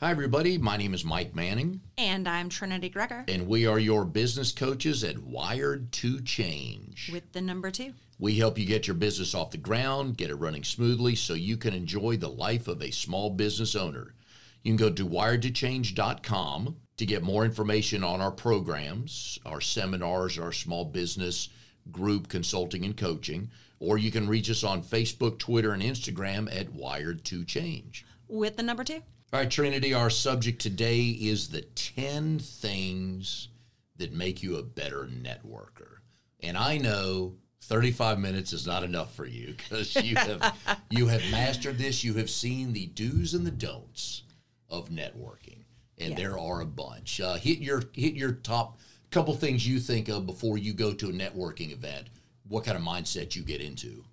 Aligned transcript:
Hi, 0.00 0.12
everybody. 0.12 0.58
My 0.58 0.76
name 0.76 0.94
is 0.94 1.04
Mike 1.04 1.34
Manning, 1.34 1.80
And 1.96 2.28
I'm 2.28 2.48
Trinity 2.48 2.88
Gregor 2.88 3.24
and 3.26 3.48
we 3.48 3.66
are 3.66 3.80
your 3.80 4.04
business 4.04 4.52
coaches 4.52 5.02
at 5.02 5.18
Wired 5.18 5.90
to 5.92 6.20
Change. 6.20 7.10
with 7.12 7.32
the 7.32 7.40
number 7.40 7.72
two. 7.72 7.94
We 8.16 8.36
help 8.36 8.58
you 8.58 8.64
get 8.64 8.86
your 8.86 8.94
business 8.94 9.34
off 9.34 9.50
the 9.50 9.56
ground, 9.58 10.16
get 10.16 10.30
it 10.30 10.36
running 10.36 10.62
smoothly 10.62 11.16
so 11.16 11.34
you 11.34 11.56
can 11.56 11.74
enjoy 11.74 12.16
the 12.16 12.28
life 12.28 12.68
of 12.68 12.80
a 12.80 12.92
small 12.92 13.30
business 13.30 13.74
owner. 13.74 14.14
You 14.62 14.70
can 14.70 14.76
go 14.76 14.90
to 14.90 15.04
wiredtochange.com 15.06 16.76
to 16.96 17.06
get 17.06 17.22
more 17.24 17.44
information 17.44 18.04
on 18.04 18.20
our 18.20 18.30
programs, 18.32 19.38
our 19.44 19.60
seminars, 19.60 20.38
our 20.38 20.52
small 20.52 20.84
business 20.84 21.48
group 21.90 22.28
consulting 22.28 22.84
and 22.84 22.96
coaching, 22.96 23.50
or 23.80 23.98
you 23.98 24.12
can 24.12 24.28
reach 24.28 24.48
us 24.48 24.62
on 24.62 24.82
Facebook, 24.82 25.40
Twitter, 25.40 25.72
and 25.72 25.82
Instagram 25.82 26.54
at 26.54 26.72
Wired 26.72 27.24
to 27.24 27.44
Change. 27.44 28.04
With 28.28 28.56
the 28.56 28.62
number 28.62 28.84
two. 28.84 29.02
All 29.32 29.40
right, 29.40 29.50
Trinity, 29.50 29.92
our 29.92 30.08
subject 30.08 30.60
today 30.60 31.02
is 31.08 31.48
the 31.48 31.60
10 31.60 32.38
things 32.38 33.48
that 33.96 34.12
make 34.14 34.42
you 34.42 34.56
a 34.56 34.62
better 34.62 35.06
networker. 35.06 35.96
And 36.40 36.56
I 36.56 36.78
know 36.78 37.34
35 37.64 38.18
minutes 38.18 38.54
is 38.54 38.66
not 38.66 38.84
enough 38.84 39.14
for 39.14 39.26
you 39.26 39.54
because 39.56 39.94
you 39.96 40.16
have 40.16 40.54
you 40.88 41.08
have 41.08 41.20
mastered 41.30 41.76
this. 41.76 42.02
You 42.02 42.14
have 42.14 42.30
seen 42.30 42.72
the 42.72 42.86
do's 42.86 43.34
and 43.34 43.46
the 43.46 43.50
don'ts 43.50 44.22
of 44.70 44.88
networking. 44.88 45.64
And 45.98 46.10
Yes. 46.10 46.18
there 46.18 46.38
are 46.38 46.60
a 46.62 46.66
bunch. 46.66 47.20
Uh, 47.20 47.34
hit 47.34 47.58
your 47.58 47.82
hit 47.92 48.14
your 48.14 48.32
top 48.32 48.78
couple 49.10 49.34
things 49.34 49.66
you 49.66 49.78
think 49.80 50.08
of 50.08 50.24
before 50.26 50.56
you 50.56 50.72
go 50.72 50.94
to 50.94 51.08
a 51.10 51.12
networking 51.12 51.72
event. 51.72 52.06
What 52.46 52.64
kind 52.64 52.78
of 52.78 52.82
mindset 52.82 53.34
you 53.36 53.42
get 53.42 53.60
into? 53.60 54.04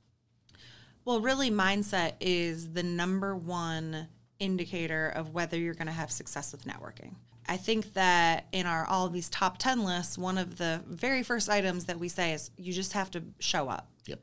Well, 1.06 1.22
really, 1.22 1.52
mindset 1.52 2.14
is 2.20 2.74
the 2.74 2.84
number 2.84 3.36
one 3.36 4.08
indicator 4.40 5.10
of 5.10 5.34
whether 5.34 5.58
you're 5.58 5.74
going 5.74 5.88
to 5.88 5.94
have 5.94 6.12
success 6.12 6.52
with 6.52 6.66
networking. 6.66 7.16
I 7.48 7.58
think 7.58 7.94
that 7.94 8.48
in 8.52 8.66
our 8.66 8.86
all 8.86 9.06
of 9.06 9.14
these 9.14 9.30
top 9.30 9.58
10 9.58 9.84
lists, 9.84 10.18
one 10.18 10.38
of 10.38 10.58
the 10.58 10.82
very 10.88 11.24
first 11.24 11.50
items 11.50 11.86
that 11.86 12.00
we 12.00 12.10
say 12.10 12.34
is 12.34 12.50
you 12.58 12.74
just 12.74 12.94
have 12.94 13.12
to 13.12 13.24
show 13.40 13.70
up. 13.70 13.88
Yep. 14.08 14.20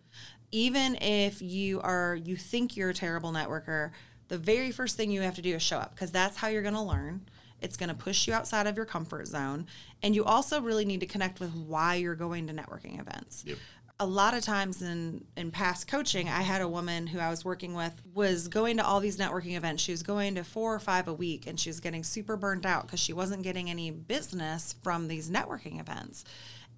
Even 0.51 0.97
if 0.97 1.41
you 1.41 1.81
are 1.81 2.17
you 2.17 2.37
think 2.37 2.77
you're 2.77 2.91
a 2.91 2.95
terrible 2.95 3.33
networker, 3.33 3.93
the 4.29 4.39
very 4.39 4.71
first 4.71 4.97
thing 4.97 5.11
you 5.11 5.23
have 5.23 5.37
to 5.37 5.43
do 5.43 5.55
is 5.55 5.63
show 5.63 5.79
up 5.79 5.95
because 5.95 6.11
that's 6.11 6.37
how 6.37 6.49
you're 6.49 6.63
going 6.63 6.75
to 6.75 6.83
learn. 6.83 7.23
It's 7.61 7.77
going 7.77 7.91
to 7.91 7.95
push 7.95 8.27
you 8.27 8.35
outside 8.35 8.67
of 8.67 8.77
your 8.77 8.85
comfort 8.85 9.29
zone, 9.29 9.67
and 10.03 10.17
you 10.17 10.25
also 10.25 10.61
really 10.61 10.85
need 10.85 10.99
to 10.99 11.07
connect 11.07 11.39
with 11.39 11.55
why 11.55 11.95
you're 11.95 12.17
going 12.17 12.49
to 12.49 12.53
networking 12.53 13.01
events 13.01 13.45
Yep. 13.47 13.59
A 14.03 14.07
lot 14.07 14.35
of 14.35 14.43
times 14.43 14.83
in 14.83 15.25
in 15.37 15.51
past 15.51 15.87
coaching 15.87 16.29
i 16.29 16.43
had 16.43 16.61
a 16.61 16.69
woman 16.69 17.07
who 17.07 17.19
i 17.19 17.31
was 17.31 17.45
working 17.45 17.75
with 17.75 17.95
was 18.15 18.49
going 18.49 18.77
to 18.77 18.85
all 18.85 19.01
these 19.01 19.17
networking 19.17 19.57
events. 19.57 19.83
She 19.83 19.93
was 19.93 20.03
going 20.03 20.35
to 20.35 20.45
four 20.45 20.75
or 20.75 20.79
five 20.79 21.09
a 21.09 21.15
week 21.15 21.47
and 21.47 21.59
she 21.59 21.71
was 21.71 21.81
getting 21.81 22.05
super 22.05 22.37
burned 22.37 22.67
out 22.67 22.87
because 22.87 23.01
she 23.01 23.13
wasn't 23.13 23.43
getting 23.43 23.71
any 23.71 23.91
business 23.91 24.75
from 24.83 25.09
these 25.09 25.31
networking 25.31 25.81
events. 25.81 26.25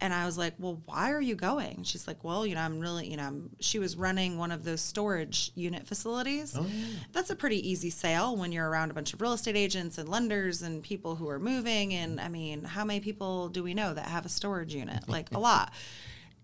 And 0.00 0.12
i 0.12 0.26
was 0.26 0.36
like 0.36 0.54
well 0.58 0.82
why 0.86 1.12
are 1.12 1.20
you 1.20 1.34
going? 1.36 1.84
She's 1.84 2.06
like 2.06 2.22
well 2.24 2.44
you 2.46 2.54
know 2.54 2.62
i'm 2.62 2.80
really 2.80 3.08
you 3.08 3.16
know 3.16 3.24
I'm, 3.24 3.50
she 3.60 3.78
was 3.78 3.96
running 3.96 4.38
one 4.38 4.50
of 4.50 4.64
those 4.64 4.80
storage 4.80 5.52
unit 5.54 5.86
facilities. 5.86 6.54
Oh, 6.56 6.66
That's 7.12 7.30
a 7.30 7.36
pretty 7.36 7.68
easy 7.68 7.90
sale 7.90 8.36
when 8.36 8.50
you're 8.52 8.68
around 8.68 8.90
a 8.90 8.94
bunch 8.94 9.12
of 9.14 9.20
real 9.20 9.34
estate 9.34 9.56
agents 9.56 9.98
and 9.98 10.08
lenders 10.08 10.62
and 10.62 10.82
people 10.82 11.14
who 11.16 11.28
are 11.28 11.38
moving. 11.38 11.94
And 11.94 12.20
i 12.20 12.28
mean 12.28 12.64
how 12.64 12.84
many 12.84 13.00
people 13.00 13.48
do 13.48 13.62
we 13.62 13.72
know 13.72 13.94
that 13.94 14.06
have 14.06 14.26
a 14.26 14.30
storage 14.30 14.74
unit? 14.74 15.08
Like 15.08 15.32
a 15.32 15.38
lot 15.38 15.72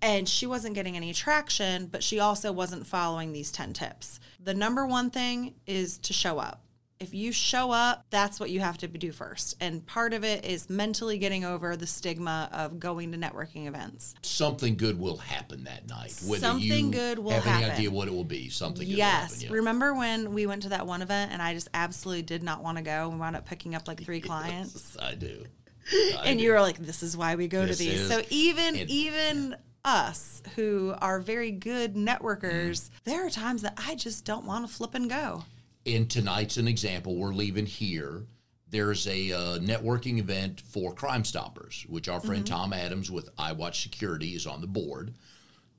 and 0.02 0.28
she 0.28 0.46
wasn't 0.46 0.74
getting 0.74 0.96
any 0.96 1.12
traction, 1.12 1.86
but 1.86 2.02
she 2.02 2.18
also 2.20 2.52
wasn't 2.52 2.86
following 2.86 3.32
these 3.32 3.50
10 3.52 3.72
tips. 3.72 4.20
The 4.42 4.54
number 4.54 4.86
one 4.86 5.10
thing 5.10 5.54
is 5.66 5.98
to 5.98 6.12
show 6.12 6.38
up. 6.38 6.62
If 6.98 7.14
you 7.14 7.32
show 7.32 7.70
up, 7.70 8.04
that's 8.10 8.38
what 8.38 8.50
you 8.50 8.60
have 8.60 8.76
to 8.78 8.86
do 8.86 9.10
first. 9.10 9.56
And 9.58 9.86
part 9.86 10.12
of 10.12 10.22
it 10.22 10.44
is 10.44 10.68
mentally 10.68 11.16
getting 11.16 11.46
over 11.46 11.74
the 11.74 11.86
stigma 11.86 12.50
of 12.52 12.78
going 12.78 13.12
to 13.12 13.16
networking 13.18 13.66
events. 13.66 14.14
something 14.20 14.76
good 14.76 15.00
will 15.00 15.16
happen 15.16 15.64
that 15.64 15.88
night. 15.88 16.14
Whether 16.26 16.40
Something 16.42 16.86
you 16.88 16.92
good 16.92 17.18
will 17.18 17.30
have 17.30 17.46
any 17.46 17.70
idea 17.70 17.90
what 17.90 18.06
it 18.06 18.12
will 18.12 18.24
be, 18.24 18.50
something 18.50 18.86
good 18.86 18.94
yes. 18.98 19.30
will 19.30 19.40
happen. 19.44 19.54
Remember 19.56 19.94
when 19.94 20.34
we 20.34 20.44
went 20.46 20.62
to 20.64 20.68
that 20.70 20.86
one 20.86 21.00
event 21.00 21.32
and 21.32 21.40
I 21.40 21.54
just 21.54 21.68
absolutely 21.72 22.20
did 22.22 22.42
not 22.42 22.62
want 22.62 22.76
to 22.76 22.84
go? 22.84 23.08
We 23.08 23.16
wound 23.16 23.34
up 23.34 23.46
picking 23.46 23.74
up 23.74 23.88
like 23.88 24.02
three 24.02 24.20
clients. 24.30 24.94
I 25.00 25.14
do. 25.14 25.46
I 25.92 26.24
and 26.26 26.38
do. 26.38 26.44
you 26.44 26.52
were 26.52 26.60
like, 26.60 26.76
"This 26.78 27.02
is 27.02 27.16
why 27.16 27.34
we 27.34 27.48
go 27.48 27.64
This 27.64 27.78
to 27.78 27.84
these." 27.84 28.00
is- 28.00 28.08
so 28.10 28.20
even 28.28 28.76
even 28.76 29.56
us 29.84 30.42
who 30.56 30.94
are 31.00 31.20
very 31.20 31.50
good 31.50 31.94
networkers, 31.94 32.88
Mm. 32.88 32.90
there 33.04 33.26
are 33.26 33.30
times 33.30 33.62
that 33.62 33.74
I 33.76 33.94
just 33.94 34.24
don't 34.24 34.44
want 34.46 34.66
to 34.68 34.72
flip 34.72 34.94
and 34.94 35.08
go. 35.08 35.44
And 35.86 36.08
tonight's 36.10 36.56
an 36.56 36.68
example. 36.68 37.16
We're 37.16 37.32
leaving 37.34 37.66
here. 37.66 38.22
There's 38.68 39.06
a 39.08 39.32
uh, 39.32 39.58
networking 39.58 40.18
event 40.18 40.60
for 40.60 40.94
Crime 40.94 41.24
Stoppers, 41.24 41.84
which 41.88 42.08
our 42.08 42.20
friend 42.20 42.44
Mm-hmm. 42.44 42.54
Tom 42.54 42.72
Adams 42.72 43.10
with 43.10 43.34
iWatch 43.36 43.82
Security 43.82 44.34
is 44.36 44.46
on 44.46 44.60
the 44.60 44.66
board. 44.66 45.14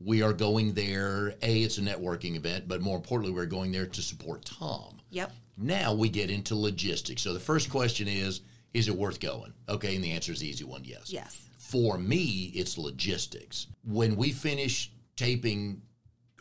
We 0.04 0.24
are 0.24 0.34
going 0.34 0.74
there. 0.74 1.36
A, 1.42 1.62
it's 1.62 1.78
a 1.78 1.82
networking 1.82 2.36
event, 2.36 2.68
but 2.68 2.82
more 2.82 2.98
importantly, 2.98 3.34
we're 3.34 3.46
going 3.46 3.72
there 3.72 3.86
to 3.86 4.02
support 4.02 4.44
Tom. 4.44 4.98
Yep. 5.12 5.32
Now 5.58 5.94
we 5.94 6.10
get 6.10 6.32
into 6.32 6.56
logistics. 6.56 7.22
So 7.22 7.34
the 7.34 7.40
first 7.40 7.70
question 7.70 8.08
is, 8.08 8.42
is 8.74 8.88
it 8.88 8.96
worth 8.96 9.20
going? 9.20 9.54
Okay, 9.70 9.96
and 9.96 10.04
the 10.04 10.12
answer 10.12 10.32
is 10.32 10.40
the 10.40 10.48
easy 10.50 10.64
one, 10.64 10.82
yes. 10.84 11.12
Yes. 11.14 11.44
For 11.72 11.98
me, 11.98 12.52
it's 12.54 12.78
logistics. 12.78 13.68
When 13.86 14.18
we 14.18 14.34
finish 14.34 14.92
taping 15.16 15.82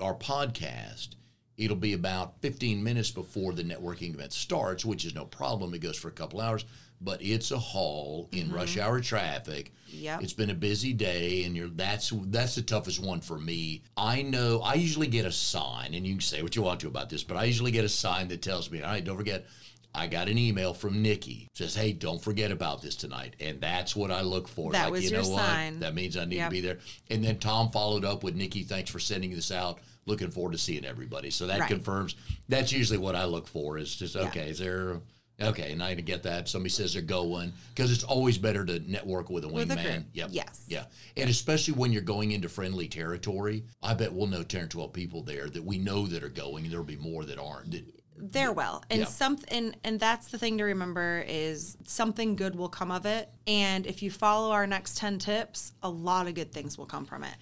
our 0.00 0.14
podcast, 0.14 1.10
it'll 1.56 1.76
be 1.76 1.92
about 1.92 2.42
15 2.42 2.82
minutes 2.82 3.12
before 3.12 3.52
the 3.52 3.62
networking 3.62 4.12
event 4.12 4.32
starts, 4.32 4.84
which 4.84 5.04
is 5.04 5.14
no 5.14 5.26
problem. 5.26 5.72
It 5.72 5.82
goes 5.82 5.96
for 5.96 6.08
a 6.08 6.12
couple 6.12 6.40
hours, 6.40 6.64
but 7.00 7.22
it's 7.22 7.52
a 7.52 7.58
haul 7.60 8.28
in 8.32 8.46
mm-hmm. 8.46 8.56
rush 8.56 8.76
hour 8.76 9.00
traffic. 9.00 9.72
Yep. 9.90 10.24
It's 10.24 10.32
been 10.32 10.50
a 10.50 10.54
busy 10.54 10.92
day, 10.94 11.44
and 11.44 11.54
you're 11.54 11.68
that's 11.68 12.12
that's 12.26 12.56
the 12.56 12.62
toughest 12.62 13.00
one 13.00 13.20
for 13.20 13.38
me. 13.38 13.84
I 13.96 14.22
know 14.22 14.60
I 14.62 14.74
usually 14.74 15.06
get 15.06 15.26
a 15.26 15.32
sign, 15.32 15.94
and 15.94 16.04
you 16.04 16.14
can 16.14 16.20
say 16.22 16.42
what 16.42 16.56
you 16.56 16.62
want 16.62 16.80
to 16.80 16.88
about 16.88 17.08
this, 17.08 17.22
but 17.22 17.36
I 17.36 17.44
usually 17.44 17.70
get 17.70 17.84
a 17.84 17.88
sign 17.88 18.26
that 18.28 18.42
tells 18.42 18.68
me, 18.68 18.82
all 18.82 18.90
right, 18.90 19.04
don't 19.04 19.16
forget. 19.16 19.46
I 19.94 20.06
got 20.06 20.28
an 20.28 20.38
email 20.38 20.72
from 20.72 21.02
Nikki 21.02 21.48
says, 21.54 21.74
"Hey, 21.74 21.92
don't 21.92 22.22
forget 22.22 22.52
about 22.52 22.80
this 22.80 22.94
tonight," 22.94 23.34
and 23.40 23.60
that's 23.60 23.96
what 23.96 24.10
I 24.12 24.20
look 24.20 24.46
for. 24.48 24.72
That 24.72 24.84
like, 24.84 24.92
was 24.92 25.04
you 25.04 25.10
your 25.10 25.22
know 25.22 25.30
what? 25.30 25.40
sign. 25.40 25.80
That 25.80 25.94
means 25.94 26.16
I 26.16 26.24
need 26.24 26.36
Yep. 26.36 26.48
to 26.48 26.54
be 26.54 26.60
there. 26.60 26.78
And 27.10 27.24
then 27.24 27.38
Tom 27.38 27.70
followed 27.72 28.04
up 28.04 28.22
with 28.22 28.36
Nikki, 28.36 28.62
"Thanks 28.62 28.90
for 28.90 29.00
sending 29.00 29.30
this 29.30 29.50
out. 29.50 29.80
Looking 30.06 30.30
forward 30.30 30.52
to 30.52 30.58
seeing 30.58 30.84
everybody." 30.84 31.30
So 31.30 31.46
that 31.48 31.60
Right. 31.60 31.68
confirms. 31.68 32.14
That's 32.48 32.72
usually 32.72 32.98
what 32.98 33.16
I 33.16 33.24
look 33.24 33.48
for. 33.48 33.78
Is 33.78 33.94
just 33.96 34.14
okay. 34.16 34.50
Is 34.50 34.58
there 34.58 35.00
okay? 35.40 35.72
And 35.72 35.82
I 35.82 35.94
get 35.94 36.22
that. 36.22 36.48
Somebody 36.48 36.70
says 36.70 36.92
they're 36.92 37.02
going 37.02 37.52
because 37.74 37.90
it's 37.90 38.04
always 38.04 38.38
better 38.38 38.64
to 38.64 38.78
network 38.90 39.28
with 39.28 39.44
a 39.44 39.48
wingman. 39.48 40.04
Yep. 40.12 40.28
Yes. 40.32 40.64
Yeah. 40.68 40.84
And 41.16 41.28
especially 41.28 41.74
when 41.74 41.92
you're 41.92 42.02
going 42.02 42.30
into 42.32 42.48
friendly 42.48 42.86
territory, 42.88 43.64
I 43.82 43.94
bet 43.94 44.12
we'll 44.12 44.26
know 44.28 44.42
10 44.44 44.62
or 44.62 44.68
12 44.68 44.92
people 44.92 45.22
there 45.22 45.48
that 45.50 45.64
we 45.64 45.78
know 45.78 46.06
that 46.06 46.22
are 46.22 46.28
going, 46.28 46.64
and 46.64 46.72
there'll 46.72 46.84
be 46.86 46.96
more 46.96 47.24
that 47.24 47.38
aren't. 47.38 47.72
That, 47.72 47.84
There 48.20 48.52
well 48.52 48.82
And 48.90 49.00
Yeah. 49.00 49.06
some 49.06 49.38
and, 49.48 49.76
and 49.84 49.98
that's 49.98 50.28
the 50.28 50.38
thing 50.38 50.58
to 50.58 50.64
remember 50.64 51.24
is 51.26 51.76
something 51.86 52.36
good 52.36 52.54
will 52.54 52.68
come 52.68 52.90
of 52.90 53.06
it. 53.06 53.30
And 53.46 53.86
if 53.86 54.02
you 54.02 54.10
follow 54.10 54.52
our 54.52 54.66
next 54.66 54.96
10 54.98 55.18
tips, 55.18 55.72
a 55.82 55.90
lot 55.90 56.26
of 56.26 56.34
good 56.34 56.52
things 56.52 56.76
will 56.76 56.86
come 56.86 57.04
from 57.06 57.24
it. 57.24 57.34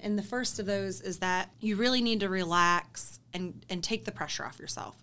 And 0.00 0.18
the 0.18 0.22
first 0.22 0.58
of 0.58 0.66
those 0.66 1.00
is 1.00 1.18
that 1.18 1.50
you 1.60 1.76
really 1.76 2.00
need 2.00 2.20
to 2.20 2.28
relax 2.28 3.20
and, 3.32 3.64
and 3.70 3.82
take 3.84 4.04
the 4.04 4.12
pressure 4.12 4.44
off 4.44 4.58
yourself. 4.58 4.96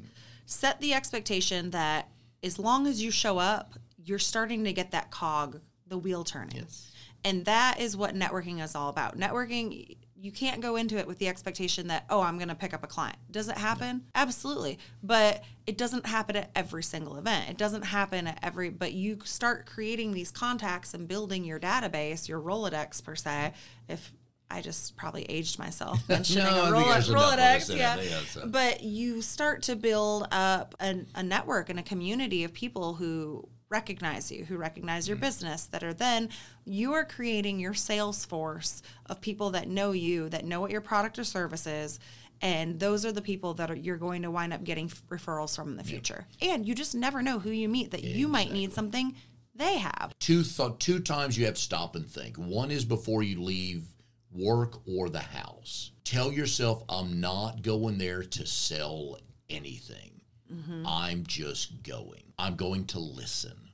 Set 0.45 0.79
the 0.81 0.93
expectation 0.93 1.69
that 1.71 2.09
as 2.43 2.59
long 2.59 2.87
as 2.87 3.01
you 3.01 3.11
show 3.11 3.37
up, 3.37 3.75
you're 4.03 4.19
starting 4.19 4.63
to 4.63 4.73
get 4.73 4.91
that 4.91 5.11
cog, 5.11 5.61
the 5.87 5.97
wheel 5.97 6.23
turning. 6.23 6.57
Yes. 6.57 6.91
And 7.23 7.45
that 7.45 7.79
is 7.79 7.95
what 7.97 8.15
networking 8.15 8.63
is 8.63 8.75
all 8.75 8.89
about. 8.89 9.17
Networking, 9.17 9.97
you 10.21 10.31
can't 10.31 10.59
go 10.61 10.75
into 10.75 10.97
it 10.97 11.07
with 11.07 11.17
the 11.17 11.27
expectation 11.29 11.87
that, 11.87 12.03
oh, 12.09 12.21
I'm 12.21 12.37
going 12.37 12.49
to 12.49 12.55
pick 12.55 12.73
up 12.73 12.83
a 12.83 12.87
client. 12.87 13.17
Does 13.31 13.47
it 13.47 13.57
happen? 13.57 14.03
Absolutely. 14.15 14.77
But 15.01 15.43
it 15.65 15.77
doesn't 15.77 16.05
happen 16.05 16.35
at 16.35 16.51
every 16.55 16.83
single 16.83 17.17
event. 17.17 17.49
It 17.49 17.57
doesn't 17.57 17.83
happen 17.83 18.27
at 18.27 18.39
every, 18.43 18.69
but 18.69 18.91
you 18.93 19.19
start 19.23 19.65
creating 19.65 20.11
these 20.13 20.29
contacts 20.31 20.93
and 20.93 21.07
building 21.07 21.45
your 21.45 21.59
database, 21.59 22.27
your 22.27 22.41
Rolodex 22.41 23.03
per 23.03 23.15
se. 23.15 23.53
If 23.87 24.11
I 24.51 24.61
just 24.61 24.97
probably 24.97 25.23
aged 25.29 25.57
myself 25.59 25.99
mentioning 26.09 26.43
No, 26.45 26.49
a 26.49 26.63
think 26.63 26.73
Rolo- 26.73 26.89
there's 26.91 27.09
enough 27.09 27.33
of 27.33 27.39
us 27.39 27.69
Rolodex. 27.69 27.77
that 27.77 28.03
Yeah. 28.03 28.19
so. 28.27 28.47
But 28.47 28.83
you 28.83 29.21
start 29.21 29.61
to 29.63 29.75
build 29.75 30.27
up 30.31 30.75
an, 30.79 31.07
a 31.15 31.23
network 31.23 31.69
and 31.69 31.79
a 31.79 31.83
community 31.83 32.43
of 32.43 32.51
people 32.51 32.95
who 32.95 33.47
recognize 33.69 34.31
you, 34.31 34.45
who 34.45 34.57
recognize 34.57 35.07
your 35.07 35.17
mm-hmm. 35.17 35.25
business, 35.25 35.65
that 35.67 35.83
are 35.83 35.93
then 35.93 36.29
you 36.65 36.93
are 36.93 37.05
creating 37.05 37.59
your 37.59 37.73
sales 37.73 38.25
force 38.25 38.81
of 39.05 39.21
people 39.21 39.51
that 39.51 39.67
know 39.67 39.91
you, 39.91 40.29
that 40.29 40.45
know 40.45 40.59
what 40.59 40.71
your 40.71 40.81
product 40.81 41.19
or 41.19 41.23
service 41.23 41.67
is. 41.67 41.99
And 42.41 42.79
those 42.79 43.05
are 43.05 43.11
the 43.11 43.21
people 43.21 43.53
that 43.55 43.69
are, 43.69 43.75
you're 43.75 43.97
going 43.97 44.21
to 44.21 44.31
wind 44.31 44.53
up 44.53 44.63
getting 44.63 44.85
f- 44.85 45.03
referrals 45.09 45.55
from 45.55 45.69
in 45.69 45.77
the 45.77 45.83
future. 45.83 46.25
And 46.41 46.65
you 46.65 46.73
just 46.73 46.95
never 46.95 47.21
know 47.21 47.37
who 47.39 47.49
you 47.51 47.67
meet 47.67 47.91
that 47.91 48.03
you 48.03 48.27
might 48.27 48.51
need 48.51 48.71
something 48.71 49.15
they 49.55 49.77
have. 49.77 50.13
two 50.19 50.43
th- 50.43 50.79
two 50.79 50.99
times 50.99 51.37
you 51.37 51.45
have 51.45 51.55
to 51.55 51.61
stop 51.61 51.97
and 51.97 52.09
think. 52.09 52.37
One 52.37 52.71
is 52.71 52.85
before 52.85 53.23
you 53.23 53.41
leave 53.41 53.83
work 54.31 54.79
or 54.87 55.09
the 55.09 55.19
house. 55.19 55.91
Tell 56.05 56.31
yourself, 56.31 56.83
I'm 56.87 57.19
not 57.19 57.61
going 57.61 57.97
there 57.97 58.23
to 58.23 58.47
sell 58.47 59.17
anything. 59.49 60.21
Mm-hmm. 60.51 60.87
I'm 60.87 61.25
just 61.25 61.83
going. 61.83 62.28
I'm 62.39 62.55
going 62.55 62.85
to 62.87 62.99
listen. 62.99 63.69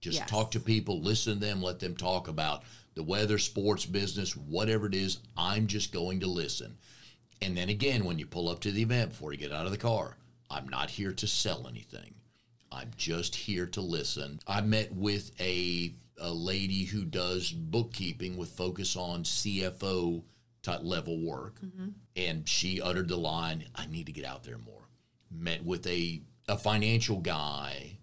Just 0.00 0.18
Yes. 0.18 0.30
talk 0.30 0.50
to 0.52 0.60
people, 0.60 1.00
listen 1.00 1.34
to 1.34 1.40
them, 1.40 1.62
let 1.62 1.80
them 1.80 1.96
talk 1.96 2.28
about 2.28 2.62
the 2.94 3.02
weather, 3.02 3.38
sports, 3.38 3.86
business, 3.86 4.36
whatever 4.36 4.86
it 4.86 4.94
is. 4.94 5.18
I'm 5.36 5.66
just 5.66 5.92
going 5.92 6.20
to 6.20 6.26
listen. 6.26 6.78
And 7.42 7.56
then 7.56 7.68
again, 7.68 8.04
when 8.04 8.18
you 8.18 8.26
pull 8.26 8.48
up 8.48 8.60
to 8.60 8.70
the 8.70 8.82
event 8.82 9.10
before 9.10 9.32
you 9.32 9.38
get 9.38 9.52
out 9.52 9.66
of 9.66 9.72
the 9.72 9.78
car, 9.78 10.16
I'm 10.48 10.68
not 10.68 10.90
here 10.90 11.12
to 11.12 11.26
sell 11.26 11.66
anything. 11.66 12.14
I'm 12.70 12.90
just 12.96 13.34
here 13.34 13.66
to 13.66 13.80
listen. 13.80 14.40
I 14.46 14.60
met 14.60 14.92
with 14.94 15.32
a, 15.40 15.94
a 16.18 16.30
lady 16.32 16.84
who 16.84 17.04
does 17.04 17.50
bookkeeping 17.50 18.36
with 18.36 18.50
focus 18.50 18.96
on 18.96 19.24
CFO 19.24 20.22
type 20.62 20.80
level 20.82 21.18
work. 21.18 21.60
Mm-hmm. 21.60 21.88
And 22.16 22.48
she 22.48 22.80
uttered 22.80 23.08
the 23.08 23.16
line, 23.16 23.64
I 23.74 23.86
need 23.86 24.06
to 24.06 24.12
get 24.12 24.24
out 24.24 24.44
there 24.44 24.58
more. 24.58 24.88
Met 25.30 25.64
with 25.64 25.86
a, 25.86 26.22
a 26.48 26.56
financial 26.56 27.20
guy 27.20 27.98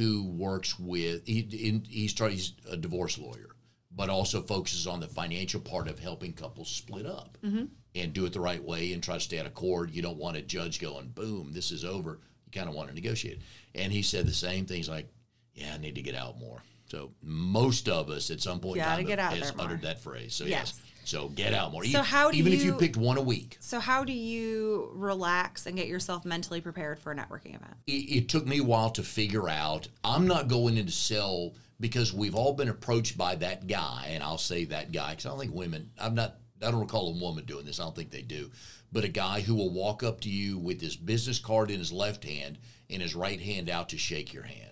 who 0.00 0.24
works 0.24 0.78
with, 0.78 1.26
he, 1.26 1.40
in, 1.40 1.84
he 1.86 2.08
started, 2.08 2.34
he's 2.34 2.54
a 2.70 2.76
divorce 2.76 3.18
lawyer, 3.18 3.50
but 3.94 4.08
also 4.08 4.40
focuses 4.40 4.86
on 4.86 4.98
the 4.98 5.06
financial 5.06 5.60
part 5.60 5.88
of 5.88 5.98
helping 5.98 6.32
couples 6.32 6.70
split 6.70 7.04
up 7.04 7.36
mm-hmm. 7.44 7.64
and 7.94 8.12
do 8.14 8.24
it 8.24 8.32
the 8.32 8.40
right 8.40 8.64
way 8.64 8.94
and 8.94 9.02
try 9.02 9.16
to 9.16 9.20
stay 9.20 9.38
out 9.38 9.44
of 9.44 9.52
court. 9.52 9.90
You 9.90 10.00
don't 10.00 10.16
want 10.16 10.38
a 10.38 10.42
judge 10.42 10.80
going, 10.80 11.08
boom, 11.08 11.50
this 11.52 11.70
is 11.70 11.84
over. 11.84 12.18
You 12.46 12.52
kind 12.58 12.66
of 12.66 12.74
want 12.74 12.88
to 12.88 12.94
negotiate. 12.94 13.42
And 13.74 13.92
he 13.92 14.00
said 14.00 14.26
the 14.26 14.32
same 14.32 14.64
things 14.64 14.88
like, 14.88 15.06
yeah, 15.52 15.74
I 15.74 15.76
need 15.78 15.96
to 15.96 16.02
get 16.02 16.14
out 16.14 16.38
more. 16.38 16.62
So 16.86 17.12
most 17.22 17.86
of 17.86 18.08
us 18.08 18.30
at 18.30 18.40
some 18.40 18.58
point 18.58 18.78
in 18.78 18.84
Gotta 18.84 19.02
time 19.02 19.06
get 19.06 19.18
out 19.18 19.34
has 19.34 19.52
uttered 19.58 19.82
that 19.82 20.00
phrase. 20.00 20.34
So 20.34 20.44
Yes. 20.44 20.80
yes. 20.82 20.89
So 21.04 21.28
get 21.28 21.54
out 21.54 21.72
more. 21.72 21.82
So 21.84 21.88
even, 21.88 22.04
how 22.04 22.30
do 22.30 22.36
even 22.36 22.52
if 22.52 22.62
you 22.62 22.72
you- 22.72 22.78
picked 22.78 22.96
one 22.96 23.16
a 23.16 23.22
week. 23.22 23.56
So, 23.60 23.80
how 23.80 24.04
do 24.04 24.12
you 24.12 24.90
relax 24.94 25.66
and 25.66 25.76
get 25.76 25.88
yourself 25.88 26.24
mentally 26.24 26.60
prepared 26.60 26.98
for 26.98 27.12
a 27.12 27.16
networking 27.16 27.56
event? 27.56 27.74
it, 27.86 27.92
it 27.92 28.28
took 28.28 28.46
me 28.46 28.58
a 28.58 28.64
while 28.64 28.90
to 28.90 29.02
figure 29.02 29.48
out 29.48 29.88
I'm 30.04 30.26
not 30.26 30.48
going 30.48 30.76
in 30.76 30.86
to 30.86 30.92
sell 30.92 31.54
because 31.80 32.12
we've 32.12 32.34
all 32.34 32.52
been 32.52 32.68
approached 32.68 33.16
by 33.16 33.34
that 33.36 33.66
guy, 33.66 34.08
and 34.10 34.22
I'll 34.22 34.38
say 34.38 34.66
that 34.66 34.92
guy 34.92 35.10
because 35.10 35.26
I 35.26 35.30
don't 35.30 35.38
think 35.38 35.54
women, 35.54 35.90
I'm 35.98 36.14
not, 36.14 36.36
I 36.62 36.70
don't 36.70 36.80
recall 36.80 37.08
a 37.08 37.18
woman 37.18 37.44
doing 37.46 37.64
this. 37.64 37.80
I 37.80 37.84
don't 37.84 37.96
think 37.96 38.10
they 38.10 38.22
do. 38.22 38.50
But 38.92 39.04
a 39.04 39.08
guy 39.08 39.40
who 39.40 39.54
will 39.54 39.70
walk 39.70 40.02
up 40.02 40.20
to 40.22 40.28
you 40.28 40.58
with 40.58 40.80
his 40.80 40.96
business 40.96 41.38
card 41.38 41.70
in 41.70 41.78
his 41.78 41.92
left 41.92 42.24
hand 42.24 42.58
and 42.90 43.00
his 43.00 43.14
right 43.14 43.40
hand 43.40 43.70
out 43.70 43.88
to 43.90 43.98
shake 43.98 44.34
your 44.34 44.42
hand. 44.42 44.69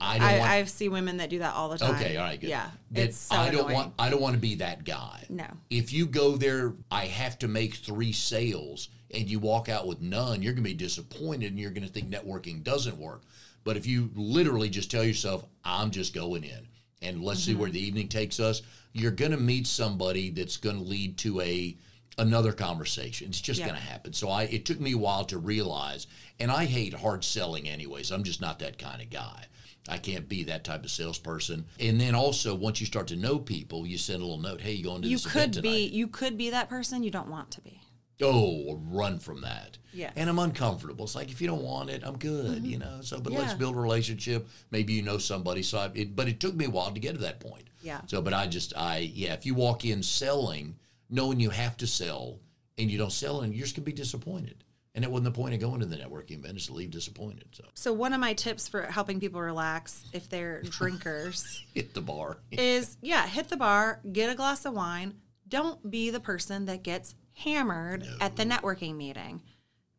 I 0.00 0.18
don't 0.18 0.28
I, 0.28 0.56
want. 0.58 0.68
See 0.70 0.88
women 0.88 1.18
that 1.18 1.30
do 1.30 1.40
that 1.40 1.54
all 1.54 1.68
the 1.68 1.78
time. 1.78 1.94
Okay, 1.96 2.16
all 2.16 2.24
right, 2.24 2.40
good. 2.40 2.48
Yeah, 2.50 2.70
That 2.92 3.04
it's 3.08 3.16
so 3.18 3.36
I 3.36 3.50
don't 3.50 3.60
annoying. 3.60 3.74
want. 3.74 3.94
I 3.98 4.08
don't 4.10 4.20
want 4.20 4.34
to 4.34 4.40
be 4.40 4.54
that 4.56 4.84
guy. 4.84 5.24
No. 5.28 5.46
If 5.68 5.92
you 5.92 6.06
go 6.06 6.36
there, 6.36 6.74
I 6.90 7.06
have 7.06 7.38
to 7.40 7.48
make 7.48 7.74
three 7.74 8.12
sales, 8.12 8.88
and 9.12 9.28
you 9.28 9.38
walk 9.38 9.68
out 9.68 9.86
with 9.86 10.00
none. 10.00 10.42
You're 10.42 10.52
going 10.54 10.64
to 10.64 10.70
be 10.70 10.74
disappointed, 10.74 11.50
and 11.50 11.58
you're 11.60 11.70
going 11.70 11.86
to 11.86 11.92
think 11.92 12.08
networking 12.10 12.62
doesn't 12.62 12.96
work. 12.96 13.22
But 13.64 13.76
if 13.76 13.86
you 13.86 14.10
literally 14.14 14.70
just 14.70 14.90
tell 14.90 15.04
yourself, 15.04 15.44
"I'm 15.64 15.90
just 15.90 16.14
going 16.14 16.44
in," 16.44 16.66
and 17.02 17.22
let's 17.22 17.42
see 17.44 17.52
Mm-hmm. 17.52 17.60
where 17.60 17.70
the 17.70 17.80
evening 17.84 18.08
takes 18.08 18.40
us, 18.40 18.62
you're 18.92 19.10
going 19.10 19.32
to 19.32 19.36
meet 19.36 19.66
somebody 19.66 20.30
that's 20.30 20.56
going 20.56 20.76
to 20.76 20.82
lead 20.82 21.18
to 21.18 21.40
a 21.42 21.76
another 22.18 22.52
conversation. 22.52 23.28
It's 23.28 23.40
just 23.40 23.60
Yeah. 23.60 23.66
going 23.68 23.78
to 23.78 23.86
happen. 23.86 24.12
So 24.14 24.28
I 24.30 24.44
it 24.44 24.64
took 24.64 24.80
me 24.80 24.92
a 24.92 24.98
while 24.98 25.24
to 25.26 25.36
realize, 25.38 26.06
and 26.38 26.50
I 26.50 26.64
hate 26.64 26.94
hard 26.94 27.22
selling 27.22 27.68
anyways. 27.68 28.10
I'm 28.10 28.24
just 28.24 28.40
not 28.40 28.58
that 28.60 28.78
kind 28.78 29.02
of 29.02 29.10
guy. 29.10 29.44
I 29.88 29.98
can't 29.98 30.28
be 30.28 30.44
that 30.44 30.62
type 30.64 30.84
of 30.84 30.90
salesperson. 30.90 31.66
And 31.80 32.00
then 32.00 32.14
also, 32.14 32.54
once 32.54 32.80
you 32.80 32.86
start 32.86 33.08
to 33.08 33.16
know 33.16 33.38
people, 33.38 33.86
you 33.86 33.98
send 33.98 34.20
a 34.22 34.24
little 34.24 34.40
note, 34.40 34.60
"Hey, 34.60 34.72
you 34.72 34.84
going 34.84 35.02
to 35.02 35.08
You 35.08 35.16
this 35.16 35.26
event 35.26 35.54
could 35.54 35.62
tonight?" 35.62 35.74
be 35.74 35.86
you 35.88 36.06
could 36.06 36.36
be 36.38 36.50
that 36.50 36.68
person 36.68 37.02
you 37.02 37.10
don't 37.10 37.28
want 37.30 37.50
to 37.52 37.60
be. 37.62 37.80
oh, 38.22 38.78
run 38.90 39.18
from 39.18 39.40
that. 39.40 39.78
Yeah. 39.94 40.10
And 40.14 40.28
I'm 40.28 40.38
uncomfortable. 40.38 41.06
It's 41.06 41.14
like 41.14 41.30
if 41.30 41.40
you 41.40 41.48
don't 41.48 41.62
want 41.62 41.88
it, 41.88 42.02
I'm 42.04 42.18
good, 42.18 42.64
you 42.66 42.78
know. 42.78 42.98
So, 43.00 43.18
but 43.18 43.32
let's 43.32 43.52
Mm-hmm. 43.52 43.58
Build 43.58 43.76
a 43.76 43.80
relationship. 43.80 44.46
Maybe 44.70 44.92
you 44.92 45.00
know 45.02 45.16
somebody. 45.16 45.62
So, 45.62 45.78
I, 45.78 45.90
it, 45.94 46.14
but 46.14 46.28
it 46.28 46.38
took 46.38 46.54
me 46.54 46.66
a 46.66 46.70
while 46.70 46.92
to 46.92 47.00
get 47.00 47.12
to 47.14 47.20
that 47.22 47.40
point. 47.40 47.64
Yeah. 47.80 48.02
So, 48.06 48.20
but 48.20 48.34
I 48.34 48.46
just, 48.46 48.74
I, 48.76 48.98
yeah, 48.98 49.32
if 49.32 49.46
you 49.46 49.54
walk 49.54 49.86
in 49.86 50.02
selling, 50.02 50.76
knowing 51.08 51.40
you 51.40 51.48
have 51.50 51.78
to 51.78 51.86
sell, 51.86 52.38
and 52.76 52.90
you 52.90 52.98
don't 52.98 53.10
sell, 53.10 53.40
and 53.40 53.54
you're 53.54 53.64
just 53.64 53.74
gonna 53.74 53.86
be 53.86 53.92
disappointed. 53.92 54.62
And 54.94 55.04
it 55.04 55.10
wasn't 55.10 55.32
the 55.32 55.40
point 55.40 55.54
of 55.54 55.60
going 55.60 55.80
to 55.80 55.86
the 55.86 55.96
networking 55.96 56.38
event 56.38 56.56
is 56.56 56.66
to 56.66 56.72
leave 56.72 56.90
disappointed. 56.90 57.44
So, 57.52 57.64
So 57.74 57.92
one 57.92 58.12
of 58.12 58.18
my 58.20 58.32
tips 58.32 58.66
for 58.66 58.82
helping 58.82 59.20
people 59.20 59.40
relax 59.40 60.04
if 60.12 60.28
they're 60.28 60.62
drinkers 60.64 61.62
hit 61.72 61.94
the 61.94 62.00
bar. 62.00 62.38
is 62.50 62.96
yeah, 63.00 63.26
hit 63.26 63.48
the 63.48 63.56
bar, 63.56 64.00
get 64.12 64.30
a 64.30 64.34
glass 64.34 64.64
of 64.64 64.74
wine. 64.74 65.14
Don't 65.48 65.88
be 65.90 66.10
the 66.10 66.20
person 66.20 66.64
that 66.66 66.82
gets 66.82 67.14
hammered 67.34 68.06
at 68.20 68.36
the 68.36 68.44
networking 68.44 68.96
meeting. 68.96 69.42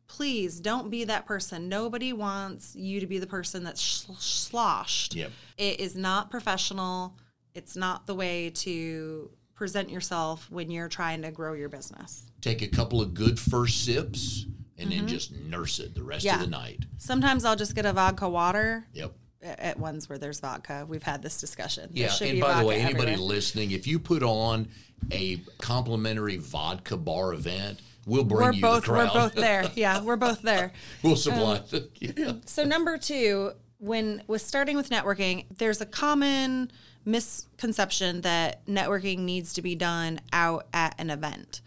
Please 0.08 0.60
don't 0.60 0.90
be 0.90 1.04
that 1.04 1.24
person. 1.24 1.70
Nobody 1.70 2.12
wants 2.12 2.76
you 2.76 3.00
to 3.00 3.06
be 3.06 3.18
the 3.18 3.26
person 3.26 3.64
that's 3.64 3.80
sh- 3.80 4.04
sloshed. 4.18 5.14
Yep. 5.14 5.30
It 5.56 5.80
is 5.80 5.96
not 5.96 6.30
professional. 6.30 7.16
It's 7.54 7.76
not 7.76 8.06
the 8.06 8.14
way 8.14 8.50
to 8.56 9.30
present 9.54 9.88
yourself 9.90 10.50
when 10.50 10.70
you're 10.70 10.88
trying 10.88 11.22
to 11.22 11.30
grow 11.30 11.54
your 11.54 11.68
business. 11.70 12.24
Take 12.42 12.60
a 12.60 12.68
couple 12.68 13.00
of 13.00 13.14
good 13.14 13.38
first 13.38 13.84
sips, 13.84 14.46
and 14.82 14.92
then 14.92 15.06
just 15.06 15.32
nurse 15.32 15.78
it 15.78 15.94
the 15.94 16.02
rest 16.02 16.26
Mm-hmm. 16.26 16.36
Yeah. 16.38 16.44
of 16.44 16.50
the 16.50 16.56
night. 16.56 16.84
Sometimes 16.98 17.44
I'll 17.44 17.56
just 17.56 17.74
get 17.74 17.86
a 17.86 17.92
vodka 17.92 18.28
water 18.28 18.86
Yep. 18.92 19.12
at 19.42 19.78
ones 19.78 20.08
where 20.08 20.18
there's 20.18 20.40
vodka. 20.40 20.84
We've 20.88 21.02
had 21.02 21.22
this 21.22 21.40
discussion. 21.40 21.90
Yeah, 21.92 22.12
and 22.20 22.40
by 22.40 22.60
the 22.60 22.66
way, 22.66 22.80
anybody 22.80 23.12
everywhere. 23.12 23.28
listening, 23.34 23.70
if 23.70 23.86
you 23.86 23.98
put 23.98 24.22
on 24.22 24.68
a 25.10 25.38
complimentary 25.58 26.36
vodka 26.36 26.96
bar 26.96 27.32
event, 27.34 27.80
we'll 28.06 28.24
bring 28.24 28.40
we're 28.40 28.52
you 28.52 28.60
both 28.62 28.84
the 28.84 28.92
we're 28.92 29.06
both 29.08 29.34
there. 29.34 29.64
Yeah, 29.74 30.00
we're 30.02 30.16
both 30.16 30.42
there. 30.42 30.72
we'll 31.02 31.16
supply 31.16 31.60
the 31.70 31.88
yeah. 32.00 32.32
So 32.46 32.64
number 32.64 32.98
two, 32.98 33.52
when 33.78 34.22
with 34.28 34.42
starting 34.42 34.76
with 34.76 34.90
networking, 34.90 35.46
there's 35.58 35.80
a 35.80 35.86
common 35.86 36.70
misconception 37.04 38.20
that 38.20 38.64
networking 38.66 39.20
needs 39.20 39.52
to 39.54 39.62
be 39.62 39.74
done 39.74 40.20
out 40.32 40.66
at 40.72 40.94
an 40.98 41.10
event, 41.10 41.60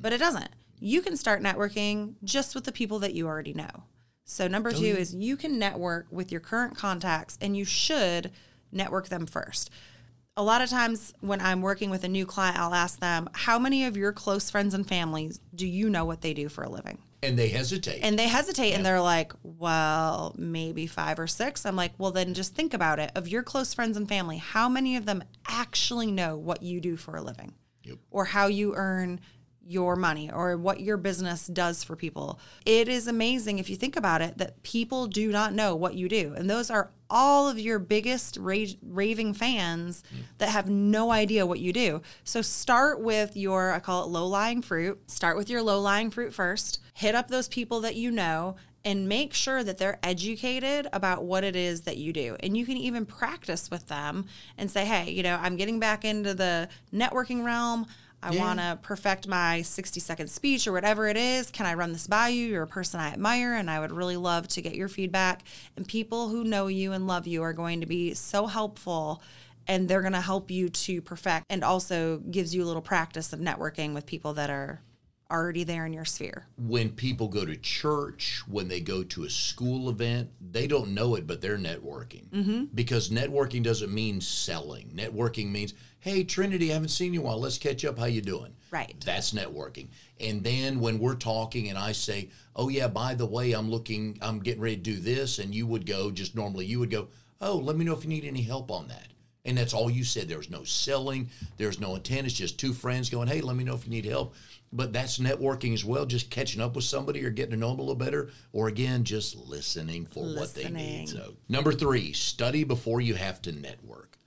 but 0.00 0.12
it 0.12 0.18
doesn't. 0.18 0.48
You 0.80 1.02
can 1.02 1.16
start 1.16 1.42
networking 1.42 2.14
just 2.24 2.54
with 2.54 2.64
the 2.64 2.72
people 2.72 2.98
that 3.00 3.14
you 3.14 3.26
already 3.26 3.54
know. 3.54 3.84
So 4.24 4.46
number 4.46 4.72
two 4.72 4.84
is 4.84 5.14
you 5.14 5.36
can 5.36 5.58
network 5.58 6.06
with 6.10 6.30
your 6.30 6.40
current 6.40 6.76
contacts, 6.76 7.38
and 7.40 7.56
you 7.56 7.64
should 7.64 8.30
network 8.70 9.08
them 9.08 9.26
first. 9.26 9.70
A 10.36 10.42
lot 10.42 10.60
of 10.60 10.68
times 10.68 11.14
when 11.20 11.40
I'm 11.40 11.62
working 11.62 11.90
with 11.90 12.04
a 12.04 12.08
new 12.08 12.26
client, 12.26 12.58
I'll 12.58 12.74
ask 12.74 13.00
them, 13.00 13.28
"How 13.32 13.58
many 13.58 13.84
of 13.84 13.96
your 13.96 14.12
close 14.12 14.50
friends 14.50 14.74
and 14.74 14.86
families 14.86 15.40
do 15.54 15.66
you 15.66 15.90
know 15.90 16.04
what 16.04 16.20
they 16.20 16.34
do 16.34 16.48
for 16.48 16.62
a 16.62 16.68
living?" 16.70 16.98
And 17.22 17.36
they 17.36 17.48
hesitate. 17.48 18.00
And 18.02 18.16
they 18.16 18.28
hesitate 18.28 18.74
and 18.74 18.86
they're 18.86 19.00
like, 19.00 19.32
well, 19.42 20.36
maybe 20.38 20.86
five 20.86 21.18
or 21.18 21.26
six. 21.26 21.66
I'm 21.66 21.74
like, 21.74 21.92
well, 21.98 22.12
then 22.12 22.32
just 22.32 22.54
think 22.54 22.72
about 22.72 23.00
it. 23.00 23.10
Of 23.16 23.26
your 23.26 23.42
close 23.42 23.74
friends 23.74 23.96
and 23.96 24.08
family, 24.08 24.36
how 24.36 24.68
many 24.68 24.94
of 24.94 25.04
them 25.04 25.24
actually 25.48 26.12
know 26.12 26.36
what 26.36 26.62
you 26.62 26.80
do 26.80 26.96
for 26.96 27.16
a 27.16 27.20
living 27.22 27.54
Yep. 27.82 27.98
or 28.12 28.26
how 28.26 28.46
you 28.46 28.74
earn 28.76 29.18
your 29.68 29.96
money 29.96 30.30
or 30.32 30.56
what 30.56 30.80
your 30.80 30.96
business 30.96 31.46
does 31.46 31.84
for 31.84 31.94
people? 31.94 32.40
It 32.64 32.88
is 32.88 33.06
amazing 33.06 33.58
if 33.58 33.68
you 33.68 33.76
think 33.76 33.96
about 33.96 34.22
it 34.22 34.38
that 34.38 34.62
people 34.62 35.06
do 35.06 35.30
not 35.30 35.52
know 35.52 35.76
what 35.76 35.94
you 35.94 36.08
do. 36.08 36.34
And 36.36 36.48
those 36.48 36.70
are 36.70 36.90
all 37.10 37.48
of 37.48 37.58
your 37.58 37.78
biggest 37.78 38.36
ra- 38.40 38.64
raving 38.82 39.34
fans 39.34 40.02
that 40.38 40.50
have 40.50 40.68
no 40.68 41.10
idea 41.10 41.46
what 41.46 41.60
you 41.60 41.72
do. 41.72 42.02
So 42.24 42.42
start 42.42 43.00
with 43.00 43.36
your, 43.36 43.72
I 43.72 43.80
call 43.80 44.04
it 44.04 44.08
low 44.08 44.26
lying 44.26 44.62
fruit. 44.62 44.98
Start 45.10 45.36
with 45.36 45.48
your 45.48 45.62
low 45.62 45.80
lying 45.80 46.10
fruit 46.10 46.34
first. 46.34 46.80
Hit 46.94 47.14
up 47.14 47.28
those 47.28 47.48
people 47.48 47.80
that 47.80 47.96
you 47.96 48.10
know 48.10 48.56
and 48.84 49.08
make 49.08 49.34
sure 49.34 49.64
that 49.64 49.78
they're 49.78 49.98
educated 50.02 50.86
about 50.92 51.24
what 51.24 51.44
it 51.44 51.56
is 51.56 51.82
that 51.82 51.96
you 51.96 52.12
do. 52.12 52.36
And 52.40 52.56
you 52.56 52.64
can 52.64 52.76
even 52.76 53.04
practice 53.04 53.70
with 53.70 53.88
them 53.88 54.26
and 54.56 54.70
say, 54.70 54.84
hey, 54.84 55.10
you 55.10 55.22
know, 55.22 55.38
I'm 55.40 55.56
getting 55.56 55.80
back 55.80 56.04
into 56.04 56.32
the 56.32 56.68
networking 56.92 57.44
realm. 57.44 57.86
I 58.22 58.32
Yeah. 58.32 58.40
want 58.40 58.58
to 58.58 58.78
perfect 58.82 59.28
my 59.28 59.62
60 59.62 60.00
second 60.00 60.28
speech 60.28 60.66
or 60.66 60.72
whatever 60.72 61.06
it 61.06 61.16
is. 61.16 61.50
Can 61.50 61.66
I 61.66 61.74
run 61.74 61.92
this 61.92 62.06
by 62.06 62.28
you? 62.28 62.46
You're 62.48 62.64
a 62.64 62.66
person 62.66 62.98
I 63.00 63.08
admire, 63.12 63.54
and 63.54 63.70
I 63.70 63.78
would 63.80 63.92
really 63.92 64.16
love 64.16 64.48
to 64.48 64.62
get 64.62 64.74
your 64.74 64.88
feedback. 64.88 65.42
And 65.76 65.86
people 65.86 66.28
who 66.28 66.42
know 66.44 66.66
you 66.66 66.92
and 66.92 67.06
love 67.06 67.26
you 67.26 67.42
are 67.42 67.52
going 67.52 67.80
to 67.80 67.86
be 67.86 68.14
so 68.14 68.46
helpful 68.46 69.22
and 69.70 69.86
they're 69.86 70.00
going 70.00 70.14
to 70.14 70.20
help 70.20 70.50
you 70.50 70.68
to 70.70 71.02
perfect 71.02 71.44
and 71.50 71.62
also 71.62 72.18
gives 72.30 72.54
you 72.54 72.64
a 72.64 72.66
little 72.66 72.80
practice 72.82 73.32
of 73.34 73.38
networking 73.38 73.92
with 73.92 74.06
people 74.06 74.32
that 74.32 74.48
are 74.48 74.80
already 75.30 75.64
there 75.64 75.84
in 75.86 75.92
your 75.92 76.04
sphere. 76.04 76.46
when 76.56 76.90
people 76.90 77.28
go 77.28 77.44
to 77.44 77.56
church, 77.56 78.42
when 78.48 78.68
they 78.68 78.80
go 78.80 79.02
to 79.02 79.24
a 79.24 79.30
school 79.30 79.90
event, 79.90 80.30
they 80.40 80.66
don't 80.66 80.94
know 80.94 81.14
it, 81.14 81.26
but 81.26 81.40
they're 81.40 81.58
networking. 81.58 82.28
Mm-hmm. 82.30 82.64
Because 82.74 83.10
networking 83.10 83.62
doesn't 83.62 83.92
mean 83.92 84.20
selling. 84.20 84.90
Networking 84.94 85.50
means, 85.50 85.74
hey, 86.00 86.24
Trinity, 86.24 86.70
I 86.70 86.74
haven't 86.74 86.88
seen 86.88 87.12
you 87.12 87.20
in 87.20 87.26
a 87.26 87.28
while. 87.28 87.40
Let's 87.40 87.58
catch 87.58 87.84
up. 87.84 87.98
How 87.98 88.06
you 88.06 88.22
doing? 88.22 88.54
Right. 88.70 88.94
That's 89.04 89.32
networking. 89.32 89.88
And 90.20 90.42
then 90.42 90.80
when 90.80 90.98
we're 90.98 91.14
talking 91.14 91.68
and 91.68 91.78
I 91.78 91.92
say, 91.92 92.30
oh, 92.56 92.68
yeah, 92.68 92.88
by 92.88 93.14
the 93.14 93.26
way, 93.26 93.52
I'm 93.52 93.70
looking, 93.70 94.18
I'm 94.20 94.40
getting 94.40 94.62
ready 94.62 94.76
to 94.76 94.82
do 94.82 94.96
this. 94.96 95.38
And 95.38 95.54
you 95.54 95.66
would 95.66 95.86
go, 95.86 96.10
just 96.10 96.34
normally, 96.34 96.66
you 96.66 96.78
would 96.78 96.90
go, 96.90 97.08
oh, 97.40 97.56
let 97.56 97.76
me 97.76 97.84
know 97.84 97.94
if 97.94 98.02
you 98.02 98.10
need 98.10 98.24
any 98.24 98.42
help 98.42 98.70
on 98.70 98.88
that. 98.88 99.08
And 99.44 99.56
that's 99.56 99.72
all 99.72 99.88
you 99.88 100.04
said. 100.04 100.28
There's 100.28 100.50
no 100.50 100.64
selling, 100.64 101.30
there's 101.56 101.80
no 101.80 101.94
intent. 101.94 102.26
It's 102.26 102.36
just 102.36 102.58
two 102.58 102.74
friends 102.74 103.08
going, 103.08 103.28
hey, 103.28 103.40
let 103.40 103.56
me 103.56 103.64
know 103.64 103.74
if 103.74 103.84
you 103.86 103.90
need 103.90 104.04
help. 104.04 104.34
But 104.72 104.92
that's 104.92 105.18
networking 105.18 105.72
as 105.72 105.84
well, 105.84 106.04
just 106.04 106.30
catching 106.30 106.60
up 106.60 106.76
with 106.76 106.84
somebody 106.84 107.24
or 107.24 107.30
getting 107.30 107.52
to 107.52 107.56
know 107.56 107.70
them 107.70 107.78
a 107.78 107.82
little 107.82 107.94
better, 107.94 108.30
or 108.52 108.68
again, 108.68 109.02
just 109.04 109.34
listening 109.36 110.04
for 110.06 110.24
what 110.36 110.54
they 110.54 110.64
need. 110.68 111.08
So, 111.08 111.34
number 111.48 111.72
three, 111.72 112.12
study 112.12 112.64
before 112.64 113.00
you 113.00 113.14
have 113.14 113.40
to 113.42 113.52
network. 113.52 114.18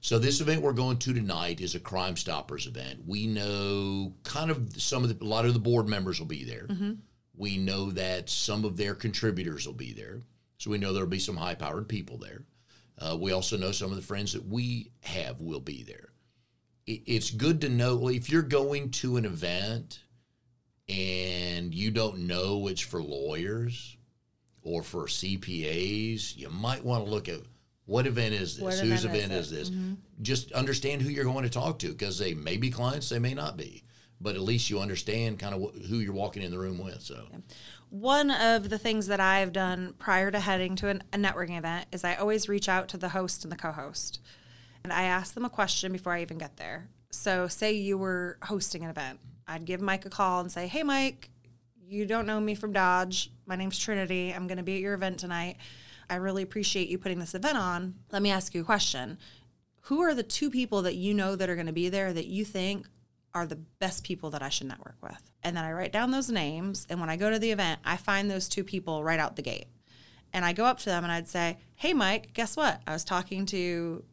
So 0.00 0.18
this 0.20 0.40
event 0.40 0.62
we're 0.62 0.72
going 0.72 0.98
to 0.98 1.14
tonight 1.14 1.60
is 1.60 1.74
a 1.74 1.80
Crime 1.80 2.16
Stoppers 2.16 2.66
event. 2.66 3.00
We 3.06 3.26
know 3.26 4.12
kind 4.22 4.50
of 4.52 4.80
some 4.80 5.02
of 5.02 5.08
the, 5.18 5.24
a 5.24 5.26
lot 5.26 5.46
of 5.46 5.54
the 5.54 5.58
board 5.60 5.88
members 5.88 6.20
will 6.20 6.26
be 6.26 6.44
there. 6.44 6.66
We 7.36 7.56
know 7.56 7.90
that 7.90 8.30
some 8.30 8.64
of 8.64 8.76
their 8.76 8.94
contributors 8.94 9.66
will 9.66 9.74
be 9.74 9.92
there. 9.92 10.22
So 10.58 10.70
we 10.70 10.78
know 10.78 10.92
there'll 10.92 11.08
be 11.08 11.18
some 11.18 11.36
high-powered 11.36 11.88
people 11.88 12.18
there. 12.18 12.42
Uh, 12.98 13.16
we 13.18 13.32
also 13.32 13.56
know 13.56 13.72
some 13.72 13.90
of 13.90 13.96
the 13.96 14.02
friends 14.02 14.32
that 14.32 14.46
we 14.46 14.90
have 15.00 15.40
will 15.40 15.60
be 15.60 15.82
there. 15.82 16.10
It, 16.86 17.02
it's 17.06 17.30
good 17.30 17.60
to 17.62 17.68
know 17.68 18.08
if 18.08 18.30
you're 18.30 18.42
going 18.42 18.90
to 18.92 19.16
an 19.16 19.24
event 19.24 20.00
and 20.88 21.74
you 21.74 21.90
don't 21.90 22.20
know 22.26 22.68
it's 22.68 22.80
for 22.80 23.02
lawyers 23.02 23.96
or 24.62 24.82
for 24.82 25.04
CPAs, 25.06 26.36
you 26.36 26.48
might 26.50 26.84
want 26.84 27.04
to 27.04 27.10
look 27.10 27.28
at 27.28 27.40
what 27.86 28.06
event 28.06 28.34
is 28.34 28.56
this? 28.56 28.62
What 28.62 28.74
Whose 28.78 29.04
event 29.04 29.26
event 29.26 29.32
is 29.32 29.52
is, 29.52 29.68
it? 29.68 29.72
Mm-hmm. 29.72 29.90
this? 29.90 29.98
Just 30.22 30.52
understand 30.52 31.02
who 31.02 31.08
you're 31.08 31.24
going 31.24 31.44
to 31.44 31.50
talk 31.50 31.78
to 31.80 31.88
because 31.88 32.18
they 32.18 32.34
may 32.34 32.56
be 32.56 32.70
clients, 32.70 33.08
they 33.08 33.20
may 33.20 33.32
not 33.34 33.56
be, 33.56 33.84
but 34.20 34.34
at 34.34 34.40
least 34.40 34.70
you 34.70 34.80
understand 34.80 35.38
kind 35.38 35.54
of 35.54 35.62
wh- 35.62 35.88
who 35.88 35.98
you're 35.98 36.12
walking 36.12 36.42
in 36.42 36.50
the 36.50 36.58
room 36.58 36.78
with. 36.78 37.00
So 37.00 37.26
One 37.90 38.30
of 38.32 38.70
the 38.70 38.78
things 38.78 39.06
that 39.06 39.20
I've 39.20 39.52
done 39.52 39.94
prior 39.98 40.32
to 40.32 40.40
heading 40.40 40.74
to 40.76 40.88
an, 40.88 41.04
a 41.12 41.16
networking 41.16 41.56
event 41.56 41.86
is 41.92 42.02
I 42.02 42.16
always 42.16 42.48
reach 42.48 42.68
out 42.68 42.88
to 42.88 42.96
the 42.96 43.10
host 43.10 43.44
and 43.44 43.52
the 43.52 43.56
co 43.56 43.70
host. 43.70 44.20
And 44.86 44.92
I 44.92 45.02
ask 45.02 45.34
them 45.34 45.44
a 45.44 45.50
question 45.50 45.90
before 45.90 46.12
I 46.12 46.22
even 46.22 46.38
get 46.38 46.58
there. 46.58 46.86
So, 47.10 47.48
say 47.48 47.72
you 47.72 47.98
were 47.98 48.38
hosting 48.40 48.84
an 48.84 48.90
event, 48.90 49.18
I'd 49.48 49.64
give 49.64 49.80
Mike 49.80 50.06
a 50.06 50.10
call 50.10 50.38
and 50.38 50.52
say, 50.52 50.68
Hey, 50.68 50.84
Mike, 50.84 51.28
you 51.88 52.06
don't 52.06 52.24
know 52.24 52.38
me 52.38 52.54
from 52.54 52.72
Dodge. 52.72 53.32
My 53.46 53.56
name's 53.56 53.80
Trinity. 53.80 54.32
I'm 54.32 54.46
going 54.46 54.58
to 54.58 54.62
be 54.62 54.76
at 54.76 54.80
your 54.80 54.94
event 54.94 55.18
tonight. 55.18 55.56
I 56.08 56.14
really 56.14 56.44
appreciate 56.44 56.88
you 56.88 56.98
putting 56.98 57.18
this 57.18 57.34
event 57.34 57.58
on. 57.58 57.96
Let 58.12 58.22
me 58.22 58.30
ask 58.30 58.54
you 58.54 58.60
a 58.60 58.64
question. 58.64 59.18
Who 59.80 60.02
are 60.02 60.14
the 60.14 60.22
two 60.22 60.52
people 60.52 60.82
that 60.82 60.94
you 60.94 61.14
know 61.14 61.34
that 61.34 61.50
are 61.50 61.56
going 61.56 61.66
to 61.66 61.72
be 61.72 61.88
there 61.88 62.12
that 62.12 62.26
you 62.28 62.44
think 62.44 62.86
are 63.34 63.44
the 63.44 63.56
best 63.56 64.04
people 64.04 64.30
that 64.30 64.42
I 64.44 64.50
should 64.50 64.68
network 64.68 64.98
with? 65.02 65.32
And 65.42 65.56
then 65.56 65.64
I 65.64 65.72
write 65.72 65.92
down 65.92 66.12
those 66.12 66.30
names. 66.30 66.86
And 66.88 67.00
when 67.00 67.10
I 67.10 67.16
go 67.16 67.28
to 67.28 67.40
the 67.40 67.50
event, 67.50 67.80
I 67.84 67.96
find 67.96 68.30
those 68.30 68.48
two 68.48 68.62
people 68.62 69.02
right 69.02 69.18
out 69.18 69.34
the 69.34 69.42
gate. 69.42 69.66
And 70.32 70.44
I 70.44 70.52
go 70.52 70.64
up 70.64 70.78
to 70.78 70.90
them 70.90 71.02
and 71.02 71.12
I'd 71.12 71.26
say, 71.26 71.58
Hey, 71.74 71.92
Mike, 71.92 72.34
guess 72.34 72.56
what? 72.56 72.80
I 72.86 72.92
was 72.92 73.02
talking 73.02 73.46
to 73.46 74.04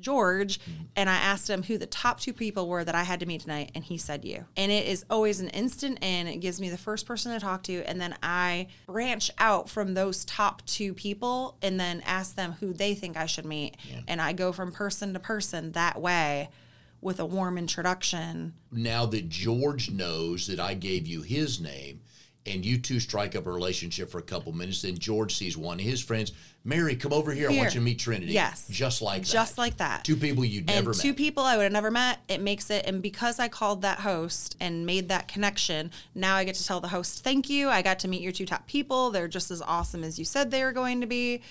George 0.00 0.58
and 0.96 1.08
I 1.08 1.14
asked 1.14 1.48
him 1.48 1.62
who 1.62 1.78
the 1.78 1.86
top 1.86 2.20
two 2.20 2.32
people 2.32 2.68
were 2.68 2.84
that 2.84 2.94
I 2.94 3.04
had 3.04 3.20
to 3.20 3.26
meet 3.26 3.42
tonight, 3.42 3.70
and 3.74 3.84
he 3.84 3.98
said 3.98 4.24
you. 4.24 4.44
And 4.56 4.72
it 4.72 4.86
is 4.86 5.04
always 5.08 5.40
an 5.40 5.48
instant 5.50 5.98
in. 6.02 6.26
It 6.26 6.38
gives 6.38 6.60
me 6.60 6.68
the 6.70 6.78
first 6.78 7.06
person 7.06 7.32
to 7.32 7.40
talk 7.40 7.62
to, 7.64 7.82
and 7.84 8.00
then 8.00 8.16
I 8.22 8.68
branch 8.86 9.30
out 9.38 9.68
from 9.68 9.94
those 9.94 10.24
top 10.24 10.64
two 10.66 10.92
people 10.94 11.56
and 11.62 11.78
then 11.78 12.02
ask 12.04 12.34
them 12.34 12.56
who 12.60 12.72
they 12.72 12.94
think 12.94 13.16
I 13.16 13.26
should 13.26 13.46
meet. 13.46 13.76
And 14.08 14.20
I 14.20 14.32
go 14.32 14.52
from 14.52 14.72
person 14.72 15.12
to 15.12 15.20
person 15.20 15.72
that 15.72 16.00
way 16.00 16.48
with 17.00 17.18
a 17.18 17.26
warm 17.26 17.58
introduction. 17.58 18.54
now 18.70 19.06
that 19.06 19.28
George 19.28 19.90
knows 19.90 20.46
that 20.46 20.60
I 20.60 20.74
gave 20.74 21.06
you 21.06 21.22
his 21.22 21.60
name 21.60 22.00
and 22.46 22.64
you 22.64 22.78
two 22.78 22.98
strike 22.98 23.36
up 23.36 23.46
a 23.46 23.52
relationship 23.52 24.10
for 24.10 24.18
a 24.18 24.22
couple 24.22 24.52
minutes, 24.52 24.82
then 24.82 24.98
George 24.98 25.34
sees 25.34 25.56
one 25.56 25.78
of 25.78 25.84
his 25.84 26.02
friends, 26.02 26.32
Mary, 26.64 26.96
come 26.96 27.12
over 27.12 27.32
here. 27.32 27.50
I 27.50 27.56
want 27.56 27.74
you 27.74 27.80
to 27.80 27.84
meet 27.84 27.98
Trinity. 27.98 28.32
Yes. 28.32 28.66
Just 28.68 29.02
like 29.02 29.22
that. 29.22 29.30
Just 29.30 29.58
like 29.58 29.76
that. 29.78 30.04
Two 30.04 30.16
people 30.16 30.44
you'd 30.44 30.70
and 30.70 30.84
never 30.84 30.92
two 30.92 31.08
met. 31.08 31.16
people 31.16 31.42
I 31.42 31.56
would 31.56 31.64
have 31.64 31.72
never 31.72 31.90
met. 31.90 32.20
It 32.28 32.40
makes 32.40 32.70
it, 32.70 32.84
and 32.86 33.02
because 33.02 33.38
I 33.38 33.48
called 33.48 33.82
that 33.82 34.00
host 34.00 34.56
and 34.60 34.86
made 34.86 35.08
that 35.08 35.28
connection, 35.28 35.90
now 36.14 36.36
I 36.36 36.44
get 36.44 36.54
to 36.56 36.64
tell 36.64 36.80
the 36.80 36.88
host, 36.88 37.24
"Thank 37.24 37.50
you. 37.50 37.68
I 37.68 37.82
got 37.82 37.98
to 38.00 38.08
meet 38.08 38.22
your 38.22 38.32
two 38.32 38.46
top 38.46 38.66
people. 38.66 39.10
They're 39.10 39.28
just 39.28 39.50
as 39.50 39.60
awesome 39.62 40.04
as 40.04 40.18
you 40.18 40.24
said 40.24 40.50
they 40.50 40.62
were 40.62 40.72
going 40.72 41.00
to 41.00 41.06
be." 41.06 41.42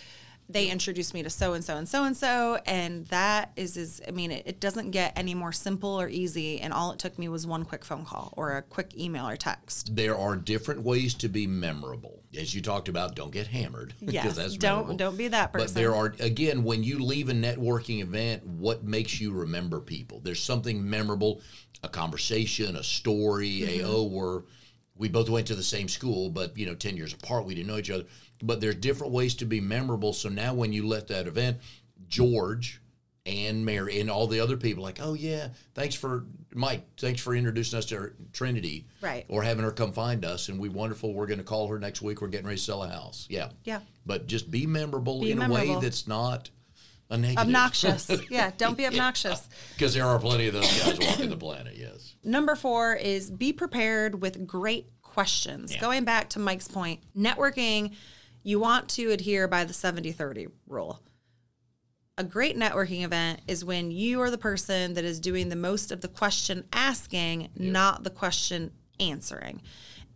They 0.52 0.68
introduced 0.68 1.14
me 1.14 1.24
to 1.24 1.30
so 1.30 1.54
and 1.54 1.64
so 1.64 1.78
and 1.78 1.88
so 1.88 2.04
and 2.04 2.16
so, 2.18 2.60
and 2.66 3.06
that 3.08 3.52
is 3.56 3.78
is. 3.78 4.02
I 4.08 4.12
mean, 4.12 4.32
it, 4.32 4.44
it 4.46 4.60
doesn't 4.60 4.92
get 4.92 5.14
any 5.16 5.34
more 5.34 5.52
simple 5.52 6.00
or 6.00 6.10
easy. 6.10 6.60
And 6.62 6.74
all 6.74 6.92
it 6.92 7.00
took 7.00 7.18
me 7.18 7.28
was 7.30 7.46
one 7.48 7.66
quick 7.66 7.86
phone 7.86 8.06
call 8.06 8.34
or 8.38 8.58
a 8.58 8.62
quick 8.62 8.98
email 8.98 9.28
or 9.28 9.38
text. 9.38 9.96
there 9.96 10.18
are 10.18 10.36
different 10.36 10.82
ways 10.84 11.14
to 11.16 11.30
be 11.30 11.48
memorable. 11.48 12.24
As 12.38 12.56
you 12.56 12.62
talked 12.62 12.88
about, 12.88 13.16
don't 13.16 13.32
get 13.32 13.48
hammered. 13.48 13.94
Yes, 14.00 14.36
that's 14.36 14.56
don't 14.58 14.80
memorable. 14.82 14.98
don't 14.98 15.18
be 15.18 15.28
that 15.30 15.52
person. 15.52 15.68
But 15.68 15.74
there 15.74 15.96
are 15.96 16.16
again, 16.20 16.64
when 16.64 16.84
you 16.84 17.00
leave 17.00 17.30
a 17.30 17.34
networking 17.34 18.02
event, 18.02 18.46
what 18.46 18.84
makes 18.84 19.20
you 19.20 19.32
remember 19.32 19.80
people? 19.80 20.20
There's 20.22 20.42
something 20.42 20.90
memorable, 20.90 21.42
a 21.84 21.90
conversation, 21.90 22.76
a 22.76 22.84
story, 22.84 23.62
Mm-hmm. 23.62 23.86
a 23.86 23.88
oh, 23.88 24.04
we're 24.04 24.42
we 24.96 25.10
both 25.10 25.30
went 25.30 25.48
to 25.48 25.56
the 25.56 25.64
same 25.64 25.88
school, 25.88 26.30
but 26.30 26.56
you 26.58 26.66
know, 26.66 26.76
ten 26.76 26.96
years 26.96 27.14
apart, 27.14 27.46
we 27.46 27.56
didn't 27.56 27.68
know 27.68 27.78
each 27.78 27.90
other. 27.90 28.06
But 28.44 28.62
there's 28.62 28.76
different 28.76 29.14
ways 29.14 29.36
to 29.36 29.46
be 29.46 29.60
memorable. 29.62 30.14
So 30.14 30.30
now, 30.30 30.54
when 30.54 30.74
you 30.74 30.88
let 30.88 31.08
that 31.10 31.28
event, 31.28 31.58
George 32.08 32.82
and 33.26 33.64
Mary 33.66 34.00
and 34.00 34.10
all 34.10 34.26
the 34.28 34.40
other 34.40 34.58
people, 34.58 34.84
like, 34.84 35.00
oh 35.02 35.14
yeah, 35.14 35.50
thanks 35.76 35.94
for 35.96 36.26
Mike, 36.54 36.84
thanks 36.98 37.22
for 37.22 37.36
introducing 37.36 37.78
us 37.78 37.86
to 37.88 38.12
Trinity, 38.34 38.88
Right. 39.00 39.26
Or 39.30 39.44
having 39.44 39.64
her 39.64 39.72
come 39.72 39.94
find 39.94 40.26
us, 40.26 40.50
and 40.50 40.60
we 40.60 40.70
wonderful. 40.70 41.14
We're 41.14 41.28
going 41.28 41.38
to 41.40 41.44
call 41.46 41.68
her 41.68 41.80
next 41.80 42.02
week. 42.02 42.22
We're 42.22 42.28
getting 42.30 42.48
ready 42.48 42.58
to 42.58 42.64
sell 42.64 42.84
a 42.84 42.90
house. 42.90 43.28
Yeah, 43.30 43.50
Yeah. 43.64 43.82
but 44.06 44.28
just 44.28 44.50
be 44.52 44.66
memorable 44.66 45.22
Be 45.22 45.32
in 45.32 45.42
a 45.42 45.50
way 45.50 45.78
that's 45.80 46.08
not 46.08 46.50
a 47.12 47.18
negative. 47.18 47.40
obnoxious. 47.46 48.10
yeah, 48.30 48.52
don't 48.58 48.78
be 48.78 48.86
obnoxious. 48.88 49.48
Because 49.78 49.94
there 49.94 50.06
are 50.06 50.20
plenty 50.20 50.48
of 50.48 50.54
those 50.54 50.80
guys 50.84 51.00
walking 51.00 51.30
the 51.30 51.38
planet, 51.38 51.76
yes. 51.78 52.16
Number 52.24 52.56
four 52.56 52.96
is 52.96 53.30
be 53.32 53.54
prepared 53.54 54.22
with 54.22 54.46
great 54.48 54.88
questions. 55.04 55.76
Going 55.80 56.04
back 56.06 56.30
to 56.32 56.40
Mike's 56.40 56.68
point, 56.68 57.02
networking, 57.18 57.96
you 58.44 58.60
want 58.60 58.90
to 58.90 59.12
adhere 59.12 59.48
by 59.48 59.64
the 59.64 59.74
70 59.74 60.12
30 60.12 60.48
rule. 60.68 61.00
A 62.18 62.24
great 62.24 62.58
networking 62.58 63.04
event 63.04 63.42
is 63.48 63.66
when 63.66 63.90
you 63.90 64.22
are 64.22 64.30
the 64.30 64.38
person 64.38 64.94
that 64.94 65.06
is 65.06 65.20
doing 65.20 65.50
the 65.50 65.56
most 65.56 65.92
of 65.92 66.02
the 66.02 66.08
question 66.08 66.66
asking, 66.74 67.50
not 67.56 68.04
the 68.04 68.10
question 68.10 68.72
answering. 69.00 69.62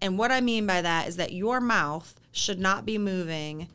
And 0.01 0.17
what 0.17 0.32
I 0.32 0.41
mean 0.41 0.67
by 0.67 0.82
that 0.82 1.08
is 1.08 1.15
that 1.17 1.34
your 1.34 1.62
mouth 1.62 2.20
should 2.32 2.60
not 2.60 2.86
be 2.86 2.98
moving 2.98 3.70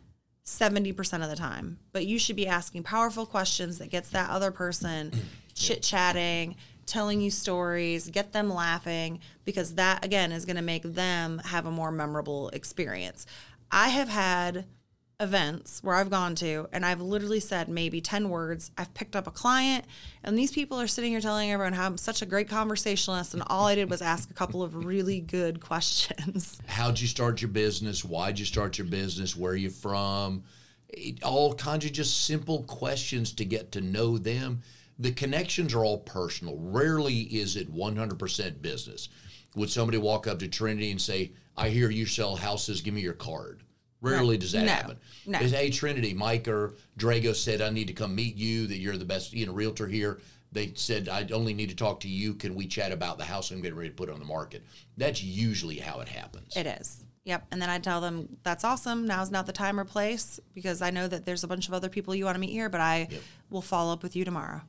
70% 0.44 1.22
of 1.22 1.30
the 1.30 1.36
time, 1.36 1.78
but 1.92 2.06
you 2.06 2.18
should 2.18 2.36
be 2.36 2.46
asking 2.46 2.82
powerful 2.82 3.24
questions 3.24 3.78
that 3.78 3.90
gets 3.90 4.10
that 4.10 4.30
other 4.30 4.50
person 4.50 5.12
chit 5.54 5.82
chatting, 5.82 6.56
telling 6.86 7.20
you 7.20 7.30
stories, 7.30 8.10
get 8.10 8.32
them 8.32 8.52
laughing, 8.52 9.20
because 9.44 9.74
that 9.74 10.04
again 10.04 10.32
is 10.32 10.44
going 10.44 10.56
to 10.56 10.62
make 10.62 10.82
them 10.82 11.40
have 11.44 11.66
a 11.66 11.70
more 11.70 11.92
memorable 11.92 12.48
experience. 12.50 13.26
I 13.70 13.88
have 13.90 14.08
had 14.08 14.66
events 15.20 15.82
where 15.82 15.96
I've 15.96 16.10
gone 16.10 16.34
to 16.36 16.66
and 16.72 16.84
I've 16.84 17.00
literally 17.00 17.40
said 17.40 17.68
maybe 17.68 18.00
10 18.00 18.30
words. 18.30 18.70
I've 18.78 18.92
picked 18.94 19.14
up 19.14 19.26
a 19.26 19.30
client 19.30 19.84
and 20.24 20.36
these 20.36 20.50
people 20.50 20.80
are 20.80 20.86
sitting 20.86 21.12
here 21.12 21.20
telling 21.20 21.52
everyone 21.52 21.74
how 21.74 21.86
I'm 21.86 21.98
such 21.98 22.22
a 22.22 22.26
great 22.26 22.48
conversationalist 22.48 23.34
and 23.34 23.42
all 23.46 23.66
I 23.66 23.74
did 23.74 23.90
was 23.90 24.00
ask 24.00 24.30
a 24.30 24.34
couple 24.34 24.62
of 24.62 24.84
really 24.84 25.20
good 25.20 25.60
questions. 25.70 26.60
How'd 26.66 26.98
you 26.98 27.06
start 27.06 27.42
your 27.42 27.50
business? 27.50 28.04
Why'd 28.04 28.38
you 28.38 28.46
start 28.46 28.78
your 28.78 28.86
business? 28.86 29.36
Where 29.36 29.52
are 29.52 29.56
you 29.56 29.70
from? 29.70 30.44
It, 30.88 31.22
all 31.22 31.54
kinds 31.54 31.84
of 31.84 31.92
just 31.92 32.24
simple 32.24 32.62
questions 32.64 33.32
to 33.34 33.44
get 33.44 33.72
to 33.72 33.80
know 33.80 34.16
them. 34.18 34.62
The 35.00 35.12
connections 35.12 35.72
are 35.72 35.82
all 35.82 35.98
personal. 35.98 36.56
Rarely 36.58 37.20
is 37.20 37.56
it 37.56 37.74
100% 37.74 38.60
business. 38.60 39.08
Would 39.56 39.70
somebody 39.70 39.96
walk 39.96 40.26
up 40.26 40.38
to 40.40 40.48
Trinity 40.48 40.90
and 40.90 41.00
say, 41.00 41.32
I 41.56 41.70
hear 41.70 41.88
you 41.90 42.04
sell 42.04 42.36
houses, 42.36 42.82
give 42.82 42.92
me 42.92 43.00
your 43.00 43.14
card? 43.14 43.62
Rarely 44.02 44.36
does 44.36 44.52
that 44.52 44.64
No, 44.66 44.72
happen. 44.72 44.98
no. 45.26 45.38
It's, 45.40 45.52
hey, 45.52 45.70
Trinity, 45.70 46.12
Mike 46.14 46.48
or 46.48 46.74
Drago 46.98 47.34
said, 47.34 47.62
I 47.62 47.70
need 47.70 47.86
to 47.88 47.94
come 47.94 48.14
meet 48.14 48.36
you, 48.36 48.66
that 48.66 48.78
you're 48.78 48.98
the 48.98 49.04
best 49.06 49.32
you 49.32 49.46
know, 49.46 49.52
realtor 49.52 49.86
here. 49.86 50.20
They 50.52 50.72
said, 50.74 51.08
I 51.08 51.26
only 51.32 51.54
need 51.54 51.70
to 51.70 51.76
talk 51.76 52.00
to 52.00 52.08
you. 52.08 52.34
Can 52.34 52.54
we 52.54 52.66
chat 52.66 52.92
about 52.92 53.16
the 53.18 53.24
house 53.24 53.50
I'm 53.50 53.62
getting 53.62 53.78
ready 53.78 53.90
to 53.90 53.94
put 53.94 54.10
on 54.10 54.18
the 54.18 54.24
market? 54.26 54.64
That's 54.98 55.22
usually 55.22 55.78
how 55.78 56.00
it 56.00 56.08
happens. 56.08 56.56
It 56.56 56.66
is. 56.66 57.04
Yep. 57.24 57.46
And 57.52 57.60
then 57.62 57.70
I 57.70 57.78
tell 57.78 58.00
them, 58.00 58.36
that's 58.42 58.64
awesome. 58.64 59.06
Now's 59.06 59.30
not 59.30 59.46
the 59.46 59.52
time 59.52 59.78
or 59.78 59.84
place 59.84 60.40
because 60.54 60.82
I 60.82 60.90
know 60.90 61.06
that 61.08 61.24
there's 61.24 61.44
a 61.44 61.48
bunch 61.48 61.68
of 61.68 61.74
other 61.74 61.88
people 61.88 62.14
you 62.14 62.24
want 62.24 62.34
to 62.34 62.40
meet 62.40 62.50
here, 62.50 62.68
but 62.68 62.80
I 62.80 63.08
will 63.50 63.62
follow 63.62 63.92
up 63.92 64.02
with 64.02 64.16
you 64.16 64.24
tomorrow. 64.24 64.62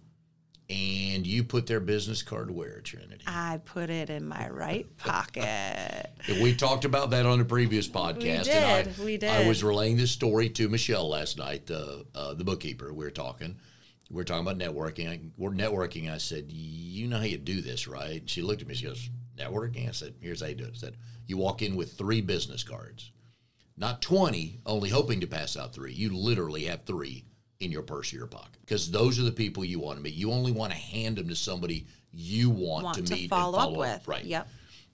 And 0.72 1.28
you 1.28 1.44
put 1.44 1.68
their 1.68 1.82
business 1.82 2.24
card 2.24 2.50
where, 2.50 2.80
Trinity? 2.80 3.24
I 3.28 3.60
put 3.66 3.90
it 3.90 4.10
in 4.10 4.26
my 4.26 4.48
right 4.50 4.86
pocket. 4.98 6.10
we 6.42 6.56
talked 6.56 6.86
about 6.86 7.10
that 7.10 7.26
on 7.26 7.40
the 7.40 7.46
previous 7.46 7.88
podcast. 7.90 8.48
and 8.48 8.86
did, 8.86 8.98
I, 8.98 9.04
we 9.04 9.22
I 9.22 9.48
was 9.48 9.64
relaying 9.64 9.98
this 9.98 10.12
story 10.12 10.50
to 10.50 10.70
Michelle 10.70 11.10
last 11.10 11.38
night, 11.38 11.68
the 11.68 12.06
uh, 12.16 12.34
the 12.36 12.46
bookkeeper. 12.46 12.94
We 12.94 13.04
were 13.04 13.12
talking. 13.12 13.58
We 14.10 14.16
were 14.16 14.24
talking 14.24 14.48
about 14.48 14.58
networking. 14.58 15.10
I, 15.10 15.20
we're 15.38 15.52
networking. 15.52 16.12
I 16.12 16.18
said, 16.18 16.46
"You 16.50 17.08
know 17.08 17.18
how 17.18 17.24
you 17.24 17.38
do 17.38 17.62
this, 17.62 17.88
right?" 17.88 18.22
She 18.30 18.42
looked 18.42 18.62
at 18.62 18.68
me. 18.68 18.76
She 18.76 18.86
goes, 18.86 19.10
"Networking." 19.38 19.90
I 19.90 19.92
said, 19.92 20.16
"Here's 20.22 20.42
how 20.42 20.48
you 20.48 20.56
do 20.56 20.66
it." 20.66 20.74
I 20.76 20.78
said, 20.78 20.98
"You 21.28 21.38
walk 21.38 21.62
in 21.62 21.76
with 21.76 21.98
three 21.98 22.22
business 22.22 22.64
cards, 22.64 23.12
not 23.76 24.02
twenty, 24.02 24.62
only 24.66 24.90
hoping 24.90 25.20
to 25.20 25.28
pass 25.28 25.58
out 25.58 25.74
three. 25.74 25.94
You 25.94 26.16
literally 26.16 26.66
have 26.66 26.86
three 26.86 27.26
in 27.62 27.72
your 27.72 27.82
purse 27.84 28.14
or 28.14 28.18
your 28.18 28.28
pocket 28.28 28.58
because 28.62 28.92
those 28.92 29.20
are 29.20 29.24
the 29.24 29.32
people 29.32 29.64
you 29.64 29.80
want 29.80 29.98
to 29.98 30.04
meet. 30.04 30.14
You 30.14 30.32
only 30.32 30.52
want 30.52 30.72
to 30.72 30.78
hand 30.78 31.18
them 31.18 31.30
to 31.30 31.36
somebody 31.36 31.86
you 32.12 32.50
want, 32.50 32.84
Want 32.84 32.98
to 32.98 33.04
to 33.04 33.14
meet 33.14 33.30
follow 33.30 33.54
and 33.54 33.56
up 33.56 33.62
follow 33.74 33.82
up 33.84 33.98
with. 34.00 34.08
Right. 34.08 34.26
Yep. 34.26 34.48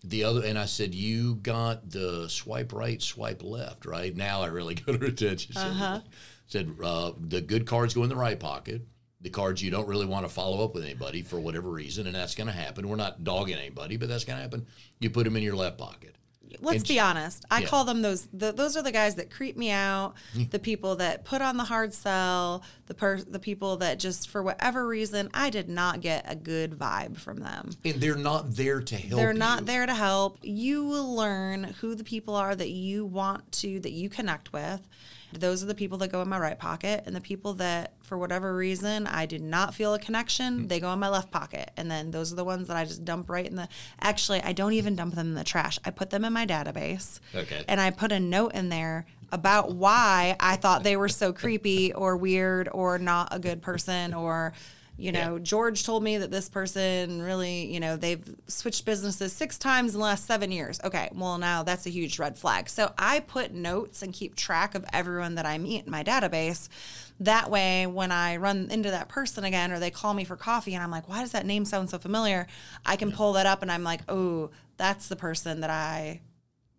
The 0.03 0.23
other, 0.25 0.43
and 0.45 0.59
I 0.59 0.65
said, 0.65 0.93
you 0.93 1.35
got 1.35 1.89
the 1.89 2.29
swipe 2.29 2.71
right, 2.71 3.01
swipe 3.01 3.43
left, 3.43 3.85
right? 3.85 4.15
Now 4.15 4.41
I 4.41 4.47
really 4.47 4.75
got 4.85 4.99
her 5.01 5.05
attention. 5.07 5.53
Said, 5.53 5.67
Uh-huh. 5.67 5.99
said 6.45 6.71
uh, 6.83 7.11
the 7.19 7.41
good 7.41 7.65
cards 7.65 7.93
go 7.93 8.03
in 8.03 8.09
the 8.09 8.15
right 8.15 8.39
pocket. 8.39 8.83
The 9.21 9.31
cards 9.31 9.63
you 9.63 9.71
don't 9.71 9.87
really 9.87 10.05
want 10.05 10.27
to 10.27 10.29
follow 10.31 10.63
up 10.63 10.75
with 10.75 10.83
anybody 10.83 11.23
for 11.23 11.39
whatever 11.39 11.69
reason, 11.71 12.05
and 12.05 12.15
that's 12.15 12.35
going 12.35 12.45
to 12.47 12.53
happen. 12.53 12.87
We're 12.87 12.95
not 12.97 13.23
dogging 13.23 13.57
anybody, 13.57 13.97
but 13.97 14.07
that's 14.07 14.23
going 14.23 14.37
to 14.37 14.43
happen. 14.43 14.67
You 14.99 15.09
put 15.09 15.23
them 15.23 15.35
in 15.35 15.41
your 15.41 15.55
left 15.55 15.79
pocket. 15.79 16.15
Let's 16.59 16.83
be 16.83 16.99
honest. 16.99 17.45
I 17.49 17.59
yeah. 17.59 17.67
call 17.67 17.85
them 17.85 18.01
those. 18.01 18.27
The, 18.33 18.51
those 18.51 18.77
are 18.77 18.83
the 18.83 18.91
guys 18.91 19.15
that 19.15 19.29
creep 19.29 19.57
me 19.57 19.71
out. 19.71 20.13
The 20.51 20.59
people 20.59 20.95
that 20.97 21.25
put 21.25 21.41
on 21.41 21.57
the 21.57 21.63
hard 21.63 21.93
sell. 21.93 22.63
The 22.87 22.93
per, 22.93 23.19
the 23.19 23.39
people 23.39 23.77
that 23.77 23.99
just 23.99 24.29
for 24.29 24.41
whatever 24.41 24.87
reason 24.87 25.29
I 25.33 25.49
did 25.49 25.67
not 25.69 26.01
get 26.01 26.25
a 26.27 26.35
good 26.35 26.71
vibe 26.71 27.17
from 27.17 27.39
them. 27.39 27.71
And 27.83 27.95
they're 27.95 28.15
not 28.15 28.55
there 28.55 28.81
to 28.81 28.95
help. 28.95 29.19
They're 29.19 29.33
not 29.33 29.61
you. 29.61 29.65
there 29.65 29.85
to 29.85 29.93
help. 29.93 30.39
You 30.41 30.85
will 30.85 31.15
learn 31.15 31.63
who 31.81 31.95
the 31.95 32.03
people 32.03 32.35
are 32.35 32.55
that 32.55 32.69
you 32.69 33.05
want 33.05 33.51
to 33.53 33.79
that 33.81 33.91
you 33.91 34.09
connect 34.09 34.53
with. 34.53 34.87
Those 35.33 35.61
are 35.63 35.65
the 35.65 35.75
people 35.75 35.97
that 35.99 36.11
go 36.11 36.21
in 36.21 36.29
my 36.29 36.39
right 36.39 36.57
pocket, 36.57 37.03
and 37.05 37.15
the 37.15 37.21
people 37.21 37.53
that, 37.55 37.93
for 38.01 38.17
whatever 38.17 38.55
reason, 38.55 39.07
I 39.07 39.25
did 39.25 39.41
not 39.41 39.73
feel 39.73 39.93
a 39.93 39.99
connection, 39.99 40.59
Hmm. 40.61 40.67
they 40.67 40.79
go 40.79 40.91
in 40.93 40.99
my 40.99 41.09
left 41.09 41.31
pocket. 41.31 41.71
And 41.77 41.91
then 41.91 42.11
those 42.11 42.31
are 42.31 42.35
the 42.35 42.45
ones 42.45 42.67
that 42.69 42.77
I 42.77 42.85
just 42.85 43.03
dump 43.03 43.29
right 43.29 43.45
in 43.45 43.55
the. 43.55 43.67
Actually, 44.01 44.41
I 44.41 44.53
don't 44.53 44.73
even 44.73 44.95
dump 44.95 45.15
them 45.15 45.27
in 45.27 45.33
the 45.35 45.43
trash. 45.43 45.79
I 45.83 45.91
put 45.91 46.09
them 46.09 46.23
in 46.23 46.33
my 46.33 46.45
database. 46.45 47.19
Okay. 47.35 47.63
And 47.67 47.81
I 47.81 47.91
put 47.91 48.11
a 48.11 48.19
note 48.19 48.53
in 48.53 48.69
there 48.69 49.05
about 49.31 49.75
why 49.75 50.37
I 50.39 50.55
thought 50.55 50.83
they 50.83 50.95
were 50.95 51.09
so 51.09 51.33
creepy 51.33 51.91
or 51.93 52.15
weird 52.15 52.69
or 52.71 52.97
not 52.97 53.29
a 53.31 53.39
good 53.39 53.61
person 53.61 54.13
or. 54.13 54.53
You 54.97 55.11
know, 55.11 55.35
Yeah. 55.35 55.43
George 55.43 55.83
told 55.83 56.01
me 56.01 56.17
that 56.17 56.31
this 56.31 56.49
person 56.49 57.21
really, 57.21 57.71
you 57.71 57.79
know, 57.79 57.95
they've 57.95 58.35
switched 58.47 58.83
businesses 58.83 59.31
six 59.31 59.57
times 59.57 59.93
in 59.93 59.99
the 59.99 60.03
last 60.03 60.25
seven 60.25 60.51
years. 60.51 60.79
Okay, 60.83 61.09
well, 61.13 61.37
now 61.37 61.61
that's 61.61 61.85
a 61.85 61.91
huge 61.91 62.17
red 62.17 62.35
flag. 62.35 62.67
So 62.67 62.91
I 62.97 63.19
put 63.19 63.53
notes 63.53 64.01
and 64.01 64.11
keep 64.11 64.35
track 64.35 64.73
of 64.73 64.83
everyone 64.91 65.35
that 65.35 65.45
I 65.45 65.59
meet 65.59 65.85
in 65.85 65.91
my 65.91 66.03
database. 66.03 66.67
That 67.19 67.51
way, 67.51 67.85
when 67.85 68.11
I 68.11 68.37
run 68.37 68.69
into 68.71 68.89
that 68.91 69.07
person 69.07 69.43
again 69.43 69.71
or 69.71 69.79
they 69.79 69.91
call 69.91 70.13
me 70.15 70.23
for 70.23 70.35
coffee 70.35 70.73
and 70.73 70.83
I'm 70.83 70.91
like, 70.91 71.07
why 71.07 71.21
does 71.21 71.31
that 71.31 71.45
name 71.45 71.65
sound 71.65 71.89
so 71.91 71.99
familiar? 71.99 72.47
I 72.85 72.95
can 72.95 73.11
pull 73.11 73.33
that 73.33 73.45
up 73.45 73.61
and 73.61 73.71
I'm 73.71 73.83
like, 73.83 74.01
oh, 74.09 74.49
that's 74.77 75.07
the 75.07 75.15
person 75.15 75.61
that 75.61 75.69
I 75.69 76.21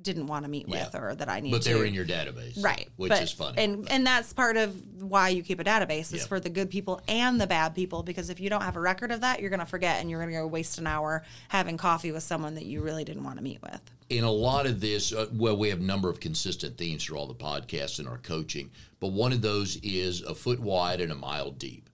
didn't 0.01 0.27
want 0.29 0.45
to 0.45 0.51
meet 0.51 0.69
with 0.69 0.91
Yeah. 0.95 1.01
or 1.01 1.15
that 1.17 1.29
I 1.29 1.41
need 1.41 1.51
But 1.51 1.63
to. 1.63 1.71
they're 1.75 1.85
in 1.85 1.93
your 1.93 2.05
database, 2.05 2.63
Right. 2.63 2.89
Which 2.97 3.09
but- 3.11 3.23
is 3.23 3.33
funny. 3.33 3.59
And 3.63 3.91
and 3.91 4.07
that's 4.07 4.33
part 4.33 4.57
of 4.57 4.81
why 5.03 5.31
you 5.31 5.43
keep 5.43 5.59
a 5.59 5.65
database 5.65 6.13
is 6.13 6.21
Yeah. 6.23 6.27
for 6.27 6.39
the 6.41 6.49
good 6.51 6.71
people 6.71 7.01
and 7.09 7.41
the 7.41 7.47
bad 7.49 7.75
people 7.75 8.03
because 8.05 8.31
if 8.31 8.39
you 8.39 8.49
don't 8.49 8.63
have 8.63 8.77
a 8.77 8.81
record 8.81 9.11
of 9.11 9.23
that, 9.23 9.41
you're 9.41 9.51
going 9.51 9.59
to 9.61 9.67
forget 9.67 10.01
and 10.01 10.09
you're 10.11 10.21
going 10.21 10.33
to 10.33 10.39
go 10.41 10.47
waste 10.47 10.79
an 10.79 10.87
hour 10.87 11.25
having 11.49 11.77
coffee 11.77 12.13
with 12.13 12.23
someone 12.23 12.55
that 12.55 12.65
you 12.65 12.81
really 12.81 13.05
didn't 13.05 13.25
want 13.25 13.39
to 13.39 13.43
meet 13.43 13.61
with. 13.63 13.81
in 14.11 14.25
a 14.25 14.31
lot 14.31 14.65
of 14.65 14.81
this, 14.81 15.13
uh, 15.13 15.27
well, 15.35 15.55
we 15.55 15.69
have 15.69 15.81
a 15.81 15.85
number 15.85 16.09
of 16.09 16.19
consistent 16.19 16.79
themes 16.79 17.05
through 17.05 17.19
all 17.19 17.27
the 17.27 17.35
podcasts 17.35 17.99
and 17.99 18.09
our 18.09 18.17
coaching, 18.17 18.71
but 19.01 19.09
one 19.09 19.35
of 19.35 19.43
those 19.43 19.77
is 19.83 20.23
a 20.23 20.35
foot 20.35 20.59
wide 20.61 20.99
and 21.03 21.13
a 21.13 21.15
mile 21.15 21.51
deep. 21.51 21.91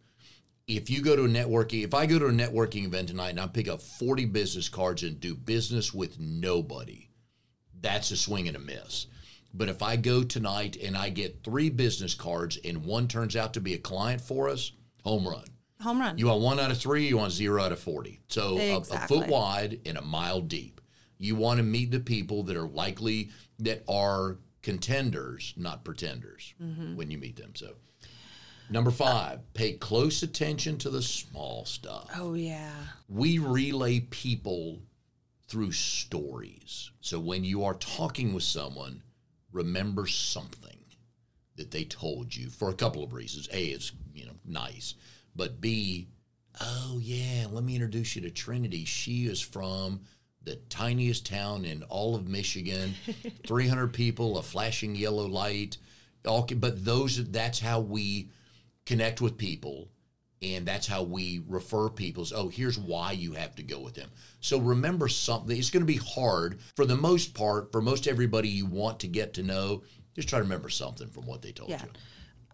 If 0.68 0.88
you 0.90 1.02
go 1.02 1.16
to 1.16 1.24
a 1.24 1.28
networking, 1.28 1.82
if 1.82 1.92
I 1.92 2.06
go 2.06 2.20
to 2.20 2.26
a 2.26 2.30
networking 2.32 2.84
event 2.84 3.08
tonight 3.08 3.30
and 3.30 3.40
I 3.40 3.48
pick 3.48 3.66
up 3.66 3.82
40 3.82 4.26
business 4.26 4.68
cards 4.68 5.02
and 5.02 5.18
do 5.18 5.34
business 5.34 5.92
with 5.92 6.20
nobody, 6.20 7.08
that's 7.84 8.10
a 8.10 8.16
swing 8.16 8.48
and 8.48 8.56
a 8.56 8.60
miss. 8.60 9.06
But 9.52 9.68
if 9.68 9.82
I 9.82 9.94
go 9.96 10.24
tonight 10.24 10.76
and 10.82 10.96
I 10.96 11.10
get 11.10 11.44
three 11.44 11.70
business 11.70 12.14
cards 12.14 12.58
and 12.64 12.84
one 12.84 13.06
turns 13.06 13.36
out 13.36 13.54
to 13.54 13.60
be 13.60 13.74
a 13.74 13.78
client 13.78 14.20
for 14.20 14.48
us, 14.48 14.72
home 15.04 15.28
run. 15.28 15.44
Home 15.80 16.00
run. 16.00 16.18
You 16.18 16.26
want 16.26 16.40
one 16.40 16.58
out 16.60 16.70
of 16.72 16.78
three, 16.78 17.06
you 17.06 17.18
want 17.18 17.32
zero 17.32 17.62
out 17.62 17.70
of 17.72 17.78
40. 17.78 18.20
So 18.28 18.58
a- 18.58 18.76
a, 18.76 18.80
foot 19.06 19.28
wide 19.28 19.80
and 19.86 19.96
a 19.98 20.02
mile 20.02 20.40
deep. 20.40 20.80
You 21.18 21.36
want 21.36 21.58
to 21.58 21.62
meet 21.62 21.90
the 21.92 22.00
people 22.00 22.42
that 22.44 22.56
are 22.56 22.66
likely, 22.66 23.30
that 23.60 23.84
are 23.88 24.38
contenders, 24.62 25.54
not 25.56 25.84
pretenders 25.84 26.54
Mm-hmm. 26.60 26.96
when 26.96 27.10
you 27.10 27.18
meet 27.18 27.36
them. 27.36 27.52
So, 27.54 27.74
number 28.70 28.90
five, 28.90 29.40
pay 29.54 29.74
close 29.74 30.22
attention 30.22 30.78
to 30.78 30.90
the 30.90 31.02
small 31.02 31.64
stuff. 31.64 32.10
oh 32.16 32.34
yeah. 32.34 32.72
We 33.08 33.38
relay 33.38 34.00
people 34.00 34.80
through 35.48 35.72
stories. 35.72 36.90
So 37.00 37.18
when 37.20 37.44
you 37.44 37.64
are 37.64 37.74
talking 37.74 38.32
with 38.32 38.42
someone, 38.42 39.02
remember 39.52 40.06
something 40.06 40.78
that 41.56 41.70
they 41.70 41.84
told 41.84 42.34
you 42.34 42.50
for 42.50 42.70
a 42.70 42.74
couple 42.74 43.04
of 43.04 43.12
reasons. 43.12 43.48
A, 43.52 43.66
it's 43.66 43.92
you 44.12 44.26
know 44.26 44.36
nice, 44.44 44.94
but 45.36 45.60
B, 45.60 46.08
oh 46.60 46.98
yeah, 47.00 47.46
let 47.50 47.64
me 47.64 47.74
introduce 47.74 48.16
you 48.16 48.22
to 48.22 48.30
Trinity. 48.30 48.84
She 48.84 49.26
is 49.26 49.40
from 49.40 50.00
the 50.42 50.56
tiniest 50.68 51.26
town 51.26 51.64
in 51.64 51.82
all 51.84 52.14
of 52.14 52.28
Michigan, 52.28 52.94
300 53.46 53.92
people, 53.92 54.36
a 54.38 54.42
flashing 54.42 54.94
yellow 54.94 55.26
light. 55.26 55.78
All, 56.26 56.46
but 56.56 56.84
those 56.84 57.22
that's 57.30 57.60
how 57.60 57.80
we 57.80 58.30
connect 58.86 59.20
with 59.20 59.36
people 59.36 59.88
and 60.52 60.66
that's 60.66 60.86
how 60.86 61.02
we 61.02 61.42
refer 61.48 61.88
people. 61.88 62.26
Oh, 62.34 62.48
here's 62.48 62.78
why 62.78 63.12
you 63.12 63.32
have 63.32 63.54
to 63.56 63.62
go 63.62 63.80
with 63.80 63.94
them. 63.94 64.10
So 64.40 64.58
remember 64.60 65.08
something. 65.08 65.56
It's 65.56 65.70
going 65.70 65.86
to 65.86 65.92
be 65.92 65.96
hard 66.14 66.60
for 66.76 66.84
the 66.84 66.96
most 66.96 67.34
part 67.34 67.72
for 67.72 67.80
most 67.80 68.06
everybody 68.06 68.48
you 68.48 68.66
want 68.66 69.00
to 69.00 69.06
get 69.08 69.34
to 69.34 69.42
know. 69.42 69.82
Just 70.14 70.28
try 70.28 70.38
to 70.38 70.42
remember 70.42 70.68
something 70.68 71.08
from 71.08 71.26
what 71.26 71.42
they 71.42 71.52
told 71.52 71.70
Yeah. 71.70 71.82
you. 71.82 71.90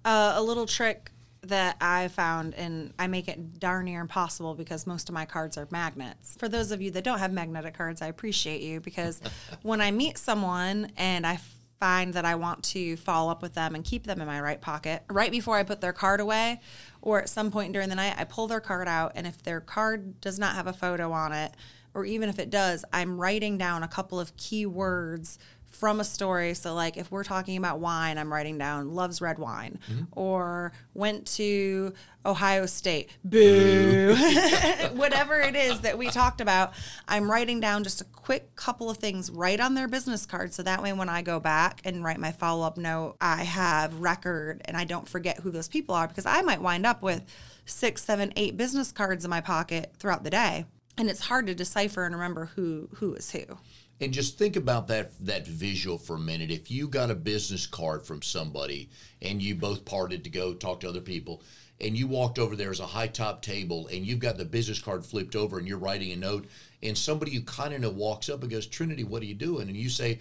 Uh, 0.05 0.35
a 0.37 0.43
little 0.43 0.67
trick 0.67 1.11
that 1.43 1.77
I 1.81 2.09
found, 2.09 2.55
and 2.55 2.93
I 2.99 3.07
make 3.07 3.27
it 3.27 3.59
darn 3.59 3.87
near 3.87 4.01
impossible 4.03 4.55
because 4.55 4.87
most 4.87 5.09
of 5.09 5.15
my 5.15 5.25
cards 5.25 5.57
are 5.59 5.67
magnets. 5.71 6.37
For 6.39 6.49
those 6.49 6.71
of 6.71 6.81
you 6.83 6.91
that 6.93 7.03
don't 7.05 7.19
have 7.19 7.33
magnetic 7.33 7.75
cards, 7.75 8.01
I 8.03 8.07
appreciate 8.07 8.61
you 8.63 8.81
because 8.81 9.21
when 9.63 9.81
I 9.81 9.91
meet 9.91 10.17
someone 10.19 10.93
and 10.97 11.27
I 11.27 11.41
find 11.81 12.13
that 12.13 12.27
I 12.27 12.35
want 12.35 12.63
to 12.65 12.97
follow 12.99 13.33
up 13.33 13.41
with 13.41 13.55
them 13.55 13.75
and 13.75 13.83
keep 13.83 14.05
them 14.05 14.21
in 14.21 14.27
my 14.27 14.41
right 14.41 14.61
pocket, 14.61 15.03
right 15.09 15.31
before 15.31 15.57
I 15.57 15.63
put 15.63 15.81
their 15.81 15.95
card 15.95 16.21
away, 16.21 16.61
or 17.01 17.21
at 17.23 17.31
some 17.31 17.51
point 17.51 17.73
during 17.73 17.89
the 17.89 17.95
night, 17.95 18.15
I 18.19 18.25
pull 18.25 18.47
their 18.47 18.61
card 18.61 18.87
out, 18.87 19.13
and 19.15 19.27
if 19.27 19.43
their 19.43 19.61
card 19.61 20.21
does 20.21 20.39
not 20.39 20.55
have 20.55 20.67
a 20.67 20.75
photo 20.75 21.11
on 21.11 21.33
it, 21.33 21.53
or 21.95 22.05
even 22.05 22.29
if 22.29 22.39
it 22.39 22.51
does, 22.51 22.85
I'm 22.93 23.19
writing 23.19 23.57
down 23.57 23.83
a 23.83 23.89
couple 23.89 24.21
of 24.21 24.37
key 24.37 24.67
words 24.67 25.39
from 25.71 26.01
a 26.01 26.05
story. 26.05 26.53
So, 26.55 26.75
like 26.75 26.97
if 26.97 27.11
we're 27.11 27.25
talking 27.25 27.57
about 27.57 27.79
wine, 27.79 28.19
I'm 28.19 28.33
writing 28.33 28.59
down 28.59 28.95
loves 28.95 29.21
red 29.21 29.39
wine, 29.39 29.79
mm-hmm. 29.91 30.05
or 30.13 30.73
went 30.93 31.27
to 31.37 31.95
Ohio 32.27 32.67
State, 32.67 33.09
boo. 33.25 34.15
Whatever 34.93 35.41
it 35.41 35.57
is 35.57 35.81
that 35.81 35.97
we 35.97 36.09
talked 36.09 36.41
about, 36.41 36.75
I'm 37.09 37.31
writing 37.31 37.61
down 37.61 37.85
just 37.85 38.01
a 38.01 38.05
quick 38.05 38.55
couple 38.57 38.91
of 38.91 38.99
things 38.99 39.31
right 39.31 39.59
on 39.59 39.75
their 39.75 39.89
business 39.89 40.27
card. 40.27 40.53
So 40.53 40.63
that 40.65 40.83
way, 40.83 40.93
when 40.93 41.09
I 41.09 41.23
go 41.23 41.41
back 41.41 41.81
and 41.85 42.05
write 42.05 42.19
my 42.19 42.33
follow 42.33 42.67
up 42.67 42.77
note, 42.77 43.17
I 43.21 43.45
have 43.45 44.01
record 44.01 44.61
and 44.67 44.77
I 44.77 44.85
don't 44.85 45.09
forget 45.09 45.39
who 45.39 45.51
those 45.51 45.69
people 45.69 45.95
are 45.95 46.09
because 46.09 46.27
I 46.27 46.43
might 46.43 46.61
wind 46.61 46.85
up 46.85 47.01
with 47.01 47.25
six, 47.65 48.05
seven, 48.05 48.33
eight 48.37 48.57
business 48.57 48.93
cards 48.93 49.25
in 49.25 49.31
my 49.31 49.41
pocket 49.41 49.93
throughout 49.99 50.25
the 50.25 50.31
day. 50.31 50.67
And 50.99 51.09
it's 51.09 51.21
hard 51.21 51.47
to 51.47 51.55
decipher 51.55 52.05
and 52.05 52.15
remember 52.15 52.51
who 52.57 52.89
who 52.97 53.15
is 53.15 53.31
who. 53.31 53.45
And 54.01 54.13
just 54.13 54.39
think 54.39 54.57
about 54.57 54.89
that 54.89 55.13
that 55.27 55.47
visual 55.47 55.99
for 55.99 56.17
a 56.17 56.21
minute. 56.21 56.51
If 56.51 56.71
you 56.71 56.89
got 56.89 57.11
a 57.11 57.15
business 57.15 57.67
card 57.67 58.07
from 58.07 58.23
somebody 58.23 58.89
and 59.21 59.43
you 59.43 59.55
both 59.55 59.85
parted 59.85 60.25
to 60.25 60.31
go 60.31 60.55
talk 60.55 60.81
to 60.81 60.89
other 60.89 61.01
people, 61.01 61.43
and 61.83 61.97
you 61.97 62.07
walked 62.07 62.39
over 62.39 62.57
there 62.57 62.71
as 62.71 62.81
a 62.81 62.87
high 62.87 63.07
top 63.07 63.41
table 63.43 63.89
and 63.89 64.07
you've 64.07 64.19
got 64.19 64.37
the 64.37 64.45
business 64.45 64.81
card 64.81 65.05
flipped 65.05 65.35
over 65.35 65.59
and 65.59 65.67
you're 65.67 65.79
writing 65.79 66.13
a 66.13 66.17
note, 66.17 66.47
and 66.83 66.97
somebody 66.97 67.31
you 67.33 67.43
kind 67.43 67.75
of 67.75 67.81
know 67.81 67.91
walks 67.91 68.29
up 68.29 68.43
and 68.43 68.51
goes, 68.51 68.67
Trinity, 68.67 69.05
what 69.05 69.23
are 69.23 69.27
you 69.27 69.35
doing? 69.35 69.69
And 69.69 69.77
you 69.77 69.89
say, 69.89 70.21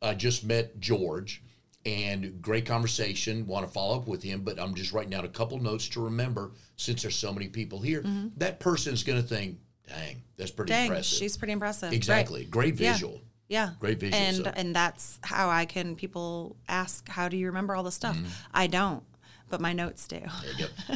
I 0.00 0.14
just 0.14 0.44
met 0.44 0.78
George 0.80 1.42
and 1.84 2.40
great 2.40 2.66
conversation. 2.66 3.46
Want 3.46 3.66
to 3.66 3.72
follow 3.72 3.96
up 3.96 4.08
with 4.08 4.22
him, 4.22 4.42
but 4.42 4.60
I'm 4.60 4.74
just 4.74 4.92
writing 4.92 5.10
down 5.10 5.24
a 5.24 5.28
couple 5.28 5.58
notes 5.60 5.88
to 5.90 6.04
remember 6.04 6.52
since 6.76 7.02
there's 7.02 7.16
so 7.16 7.32
many 7.32 7.48
people 7.48 7.80
here. 7.80 8.02
Mm-hmm. 8.02 8.28
That 8.36 8.60
person's 8.60 9.02
going 9.02 9.20
to 9.20 9.26
think, 9.26 9.58
dang, 9.88 10.22
that's 10.36 10.50
pretty 10.50 10.70
Dang, 10.70 10.86
impressive. 10.86 11.18
she's 11.18 11.36
pretty 11.36 11.52
impressive. 11.52 11.88
Right. 11.90 11.96
exactly. 11.96 12.44
Great 12.44 12.74
visual. 12.74 13.20
Yeah. 13.48 13.70
Great 13.80 13.98
visual, 13.98 14.20
And 14.22 14.36
so. 14.36 14.52
and 14.56 14.76
that's 14.76 15.18
how 15.22 15.48
I 15.48 15.64
can 15.64 15.96
people 15.96 16.56
ask, 16.68 17.08
how 17.08 17.28
do 17.28 17.36
you 17.36 17.46
remember 17.46 17.74
all 17.74 17.82
the 17.82 17.90
stuff? 17.92 18.16
Mm-hmm. 18.16 18.26
I 18.52 18.66
don't, 18.66 19.02
but 19.48 19.60
my 19.60 19.72
notes 19.72 20.06
do. 20.06 20.20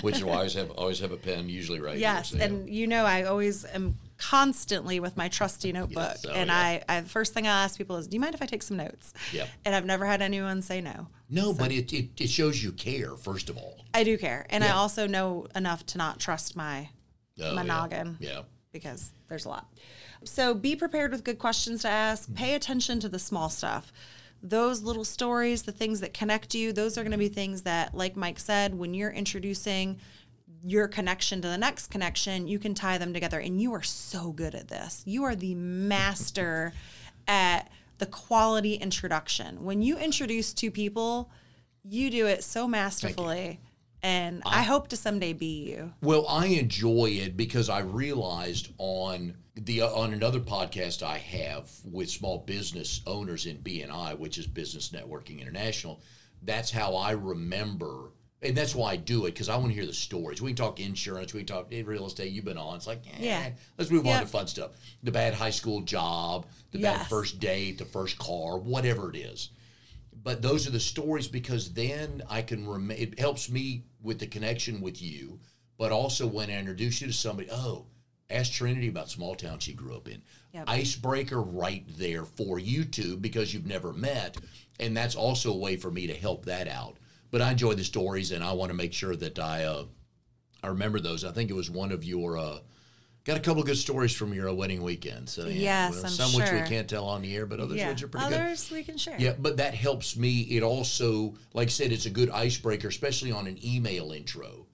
Which 0.02 0.16
is 0.16 0.24
why 0.24 0.32
I 0.32 0.36
always 0.36 0.54
have 0.54 0.70
always 0.72 1.00
have 1.00 1.12
a 1.12 1.16
pen, 1.16 1.48
usually 1.48 1.80
right 1.80 1.96
Yes, 1.98 2.30
here. 2.30 2.40
so, 2.40 2.44
and 2.46 2.68
you 2.68 2.86
know 2.86 3.04
I 3.06 3.22
always 3.24 3.64
am 3.64 3.96
constantly 4.18 5.00
with 5.00 5.16
my 5.16 5.28
trusty 5.28 5.72
notebook, 5.72 5.96
Yes, 6.22 6.26
oh, 6.28 6.32
and 6.32 6.48
yeah. 6.48 6.56
I, 6.56 6.82
I 6.98 7.00
first 7.02 7.32
thing 7.34 7.46
I 7.46 7.64
ask 7.64 7.76
people 7.78 7.96
is, 7.96 8.06
"Do 8.06 8.14
you 8.16 8.20
mind 8.20 8.34
if 8.34 8.42
I 8.42 8.46
take 8.46 8.62
some 8.62 8.76
notes?" 8.76 9.14
Yep. 9.32 9.48
And 9.64 9.74
I've 9.74 9.86
never 9.86 10.04
had 10.06 10.20
anyone 10.22 10.60
say 10.62 10.80
no. 10.82 11.08
no, 11.30 11.52
but 11.54 11.72
it, 11.72 11.90
it 11.92 12.10
it 12.20 12.28
shows 12.28 12.62
you 12.62 12.72
care 12.72 13.16
first 13.16 13.48
of 13.48 13.56
all. 13.56 13.84
I 13.94 14.04
do 14.04 14.16
care, 14.18 14.46
and 14.50 14.62
I 14.62 14.70
also 14.72 15.06
know 15.06 15.46
enough 15.56 15.84
to 15.86 15.98
not 15.98 16.20
trust 16.20 16.54
my 16.54 16.90
Oh, 17.40 17.54
my 17.54 17.62
yeah. 17.62 17.66
noggin. 17.66 18.16
Yeah. 18.20 18.42
Because 18.72 19.12
there's 19.28 19.44
a 19.44 19.48
lot. 19.48 19.68
So 20.24 20.54
be 20.54 20.74
prepared 20.76 21.12
with 21.12 21.24
good 21.24 21.38
questions 21.38 21.82
to 21.82 21.88
ask. 21.88 22.24
Mm-hmm. 22.24 22.34
Pay 22.34 22.54
attention 22.54 23.00
to 23.00 23.08
the 23.08 23.18
small 23.18 23.48
stuff. 23.48 23.92
those 24.42 24.82
little 24.82 25.04
stories, 25.04 25.62
the 25.62 25.72
things 25.72 26.00
that 26.00 26.12
connect 26.12 26.54
you, 26.54 26.72
those 26.72 26.98
are 26.98 27.02
going 27.02 27.12
to 27.12 27.18
be 27.18 27.28
things 27.28 27.62
that, 27.62 27.94
like 27.94 28.16
Mike 28.16 28.40
said, 28.40 28.76
when 28.76 28.92
you're 28.92 29.10
introducing 29.10 29.98
your 30.64 30.88
connection 30.88 31.40
to 31.42 31.48
the 31.48 31.58
next 31.58 31.88
connection, 31.88 32.48
you 32.48 32.58
can 32.58 32.74
tie 32.74 32.98
them 32.98 33.12
together. 33.12 33.38
And 33.38 33.60
you 33.60 33.72
are 33.72 33.82
so 33.82 34.32
good 34.32 34.54
at 34.54 34.68
this. 34.68 35.02
You 35.06 35.24
are 35.24 35.36
the 35.36 35.54
master 35.54 36.72
at 37.28 37.70
the 37.98 38.06
quality 38.06 38.74
introduction. 38.74 39.62
When 39.64 39.80
you 39.80 39.96
introduce 39.96 40.52
two 40.52 40.70
people, 40.70 41.30
you 41.84 42.10
do 42.10 42.26
it 42.26 42.42
so 42.42 42.66
masterfully. 42.66 43.60
And 44.02 44.42
I, 44.44 44.60
I 44.60 44.62
hope 44.62 44.88
to 44.88 44.96
someday 44.96 45.32
be 45.32 45.70
you. 45.70 45.92
Well, 46.02 46.26
I 46.28 46.46
enjoy 46.46 47.10
it 47.10 47.36
because 47.36 47.68
I 47.68 47.80
realized 47.80 48.72
on 48.78 49.34
the 49.54 49.82
on 49.82 50.12
another 50.12 50.40
podcast 50.40 51.02
I 51.02 51.18
have 51.18 51.70
with 51.84 52.10
small 52.10 52.38
business 52.38 53.02
owners 53.06 53.46
in 53.46 53.58
BNI, 53.58 54.18
which 54.18 54.38
is 54.38 54.46
Business 54.46 54.88
Networking 54.88 55.40
International, 55.40 56.00
that's 56.42 56.70
how 56.70 56.96
I 56.96 57.12
remember 57.12 58.10
and 58.42 58.56
that's 58.56 58.74
why 58.74 58.92
I 58.92 58.96
do 58.96 59.26
it 59.26 59.34
because 59.34 59.48
I 59.48 59.56
want 59.56 59.68
to 59.68 59.74
hear 59.74 59.86
the 59.86 59.92
stories. 59.92 60.42
We 60.42 60.50
can 60.50 60.56
talk 60.56 60.80
insurance, 60.80 61.32
we 61.32 61.44
can 61.44 61.46
talk 61.46 61.68
real 61.70 62.06
estate. 62.06 62.32
You've 62.32 62.44
been 62.44 62.58
on. 62.58 62.76
It's 62.76 62.86
like, 62.86 63.02
eh, 63.06 63.18
yeah, 63.20 63.50
let's 63.78 63.90
move 63.90 64.04
yep. 64.04 64.16
on 64.16 64.22
to 64.22 64.28
fun 64.28 64.46
stuff. 64.48 64.72
The 65.02 65.12
bad 65.12 65.34
high 65.34 65.50
school 65.50 65.80
job, 65.82 66.46
the 66.72 66.78
yes. 66.78 66.98
bad 66.98 67.06
first 67.06 67.38
date, 67.38 67.78
the 67.78 67.84
first 67.84 68.18
car, 68.18 68.58
whatever 68.58 69.10
it 69.10 69.16
is. 69.16 69.50
But 70.22 70.42
those 70.42 70.66
are 70.66 70.70
the 70.70 70.80
stories 70.80 71.26
because 71.26 71.72
then 71.72 72.22
I 72.30 72.42
can 72.42 72.68
rem- 72.68 72.90
It 72.90 73.18
helps 73.18 73.50
me 73.50 73.84
with 74.02 74.18
the 74.18 74.26
connection 74.26 74.80
with 74.80 75.02
you, 75.02 75.40
but 75.78 75.92
also 75.92 76.26
when 76.26 76.50
I 76.50 76.58
introduce 76.58 77.00
you 77.00 77.08
to 77.08 77.12
somebody. 77.12 77.48
Oh, 77.50 77.86
ask 78.30 78.52
Trinity 78.52 78.88
about 78.88 79.10
small 79.10 79.34
town 79.34 79.58
she 79.58 79.72
grew 79.72 79.96
up 79.96 80.08
in. 80.08 80.22
Yep. 80.52 80.64
Icebreaker 80.68 81.40
right 81.40 81.84
there 81.98 82.24
for 82.24 82.58
you 82.58 82.84
two 82.84 83.16
because 83.16 83.52
you've 83.52 83.66
never 83.66 83.92
met, 83.92 84.38
and 84.78 84.96
that's 84.96 85.16
also 85.16 85.52
a 85.52 85.56
way 85.56 85.76
for 85.76 85.90
me 85.90 86.06
to 86.06 86.14
help 86.14 86.44
that 86.44 86.68
out 86.68 86.98
but 87.32 87.40
I 87.40 87.50
enjoy 87.50 87.74
the 87.74 87.82
stories, 87.82 88.30
and 88.30 88.44
I 88.44 88.52
want 88.52 88.70
to 88.70 88.76
make 88.76 88.92
sure 88.92 89.16
that 89.16 89.38
I 89.40 89.64
uh, 89.64 89.86
I 90.62 90.68
remember 90.68 91.00
those. 91.00 91.24
I 91.24 91.32
think 91.32 91.50
it 91.50 91.54
was 91.54 91.70
one 91.70 91.90
of 91.90 92.04
your 92.04 92.38
uh, 92.38 92.58
got 93.24 93.36
a 93.36 93.40
couple 93.40 93.60
of 93.60 93.66
good 93.66 93.76
stories 93.76 94.14
from 94.14 94.32
your 94.32 94.52
wedding 94.54 94.82
weekend. 94.82 95.28
So 95.28 95.46
yeah, 95.46 95.90
yes, 95.90 96.02
well, 96.02 96.10
some 96.10 96.30
sure. 96.30 96.40
which 96.40 96.52
we 96.52 96.68
can't 96.68 96.88
tell 96.88 97.06
on 97.06 97.22
the 97.22 97.34
air, 97.36 97.46
but 97.46 97.60
others 97.60 97.78
yeah. 97.78 97.88
which 97.90 98.02
are 98.02 98.08
pretty 98.08 98.26
others 98.26 98.38
good. 98.38 98.46
Others 98.46 98.70
we 98.70 98.84
can 98.84 98.96
share. 98.96 99.16
Yeah, 99.18 99.34
but 99.38 99.56
that 99.58 99.74
helps 99.74 100.16
me. 100.16 100.40
It 100.42 100.62
also, 100.62 101.34
like 101.54 101.68
I 101.68 101.70
said, 101.70 101.92
it's 101.92 102.06
a 102.06 102.10
good 102.10 102.30
icebreaker, 102.30 102.88
especially 102.88 103.32
on 103.32 103.46
an 103.46 103.58
email 103.64 104.12
intro. 104.12 104.66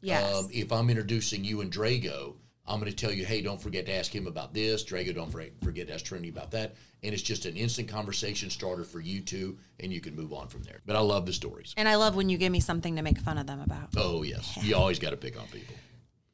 Yes. 0.00 0.34
Um, 0.34 0.48
if 0.52 0.72
I'm 0.72 0.88
introducing 0.88 1.44
you 1.44 1.60
and 1.60 1.70
Drago, 1.70 2.36
I'm 2.66 2.78
going 2.78 2.90
to 2.90 2.96
tell 2.96 3.12
you, 3.12 3.24
hey, 3.24 3.42
don't 3.42 3.60
forget 3.60 3.84
to 3.86 3.92
ask 3.92 4.14
him 4.14 4.26
about 4.26 4.54
this. 4.54 4.84
Drago, 4.84 5.14
don't 5.14 5.30
forget 5.30 5.88
to 5.88 5.94
ask 5.94 6.04
Trinity 6.04 6.28
about 6.28 6.52
that. 6.52 6.76
And 7.02 7.12
it's 7.12 7.22
just 7.22 7.44
an 7.44 7.56
instant 7.56 7.88
conversation 7.88 8.48
starter 8.48 8.84
for 8.84 9.00
you 9.00 9.20
two, 9.20 9.58
and 9.80 9.92
you 9.92 10.00
can 10.00 10.14
move 10.14 10.32
on 10.32 10.48
from 10.48 10.62
there. 10.62 10.80
But 10.86 10.96
I 10.96 11.00
love 11.00 11.26
the 11.26 11.32
stories. 11.32 11.74
And 11.76 11.88
I 11.88 11.96
love 11.96 12.14
when 12.14 12.28
you 12.28 12.38
give 12.38 12.52
me 12.52 12.60
something 12.60 12.96
to 12.96 13.02
make 13.02 13.18
fun 13.18 13.38
of 13.38 13.46
them 13.46 13.60
about. 13.60 13.88
Oh, 13.96 14.22
yes. 14.22 14.58
You 14.62 14.76
always 14.76 14.98
got 14.98 15.10
to 15.10 15.16
pick 15.16 15.38
on 15.38 15.46
people. 15.48 15.74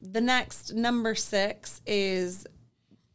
The 0.00 0.20
next, 0.20 0.74
number 0.74 1.14
six, 1.14 1.80
is 1.86 2.46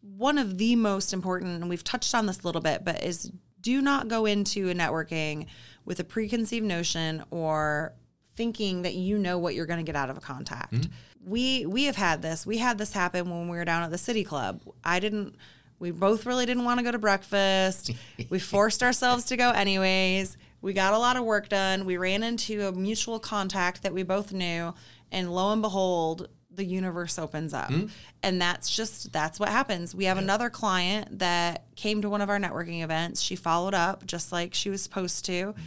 one 0.02 0.38
of 0.38 0.58
the 0.58 0.76
most 0.76 1.14
important, 1.14 1.62
and 1.62 1.70
we've 1.70 1.84
touched 1.84 2.16
on 2.16 2.26
this 2.26 2.42
a 2.42 2.44
little 2.44 2.62
bit, 2.62 2.84
but 2.84 3.04
is 3.04 3.32
do 3.62 3.82
not 3.82 4.08
go 4.08 4.26
into 4.26 4.70
a 4.70 4.74
networking 4.74 5.46
with 5.86 6.00
a 6.00 6.04
preconceived 6.04 6.66
notion 6.66 7.24
or 7.30 7.94
thinking 8.36 8.82
that 8.82 8.96
you 8.96 9.20
know 9.20 9.38
what 9.38 9.54
you're 9.54 9.68
going 9.68 9.78
to 9.78 9.84
get 9.84 9.96
out 9.96 10.10
of 10.10 10.18
a 10.18 10.22
contact. 10.22 10.74
Mm-hmm 10.74 10.92
we 11.26 11.66
we 11.66 11.86
have 11.86 11.96
had 11.96 12.22
this. 12.22 12.46
We 12.46 12.58
had 12.58 12.78
this 12.78 12.94
happen 12.94 13.30
when 13.30 13.48
we 13.48 13.58
were 13.58 13.66
down 13.66 13.84
at 13.84 13.92
the 13.92 13.98
city 13.98 14.24
club. 14.24 14.62
I 14.84 15.00
didn't 15.00 15.36
we 15.80 15.92
both 15.92 16.26
really 16.26 16.46
didn't 16.46 16.64
want 16.64 16.80
to 16.80 16.84
go 16.84 16.92
to 16.92 17.00
breakfast. 17.00 17.92
we 18.30 18.40
forced 18.40 18.84
ourselves 18.84 19.26
to 19.26 19.38
go 19.38 19.52
anyways. 19.52 20.38
We 20.62 20.74
got 20.74 20.94
a 20.94 20.98
lot 21.00 21.18
of 21.18 21.24
work 21.24 21.50
done. 21.50 21.86
We 21.86 21.98
ran 21.98 22.22
into 22.22 22.68
a 22.68 22.72
mutual 22.72 23.20
contact 23.20 23.82
that 23.84 23.94
we 23.94 24.04
both 24.04 24.32
knew 24.32 24.74
and 25.12 25.34
lo 25.34 25.52
and 25.52 25.62
behold, 25.62 26.30
the 26.54 26.66
universe 26.66 27.18
opens 27.18 27.54
up. 27.54 27.70
Mm-hmm. 27.70 27.88
And 28.24 28.42
that's 28.42 28.70
just 28.70 29.12
that's 29.12 29.40
what 29.40 29.50
happens. 29.50 29.96
We 29.96 30.06
have 30.06 30.18
yeah. 30.18 30.24
another 30.24 30.50
client 30.50 31.20
that 31.20 31.66
came 31.76 32.02
to 32.02 32.10
one 32.10 32.22
of 32.22 32.30
our 32.30 32.40
networking 32.40 32.84
events. 32.84 33.22
She 33.22 33.36
followed 33.36 33.74
up 33.74 34.06
just 34.06 34.32
like 34.32 34.54
she 34.54 34.70
was 34.70 34.82
supposed 34.82 35.26
to. 35.26 35.32
Mm-hmm 35.32 35.62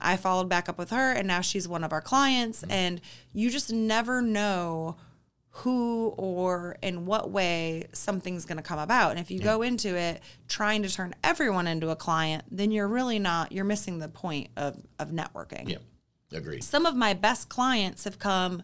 I 0.00 0.16
followed 0.16 0.48
back 0.48 0.68
up 0.68 0.78
with 0.78 0.90
her, 0.90 1.12
and 1.12 1.26
now 1.26 1.40
she's 1.40 1.66
one 1.66 1.84
of 1.84 1.92
our 1.92 2.00
clients. 2.00 2.62
Mm-hmm. 2.62 2.70
And 2.70 3.00
you 3.32 3.50
just 3.50 3.72
never 3.72 4.22
know 4.22 4.96
who 5.50 6.14
or 6.16 6.76
in 6.82 7.04
what 7.04 7.30
way 7.30 7.88
something's 7.92 8.44
going 8.44 8.58
to 8.58 8.62
come 8.62 8.78
about. 8.78 9.10
And 9.10 9.18
if 9.20 9.30
you 9.30 9.38
yeah. 9.38 9.44
go 9.44 9.62
into 9.62 9.96
it 9.96 10.22
trying 10.46 10.84
to 10.84 10.88
turn 10.88 11.14
everyone 11.24 11.66
into 11.66 11.90
a 11.90 11.96
client, 11.96 12.44
then 12.50 12.70
you're 12.70 12.86
really 12.86 13.18
not, 13.18 13.50
you're 13.50 13.64
missing 13.64 13.98
the 13.98 14.08
point 14.08 14.50
of, 14.56 14.76
of 15.00 15.10
networking. 15.10 15.68
Yeah, 15.68 15.78
agreed. 16.32 16.62
Some 16.62 16.86
of 16.86 16.94
my 16.94 17.12
best 17.12 17.48
clients 17.48 18.04
have 18.04 18.20
come 18.20 18.62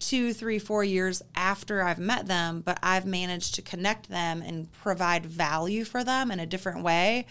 two, 0.00 0.32
three, 0.32 0.58
four 0.58 0.82
years 0.82 1.22
after 1.36 1.82
I've 1.82 1.98
met 1.98 2.26
them, 2.26 2.62
but 2.62 2.78
I've 2.82 3.06
managed 3.06 3.54
to 3.54 3.62
connect 3.62 4.08
them 4.08 4.42
and 4.42 4.72
provide 4.72 5.24
value 5.24 5.84
for 5.84 6.02
them 6.02 6.32
in 6.32 6.40
a 6.40 6.46
different 6.46 6.82
way 6.82 7.26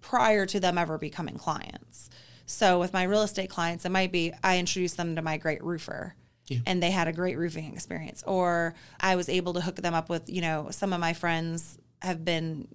prior 0.00 0.44
to 0.46 0.60
them 0.60 0.76
ever 0.76 0.98
becoming 0.98 1.36
clients. 1.38 2.10
So 2.44 2.78
with 2.80 2.92
my 2.92 3.04
real 3.04 3.22
estate 3.22 3.50
clients, 3.50 3.84
it 3.84 3.90
might 3.90 4.12
be 4.12 4.32
I 4.42 4.58
introduced 4.58 4.96
them 4.96 5.16
to 5.16 5.22
my 5.22 5.36
great 5.36 5.62
roofer. 5.62 6.14
Yeah. 6.46 6.58
And 6.66 6.82
they 6.82 6.90
had 6.90 7.08
a 7.08 7.12
great 7.12 7.36
roofing 7.36 7.72
experience. 7.72 8.22
Or 8.26 8.74
I 9.00 9.16
was 9.16 9.28
able 9.28 9.52
to 9.54 9.60
hook 9.60 9.76
them 9.76 9.94
up 9.94 10.08
with, 10.08 10.30
you 10.30 10.40
know, 10.40 10.68
some 10.70 10.92
of 10.92 11.00
my 11.00 11.12
friends 11.12 11.78
have 12.00 12.24
been 12.24 12.68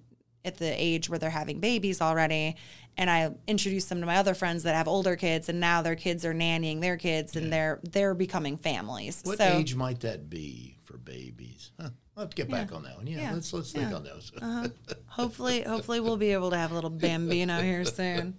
at 0.44 0.58
the 0.58 0.70
age 0.70 1.08
where 1.08 1.18
they're 1.18 1.30
having 1.30 1.60
babies 1.60 2.00
already 2.00 2.56
and 2.96 3.10
I 3.10 3.32
introduced 3.46 3.88
them 3.88 4.00
to 4.00 4.06
my 4.06 4.16
other 4.16 4.34
friends 4.34 4.62
that 4.62 4.74
have 4.74 4.88
older 4.88 5.16
kids 5.16 5.48
and 5.48 5.60
now 5.60 5.82
their 5.82 5.96
kids 5.96 6.24
are 6.24 6.34
nannying 6.34 6.80
their 6.80 6.96
kids 6.96 7.36
and 7.36 7.46
yeah. 7.46 7.50
they're 7.50 7.80
they're 7.82 8.14
becoming 8.14 8.56
families. 8.56 9.20
What 9.24 9.38
so, 9.38 9.44
age 9.44 9.74
might 9.74 10.00
that 10.00 10.30
be 10.30 10.76
for 10.84 10.96
babies? 10.98 11.72
Huh. 11.80 11.90
I'll 12.16 12.22
have 12.22 12.30
to 12.30 12.36
get 12.36 12.48
yeah. 12.48 12.64
back 12.64 12.72
on 12.72 12.84
that 12.84 12.96
one. 12.96 13.06
Yeah, 13.06 13.22
yeah. 13.22 13.32
let's 13.32 13.52
let's 13.52 13.72
think 13.72 13.92
on 13.92 14.04
those. 14.04 14.30
uh-huh. 14.40 14.68
hopefully, 15.06 15.62
hopefully 15.62 16.00
we'll 16.00 16.16
be 16.16 16.32
able 16.32 16.50
to 16.50 16.56
have 16.56 16.70
a 16.70 16.74
little 16.74 16.90
bambino 16.90 17.60
here 17.60 17.84
soon. 17.84 18.36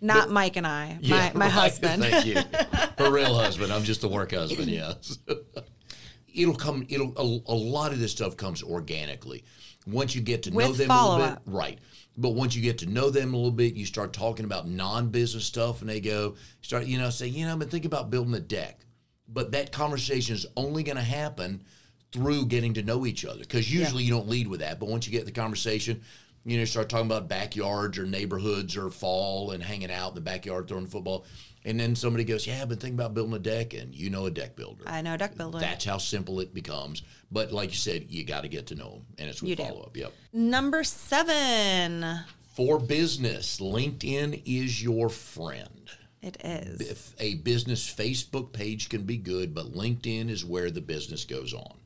Not 0.00 0.26
but, 0.26 0.32
Mike 0.32 0.56
and 0.56 0.66
I. 0.66 0.98
My 1.02 1.32
my 1.34 1.46
right. 1.46 1.50
husband. 1.50 2.02
Thank 2.02 2.26
you. 2.26 2.36
Her 2.98 3.10
real 3.10 3.34
husband. 3.34 3.72
I'm 3.72 3.84
just 3.84 4.04
a 4.04 4.08
work 4.08 4.32
husband. 4.32 4.68
Yes. 4.68 5.18
It'll 6.34 6.54
come. 6.54 6.86
It'll 6.88 7.12
a, 7.16 7.52
a, 7.52 7.54
lot 7.54 7.92
of 7.92 7.98
this 7.98 8.12
stuff 8.12 8.36
comes 8.36 8.62
organically. 8.62 9.44
Once 9.86 10.14
you 10.14 10.20
get 10.20 10.44
to 10.44 10.50
With 10.50 10.66
know 10.66 10.72
them 10.72 10.90
a 10.90 11.16
little 11.16 11.30
bit, 11.30 11.38
right? 11.46 11.78
But 12.16 12.30
once 12.30 12.54
you 12.54 12.62
get 12.62 12.78
to 12.78 12.86
know 12.86 13.10
them 13.10 13.34
a 13.34 13.36
little 13.36 13.50
bit, 13.50 13.74
you 13.74 13.86
start 13.86 14.12
talking 14.12 14.44
about 14.44 14.68
non-business 14.68 15.44
stuff, 15.44 15.80
and 15.80 15.90
they 15.90 16.00
go 16.00 16.36
start. 16.60 16.86
You 16.86 16.98
know, 16.98 17.10
say, 17.10 17.26
you 17.26 17.46
know, 17.46 17.52
I've 17.52 17.58
been 17.58 17.68
thinking 17.68 17.88
about 17.88 18.10
building 18.10 18.34
a 18.34 18.40
deck, 18.40 18.80
but 19.28 19.52
that 19.52 19.72
conversation 19.72 20.34
is 20.34 20.46
only 20.56 20.82
going 20.82 20.96
to 20.96 21.02
happen 21.02 21.64
through 22.12 22.46
getting 22.46 22.74
to 22.74 22.82
know 22.82 23.06
each 23.06 23.24
other 23.24 23.40
because 23.40 23.72
usually 23.72 24.02
yeah. 24.02 24.08
you 24.08 24.14
don't 24.14 24.28
lead 24.28 24.46
with 24.46 24.60
that. 24.60 24.78
But 24.78 24.88
once 24.88 25.06
you 25.06 25.12
get 25.12 25.24
the 25.24 25.32
conversation, 25.32 26.02
you 26.44 26.58
know, 26.58 26.64
start 26.64 26.88
talking 26.88 27.06
about 27.06 27.28
backyards 27.28 27.98
or 27.98 28.04
neighborhoods 28.04 28.76
or 28.76 28.90
fall 28.90 29.52
and 29.52 29.62
hanging 29.62 29.92
out 29.92 30.10
in 30.10 30.14
the 30.14 30.20
backyard 30.20 30.68
throwing 30.68 30.86
football. 30.86 31.24
And 31.64 31.78
then 31.78 31.94
somebody 31.94 32.24
goes, 32.24 32.46
Yeah, 32.46 32.62
I've 32.62 32.68
been 32.68 32.78
thinking 32.78 32.98
about 32.98 33.14
building 33.14 33.34
a 33.34 33.38
deck, 33.38 33.74
and 33.74 33.94
you 33.94 34.10
know 34.10 34.26
a 34.26 34.30
deck 34.30 34.56
builder. 34.56 34.84
I 34.86 35.00
know 35.00 35.14
a 35.14 35.18
deck 35.18 35.36
builder. 35.36 35.60
That's 35.60 35.84
how 35.84 35.98
simple 35.98 36.40
it 36.40 36.52
becomes. 36.52 37.02
But 37.30 37.52
like 37.52 37.70
you 37.70 37.76
said, 37.76 38.06
you 38.08 38.24
got 38.24 38.42
to 38.42 38.48
get 38.48 38.66
to 38.68 38.74
know 38.74 38.90
them, 38.90 39.06
and 39.18 39.28
it's 39.28 39.42
with 39.42 39.58
follow 39.58 39.82
up. 39.82 39.96
Yep. 39.96 40.12
Number 40.32 40.82
seven. 40.82 42.20
For 42.54 42.78
business, 42.78 43.60
LinkedIn 43.60 44.42
is 44.44 44.82
your 44.82 45.08
friend. 45.08 45.88
It 46.20 46.36
is. 46.44 46.80
If 46.80 47.14
a 47.18 47.36
business 47.36 47.88
Facebook 47.88 48.52
page 48.52 48.88
can 48.88 49.02
be 49.04 49.16
good, 49.16 49.54
but 49.54 49.72
LinkedIn 49.72 50.28
is 50.30 50.44
where 50.44 50.70
the 50.70 50.80
business 50.80 51.24
goes 51.24 51.54
on. 51.54 51.78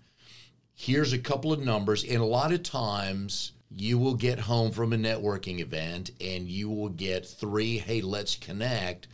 Here's 0.75 1.13
a 1.13 1.19
couple 1.19 1.53
of 1.53 1.61
numbers, 1.61 2.05
and 2.05 2.19
a 2.19 2.27
lot 2.27 2.53
of 2.53 2.63
times 2.63 3.53
you 3.77 3.99
will 3.99 4.15
get 4.15 4.39
home 4.39 4.71
from 4.73 4.95
a 4.95 4.97
networking 4.97 5.61
event 5.61 6.11
and 6.19 6.49
you 6.49 6.71
will 6.71 6.89
get 6.89 7.27
three, 7.27 7.77
hey, 7.77 8.01
let's 8.01 8.35
connect. 8.37 9.07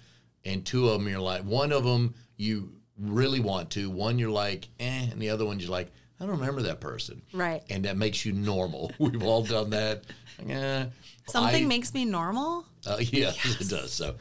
And 0.44 0.64
two 0.64 0.88
of 0.88 1.01
them, 1.01 1.09
you're 1.09 1.20
like, 1.20 1.42
one 1.42 1.72
of 1.72 1.83
them 1.85 2.14
you 2.37 2.72
really 2.96 3.40
want 3.40 3.70
to, 3.70 3.90
one 3.90 4.20
you're 4.20 4.31
like, 4.31 4.68
eh, 4.79 5.09
and 5.11 5.20
the 5.20 5.31
other 5.31 5.44
one 5.44 5.59
you're 5.59 5.70
like, 5.70 5.90
I 6.20 6.27
don't 6.27 6.38
remember 6.38 6.62
that 6.62 6.81
person. 6.81 7.22
Right. 7.33 7.62
And 7.70 7.85
that 7.87 7.96
makes 7.96 8.25
you 8.25 8.33
normal. 8.33 8.92
We've 9.01 9.25
all 9.25 9.42
done 9.42 9.70
that. 9.70 10.05
Eh, 10.48 10.85
Something 11.27 11.64
I, 11.64 11.66
makes 11.66 11.92
me 11.92 12.05
normal? 12.05 12.64
Uh, 12.87 12.96
yeah, 13.01 13.33
yes. 13.44 13.61
it 13.61 13.68
does. 13.68 13.92
So 13.92 14.14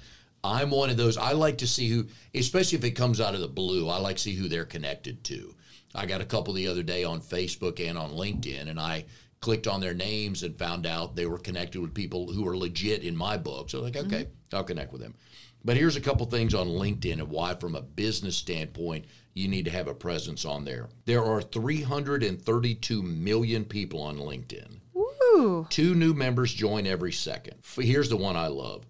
I'm 0.43 0.71
one 0.71 0.89
of 0.89 0.97
those. 0.97 1.17
I 1.17 1.33
like 1.33 1.59
to 1.59 1.67
see 1.67 1.87
who, 1.89 2.07
especially 2.33 2.79
if 2.79 2.83
it 2.83 2.91
comes 2.91 3.21
out 3.21 3.35
of 3.35 3.41
the 3.41 3.47
blue, 3.47 3.89
I 3.89 3.99
like 3.99 4.15
to 4.15 4.23
see 4.23 4.35
who 4.35 4.47
they're 4.47 4.65
connected 4.65 5.23
to. 5.25 5.53
I 5.93 6.07
got 6.07 6.21
a 6.21 6.25
couple 6.25 6.53
the 6.53 6.67
other 6.67 6.83
day 6.83 7.03
on 7.03 7.21
Facebook 7.21 7.79
and 7.79 7.97
on 7.97 8.11
LinkedIn, 8.11 8.69
and 8.69 8.79
I 8.79 9.05
clicked 9.41 9.67
on 9.67 9.81
their 9.81 9.93
names 9.93 10.43
and 10.43 10.57
found 10.57 10.85
out 10.85 11.15
they 11.15 11.25
were 11.25 11.39
connected 11.39 11.81
with 11.81 11.93
people 11.93 12.31
who 12.31 12.47
are 12.47 12.55
legit 12.55 13.03
in 13.03 13.15
my 13.15 13.37
book. 13.37 13.69
So 13.69 13.81
like, 13.81 13.97
okay, 13.97 14.23
mm-hmm. 14.23 14.55
I'll 14.55 14.63
connect 14.63 14.91
with 14.91 15.01
them. 15.01 15.15
But 15.63 15.77
here's 15.77 15.95
a 15.95 16.01
couple 16.01 16.25
things 16.25 16.55
on 16.55 16.67
LinkedIn 16.67 17.19
and 17.19 17.29
why, 17.29 17.55
from 17.55 17.75
a 17.75 17.81
business 17.81 18.35
standpoint, 18.35 19.05
you 19.33 19.47
need 19.47 19.65
to 19.65 19.71
have 19.71 19.87
a 19.87 19.93
presence 19.93 20.43
on 20.45 20.65
there. 20.65 20.89
There 21.05 21.23
are 21.23 21.41
332 21.41 23.01
million 23.01 23.65
people 23.65 24.01
on 24.01 24.17
LinkedIn. 24.17 24.79
Woo. 24.93 25.67
Two 25.69 25.95
new 25.95 26.13
members 26.13 26.53
join 26.53 26.87
every 26.87 27.11
second. 27.11 27.57
Here's 27.75 28.09
the 28.09 28.17
one 28.17 28.35
I 28.35 28.47
love 28.47 28.85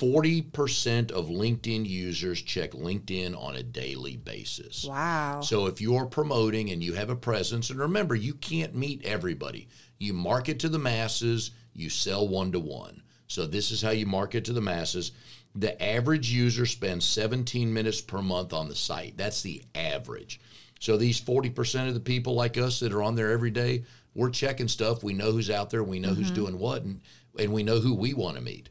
40% 0.00 1.10
of 1.10 1.26
LinkedIn 1.26 1.86
users 1.86 2.40
check 2.40 2.70
LinkedIn 2.70 3.38
on 3.38 3.56
a 3.56 3.62
daily 3.62 4.16
basis. 4.16 4.84
Wow. 4.84 5.42
So 5.42 5.66
if 5.66 5.78
you're 5.80 6.06
promoting 6.06 6.70
and 6.70 6.82
you 6.82 6.94
have 6.94 7.10
a 7.10 7.16
presence, 7.16 7.68
and 7.68 7.78
remember, 7.78 8.14
you 8.14 8.32
can't 8.32 8.74
meet 8.74 9.04
everybody. 9.04 9.68
You 9.98 10.14
market 10.14 10.58
to 10.60 10.70
the 10.70 10.78
masses, 10.78 11.50
you 11.74 11.90
sell 11.90 12.26
one 12.26 12.50
to 12.52 12.60
one. 12.60 13.02
So 13.26 13.46
this 13.46 13.70
is 13.70 13.82
how 13.82 13.90
you 13.90 14.06
market 14.06 14.46
to 14.46 14.54
the 14.54 14.62
masses. 14.62 15.12
The 15.54 15.80
average 15.82 16.32
user 16.32 16.64
spends 16.64 17.04
17 17.04 17.70
minutes 17.70 18.00
per 18.00 18.22
month 18.22 18.54
on 18.54 18.68
the 18.68 18.74
site. 18.74 19.18
That's 19.18 19.42
the 19.42 19.62
average. 19.74 20.40
So 20.80 20.96
these 20.96 21.20
40% 21.20 21.88
of 21.88 21.94
the 21.94 22.00
people 22.00 22.34
like 22.34 22.56
us 22.56 22.80
that 22.80 22.94
are 22.94 23.02
on 23.02 23.16
there 23.16 23.32
every 23.32 23.50
day, 23.50 23.84
we're 24.14 24.30
checking 24.30 24.68
stuff. 24.68 25.04
We 25.04 25.12
know 25.12 25.30
who's 25.30 25.50
out 25.50 25.68
there, 25.68 25.84
we 25.84 25.98
know 25.98 26.14
who's 26.14 26.26
mm-hmm. 26.26 26.34
doing 26.36 26.58
what, 26.58 26.84
and, 26.84 27.02
and 27.38 27.52
we 27.52 27.62
know 27.62 27.80
who 27.80 27.94
we 27.94 28.14
want 28.14 28.36
to 28.36 28.42
meet. 28.42 28.70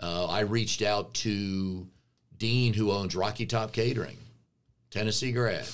Uh, 0.00 0.26
I 0.26 0.40
reached 0.40 0.82
out 0.82 1.14
to 1.14 1.86
Dean, 2.36 2.74
who 2.74 2.92
owns 2.92 3.16
Rocky 3.16 3.46
Top 3.46 3.72
Catering, 3.72 4.18
Tennessee 4.90 5.32
grad. 5.32 5.66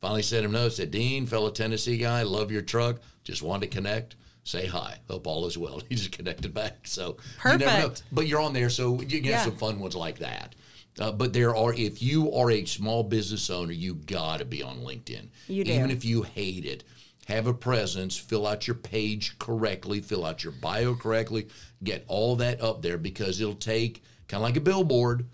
Finally 0.00 0.22
sent 0.22 0.44
him 0.44 0.52
notes. 0.52 0.76
Said, 0.76 0.90
Dean, 0.90 1.26
fellow 1.26 1.50
Tennessee 1.50 1.96
guy, 1.96 2.22
love 2.22 2.50
your 2.50 2.62
truck. 2.62 3.00
Just 3.24 3.42
wanted 3.42 3.70
to 3.70 3.76
connect. 3.76 4.16
Say 4.44 4.66
hi. 4.66 4.98
Hope 5.08 5.26
all 5.26 5.46
is 5.46 5.56
well. 5.56 5.80
He 5.88 5.94
just 5.94 6.12
connected 6.12 6.52
back. 6.52 6.86
So 6.86 7.16
you 7.44 7.56
never 7.58 7.64
know. 7.64 7.70
Perfect. 7.88 8.02
But 8.12 8.26
you're 8.26 8.40
on 8.40 8.52
there, 8.52 8.68
so 8.70 9.00
you 9.00 9.06
can 9.22 9.24
have 9.24 9.32
Yeah. 9.32 9.44
some 9.44 9.56
fun 9.56 9.78
ones 9.78 9.94
like 9.94 10.18
that. 10.18 10.54
Uh, 10.98 11.12
but 11.12 11.32
there 11.32 11.54
are, 11.56 11.72
if 11.72 12.02
you 12.02 12.32
are 12.34 12.50
a 12.50 12.64
small 12.66 13.02
business 13.04 13.48
owner, 13.48 13.72
you 13.72 13.94
got 13.94 14.40
to 14.40 14.44
be 14.44 14.62
on 14.62 14.78
LinkedIn. 14.80 15.28
You 15.48 15.64
do. 15.64 15.72
Even 15.72 15.90
if 15.90 16.04
you 16.04 16.22
hate 16.22 16.66
it, 16.66 16.84
have 17.26 17.46
a 17.46 17.54
presence, 17.54 18.16
fill 18.16 18.46
out 18.46 18.66
your 18.66 18.74
page 18.74 19.38
correctly, 19.38 20.00
fill 20.00 20.24
out 20.24 20.42
your 20.42 20.52
bio 20.52 20.94
correctly, 20.94 21.48
get 21.82 22.04
all 22.08 22.36
that 22.36 22.60
up 22.60 22.82
there 22.82 22.98
because 22.98 23.40
it'll 23.40 23.54
take 23.54 24.02
kind 24.28 24.42
of 24.42 24.48
like 24.48 24.56
a 24.56 24.60
billboard. 24.60 25.26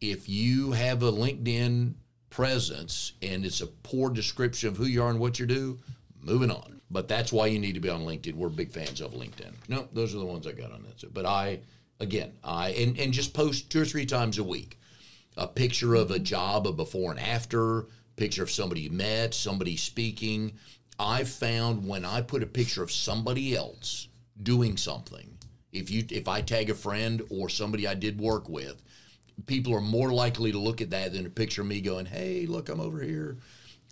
If 0.00 0.28
you 0.28 0.72
have 0.72 1.02
a 1.02 1.10
LinkedIn 1.10 1.94
presence 2.30 3.12
and 3.22 3.44
it's 3.44 3.60
a 3.60 3.66
poor 3.66 4.10
description 4.10 4.68
of 4.68 4.76
who 4.76 4.84
you 4.84 5.02
are 5.02 5.10
and 5.10 5.18
what 5.18 5.38
you 5.38 5.46
do, 5.46 5.80
moving 6.20 6.50
on. 6.50 6.80
But 6.90 7.08
that's 7.08 7.32
why 7.32 7.46
you 7.46 7.58
need 7.58 7.74
to 7.74 7.80
be 7.80 7.88
on 7.88 8.02
LinkedIn. 8.02 8.34
We're 8.34 8.48
big 8.48 8.70
fans 8.70 9.00
of 9.00 9.12
LinkedIn. 9.12 9.52
No, 9.68 9.88
those 9.92 10.14
are 10.14 10.18
the 10.18 10.24
ones 10.24 10.46
I 10.46 10.52
got 10.52 10.72
on 10.72 10.82
that. 10.84 11.12
But 11.12 11.26
I, 11.26 11.60
again, 11.98 12.32
I 12.44 12.70
and, 12.70 12.98
and 12.98 13.12
just 13.12 13.34
post 13.34 13.70
two 13.70 13.82
or 13.82 13.84
three 13.84 14.06
times 14.06 14.38
a 14.38 14.44
week 14.44 14.78
a 15.36 15.48
picture 15.48 15.94
of 15.94 16.12
a 16.12 16.18
job, 16.18 16.66
a 16.66 16.72
before 16.72 17.10
and 17.10 17.18
after, 17.18 17.86
picture 18.16 18.42
of 18.42 18.50
somebody 18.50 18.82
you 18.82 18.90
met, 18.90 19.34
somebody 19.34 19.76
speaking. 19.76 20.52
I 20.98 21.24
found 21.24 21.86
when 21.86 22.04
I 22.04 22.20
put 22.22 22.42
a 22.42 22.46
picture 22.46 22.82
of 22.82 22.92
somebody 22.92 23.54
else 23.56 24.08
doing 24.42 24.76
something, 24.76 25.36
if 25.72 25.90
you 25.90 26.04
if 26.10 26.28
I 26.28 26.40
tag 26.40 26.70
a 26.70 26.74
friend 26.74 27.22
or 27.30 27.48
somebody 27.48 27.86
I 27.86 27.94
did 27.94 28.20
work 28.20 28.48
with, 28.48 28.82
people 29.46 29.74
are 29.74 29.80
more 29.80 30.12
likely 30.12 30.52
to 30.52 30.58
look 30.58 30.80
at 30.80 30.90
that 30.90 31.12
than 31.12 31.26
a 31.26 31.30
picture 31.30 31.62
of 31.62 31.66
me 31.68 31.80
going, 31.80 32.06
"Hey, 32.06 32.46
look, 32.46 32.68
I'm 32.68 32.80
over 32.80 33.02
here." 33.02 33.38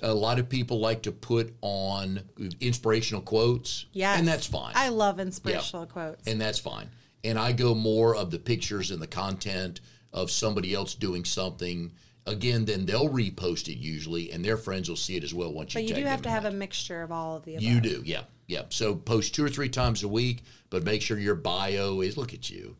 A 0.00 0.12
lot 0.14 0.38
of 0.40 0.48
people 0.48 0.80
like 0.80 1.02
to 1.02 1.12
put 1.12 1.54
on 1.60 2.20
inspirational 2.60 3.22
quotes, 3.22 3.86
Yeah. 3.92 4.18
and 4.18 4.26
that's 4.26 4.46
fine 4.46 4.72
I 4.74 4.88
love 4.88 5.20
inspirational 5.20 5.86
quotes. 5.86 6.26
and 6.26 6.40
that's 6.40 6.58
fine. 6.58 6.90
And 7.22 7.38
I 7.38 7.52
go 7.52 7.72
more 7.74 8.16
of 8.16 8.32
the 8.32 8.38
pictures 8.40 8.90
and 8.90 9.00
the 9.00 9.06
content 9.06 9.80
of 10.12 10.30
somebody 10.30 10.74
else 10.74 10.94
doing 10.96 11.24
something. 11.24 11.92
Again, 12.24 12.64
then 12.66 12.86
they'll 12.86 13.08
repost 13.08 13.66
it 13.68 13.78
usually, 13.78 14.30
and 14.30 14.44
their 14.44 14.56
friends 14.56 14.88
will 14.88 14.96
see 14.96 15.16
it 15.16 15.24
as 15.24 15.34
well 15.34 15.52
once 15.52 15.74
you. 15.74 15.80
but 15.80 15.88
you 15.88 15.94
do 15.96 16.04
have 16.04 16.22
to 16.22 16.30
have 16.30 16.44
that. 16.44 16.52
a 16.52 16.56
mixture 16.56 17.02
of 17.02 17.10
all 17.10 17.36
of 17.36 17.44
the 17.44 17.54
above. 17.56 17.62
You 17.64 17.80
do, 17.80 18.02
yeah, 18.04 18.22
yeah. 18.46 18.62
So 18.70 18.94
post 18.94 19.34
two 19.34 19.44
or 19.44 19.48
three 19.48 19.68
times 19.68 20.04
a 20.04 20.08
week, 20.08 20.44
but 20.70 20.84
make 20.84 21.02
sure 21.02 21.18
your 21.18 21.34
bio 21.34 22.00
is. 22.00 22.16
Look 22.16 22.32
at 22.32 22.48
you, 22.48 22.76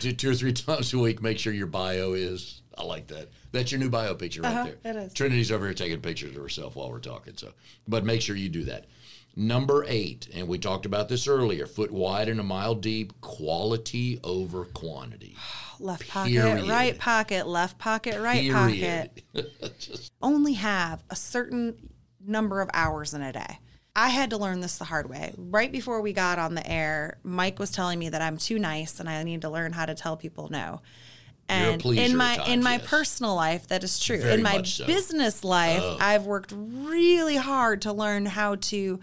do 0.00 0.10
two 0.12 0.30
or 0.30 0.34
three 0.34 0.52
times 0.52 0.92
a 0.92 0.98
week. 0.98 1.22
Make 1.22 1.38
sure 1.38 1.52
your 1.52 1.68
bio 1.68 2.14
is. 2.14 2.60
I 2.76 2.82
like 2.82 3.06
that. 3.08 3.28
That's 3.52 3.70
your 3.70 3.78
new 3.80 3.90
bio 3.90 4.14
picture 4.14 4.40
right 4.42 4.52
Uh-huh, 4.52 4.70
there. 4.82 4.92
it 4.94 4.96
is. 5.06 5.12
Trinity's 5.14 5.52
over 5.52 5.66
here 5.66 5.74
taking 5.74 6.00
pictures 6.00 6.34
of 6.34 6.42
herself 6.42 6.74
while 6.74 6.90
we're 6.90 6.98
talking. 7.00 7.34
So, 7.36 7.52
but 7.86 8.04
make 8.04 8.20
sure 8.22 8.34
you 8.34 8.48
do 8.48 8.64
that. 8.64 8.86
Number 9.34 9.84
eight, 9.88 10.28
and 10.34 10.46
we 10.46 10.58
talked 10.58 10.84
about 10.84 11.08
this 11.08 11.26
earlier: 11.26 11.66
foot 11.66 11.90
wide 11.90 12.28
and 12.28 12.38
a 12.38 12.42
mile 12.42 12.74
deep. 12.74 13.18
Quality 13.22 14.20
over 14.22 14.64
quantity. 14.66 15.36
Left 15.80 16.06
pocket, 16.08 16.32
Period. 16.32 16.68
right 16.68 16.96
pocket, 16.98 17.46
left 17.48 17.76
pocket, 17.76 18.20
right 18.20 18.52
pocket. 18.52 19.24
Just 19.80 20.12
only 20.22 20.52
have 20.52 21.02
a 21.10 21.16
certain 21.16 21.74
number 22.24 22.60
of 22.60 22.70
hours 22.72 23.14
in 23.14 23.22
a 23.22 23.32
day. 23.32 23.58
I 23.96 24.10
had 24.10 24.30
to 24.30 24.36
learn 24.36 24.60
this 24.60 24.78
the 24.78 24.84
hard 24.84 25.08
way. 25.10 25.34
Right 25.36 25.72
before 25.72 26.00
we 26.00 26.12
got 26.12 26.38
on 26.38 26.54
the 26.54 26.64
air, 26.70 27.18
Mike 27.24 27.58
was 27.58 27.72
telling 27.72 27.98
me 27.98 28.10
that 28.10 28.22
I'm 28.22 28.36
too 28.38 28.60
nice 28.60 29.00
and 29.00 29.08
I 29.08 29.22
need 29.24 29.42
to 29.42 29.50
learn 29.50 29.72
how 29.72 29.84
to 29.86 29.94
tell 29.94 30.16
people 30.16 30.48
no. 30.50 30.82
And 31.48 31.84
in 31.84 32.16
my 32.16 32.36
times, 32.36 32.48
in 32.48 32.62
my 32.62 32.76
yes. 32.76 32.86
personal 32.86 33.34
life, 33.34 33.66
that 33.68 33.82
is 33.84 33.98
true. 33.98 34.18
Very 34.20 34.34
in 34.34 34.42
my 34.42 34.62
so. 34.62 34.86
business 34.86 35.42
life, 35.44 35.82
Oh. 35.82 35.96
I've 36.00 36.24
worked 36.26 36.54
really 36.56 37.36
hard 37.36 37.82
to 37.82 37.92
learn 37.92 38.24
how 38.24 38.54
to 38.56 39.00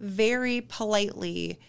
very 0.00 0.60
politely 0.62 1.60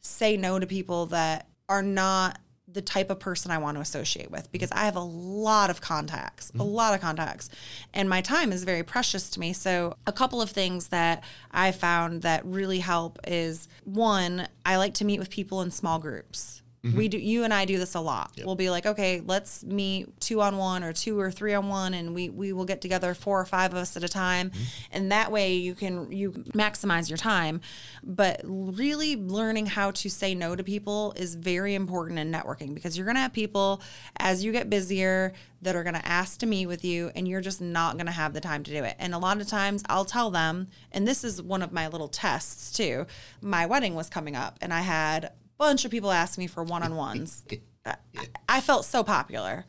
say 0.00 0.36
no 0.36 0.58
to 0.58 0.66
people 0.66 1.06
that 1.06 1.48
are 1.68 1.82
not 1.82 2.38
the 2.68 2.82
type 2.82 3.10
of 3.10 3.18
person 3.18 3.50
I 3.50 3.58
want 3.58 3.76
to 3.76 3.80
associate 3.80 4.30
with 4.30 4.50
because 4.52 4.70
I 4.72 4.84
have 4.84 4.96
a 4.96 5.00
lot 5.00 5.70
of 5.70 5.80
contacts, 5.80 6.52
a 6.58 6.62
lot 6.62 6.94
of 6.94 7.00
contacts, 7.00 7.48
and 7.94 8.08
my 8.08 8.20
time 8.20 8.52
is 8.52 8.64
very 8.64 8.82
precious 8.82 9.30
to 9.30 9.40
me. 9.40 9.52
So, 9.52 9.96
a 10.06 10.12
couple 10.12 10.42
of 10.42 10.50
things 10.50 10.88
that 10.88 11.24
I 11.50 11.72
found 11.72 12.22
that 12.22 12.44
really 12.44 12.80
help 12.80 13.18
is 13.26 13.68
one, 13.84 14.48
I 14.66 14.76
like 14.76 14.94
to 14.94 15.04
meet 15.04 15.18
with 15.18 15.30
people 15.30 15.62
in 15.62 15.70
small 15.70 15.98
groups. 15.98 16.62
We 16.94 17.04
mm-hmm. 17.04 17.10
do, 17.10 17.18
you 17.18 17.44
and 17.44 17.52
I 17.52 17.64
do 17.64 17.78
this 17.78 17.94
a 17.94 18.00
lot. 18.00 18.32
We'll 18.44 18.54
be 18.54 18.70
like, 18.70 18.86
okay, 18.86 19.22
let's 19.24 19.64
meet 19.64 20.20
two 20.20 20.40
on 20.40 20.56
one 20.56 20.84
or 20.84 20.92
two 20.92 21.18
or 21.18 21.30
three 21.30 21.54
on 21.54 21.68
one, 21.68 21.94
and 21.94 22.14
we 22.14 22.28
we 22.28 22.52
will 22.52 22.64
get 22.64 22.80
together 22.80 23.14
four 23.14 23.40
or 23.40 23.44
five 23.44 23.72
of 23.72 23.78
us 23.78 23.96
at 23.96 24.04
a 24.04 24.08
time, 24.08 24.50
mm-hmm. 24.50 24.62
and 24.92 25.12
that 25.12 25.32
way 25.32 25.54
you 25.54 25.74
can 25.74 26.12
you 26.12 26.32
maximize 26.32 27.08
your 27.08 27.16
time. 27.16 27.60
But 28.02 28.40
really 28.44 29.16
learning 29.16 29.66
how 29.66 29.90
to 29.92 30.10
say 30.10 30.34
no 30.34 30.54
to 30.54 30.62
people 30.62 31.12
is 31.16 31.34
very 31.34 31.74
important 31.74 32.18
in 32.18 32.30
networking 32.30 32.74
because 32.74 32.96
you're 32.96 33.06
gonna 33.06 33.20
have 33.20 33.32
people 33.32 33.82
as 34.18 34.44
you 34.44 34.52
get 34.52 34.70
busier 34.70 35.32
that 35.62 35.74
are 35.74 35.82
gonna 35.82 36.02
ask 36.04 36.38
to 36.40 36.46
meet 36.46 36.66
with 36.66 36.84
you, 36.84 37.10
and 37.14 37.26
you're 37.26 37.40
just 37.40 37.60
not 37.60 37.96
gonna 37.96 38.10
have 38.10 38.32
the 38.32 38.40
time 38.40 38.62
to 38.64 38.70
do 38.70 38.84
it. 38.84 38.96
And 38.98 39.14
a 39.14 39.18
lot 39.18 39.40
of 39.40 39.48
times 39.48 39.82
I'll 39.88 40.04
tell 40.04 40.30
them, 40.30 40.68
and 40.92 41.06
this 41.06 41.24
is 41.24 41.42
one 41.42 41.62
of 41.62 41.72
my 41.72 41.88
little 41.88 42.08
tests 42.08 42.72
too. 42.72 43.06
My 43.40 43.66
wedding 43.66 43.94
was 43.94 44.08
coming 44.08 44.36
up, 44.36 44.58
and 44.60 44.72
I 44.72 44.82
had 44.82 45.32
bunch 45.58 45.84
of 45.84 45.90
people 45.90 46.10
asked 46.10 46.38
me 46.38 46.46
for 46.46 46.62
one-on-ones. 46.62 47.44
I, 47.86 47.96
I 48.48 48.60
felt 48.60 48.84
so 48.84 49.04
popular. 49.04 49.64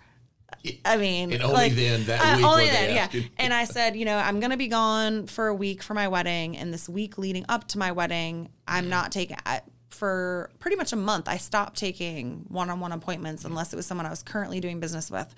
I 0.86 0.98
mean, 0.98 1.34
And 1.34 1.44
only 1.44 1.70
then, 1.70 2.06
that 2.06 2.20
uh, 2.22 2.38
week, 2.38 2.46
only 2.46 2.66
were 2.66 2.72
they 2.72 2.88
then, 2.96 3.10
yeah. 3.12 3.22
And 3.38 3.54
I 3.54 3.66
said, 3.66 3.96
you 3.96 4.06
know, 4.06 4.18
I'm 4.18 4.40
gonna 4.40 4.58
be 4.58 4.68
gone 4.68 5.28
for 5.28 5.48
a 5.48 5.54
week 5.54 5.84
for 5.84 5.94
my 5.94 6.08
wedding, 6.08 6.58
and 6.58 6.74
this 6.74 6.90
week 6.90 7.18
leading 7.18 7.46
up 7.50 7.68
to 7.70 7.78
my 7.78 7.92
wedding, 7.92 8.50
I'm 8.68 8.84
mm-hmm. 8.84 8.92
not 8.92 9.12
taking. 9.12 9.38
I, 9.46 9.62
for 9.90 10.52
pretty 10.60 10.78
much 10.78 10.94
a 10.94 10.98
month, 10.98 11.28
I 11.28 11.38
stopped 11.38 11.78
taking 11.78 12.46
one-on-one 12.50 12.92
appointments 12.92 13.44
mm-hmm. 13.44 13.52
unless 13.52 13.74
it 13.74 13.76
was 13.76 13.86
someone 13.86 14.06
I 14.06 14.10
was 14.10 14.24
currently 14.24 14.60
doing 14.60 14.80
business 14.80 15.10
with. 15.10 15.34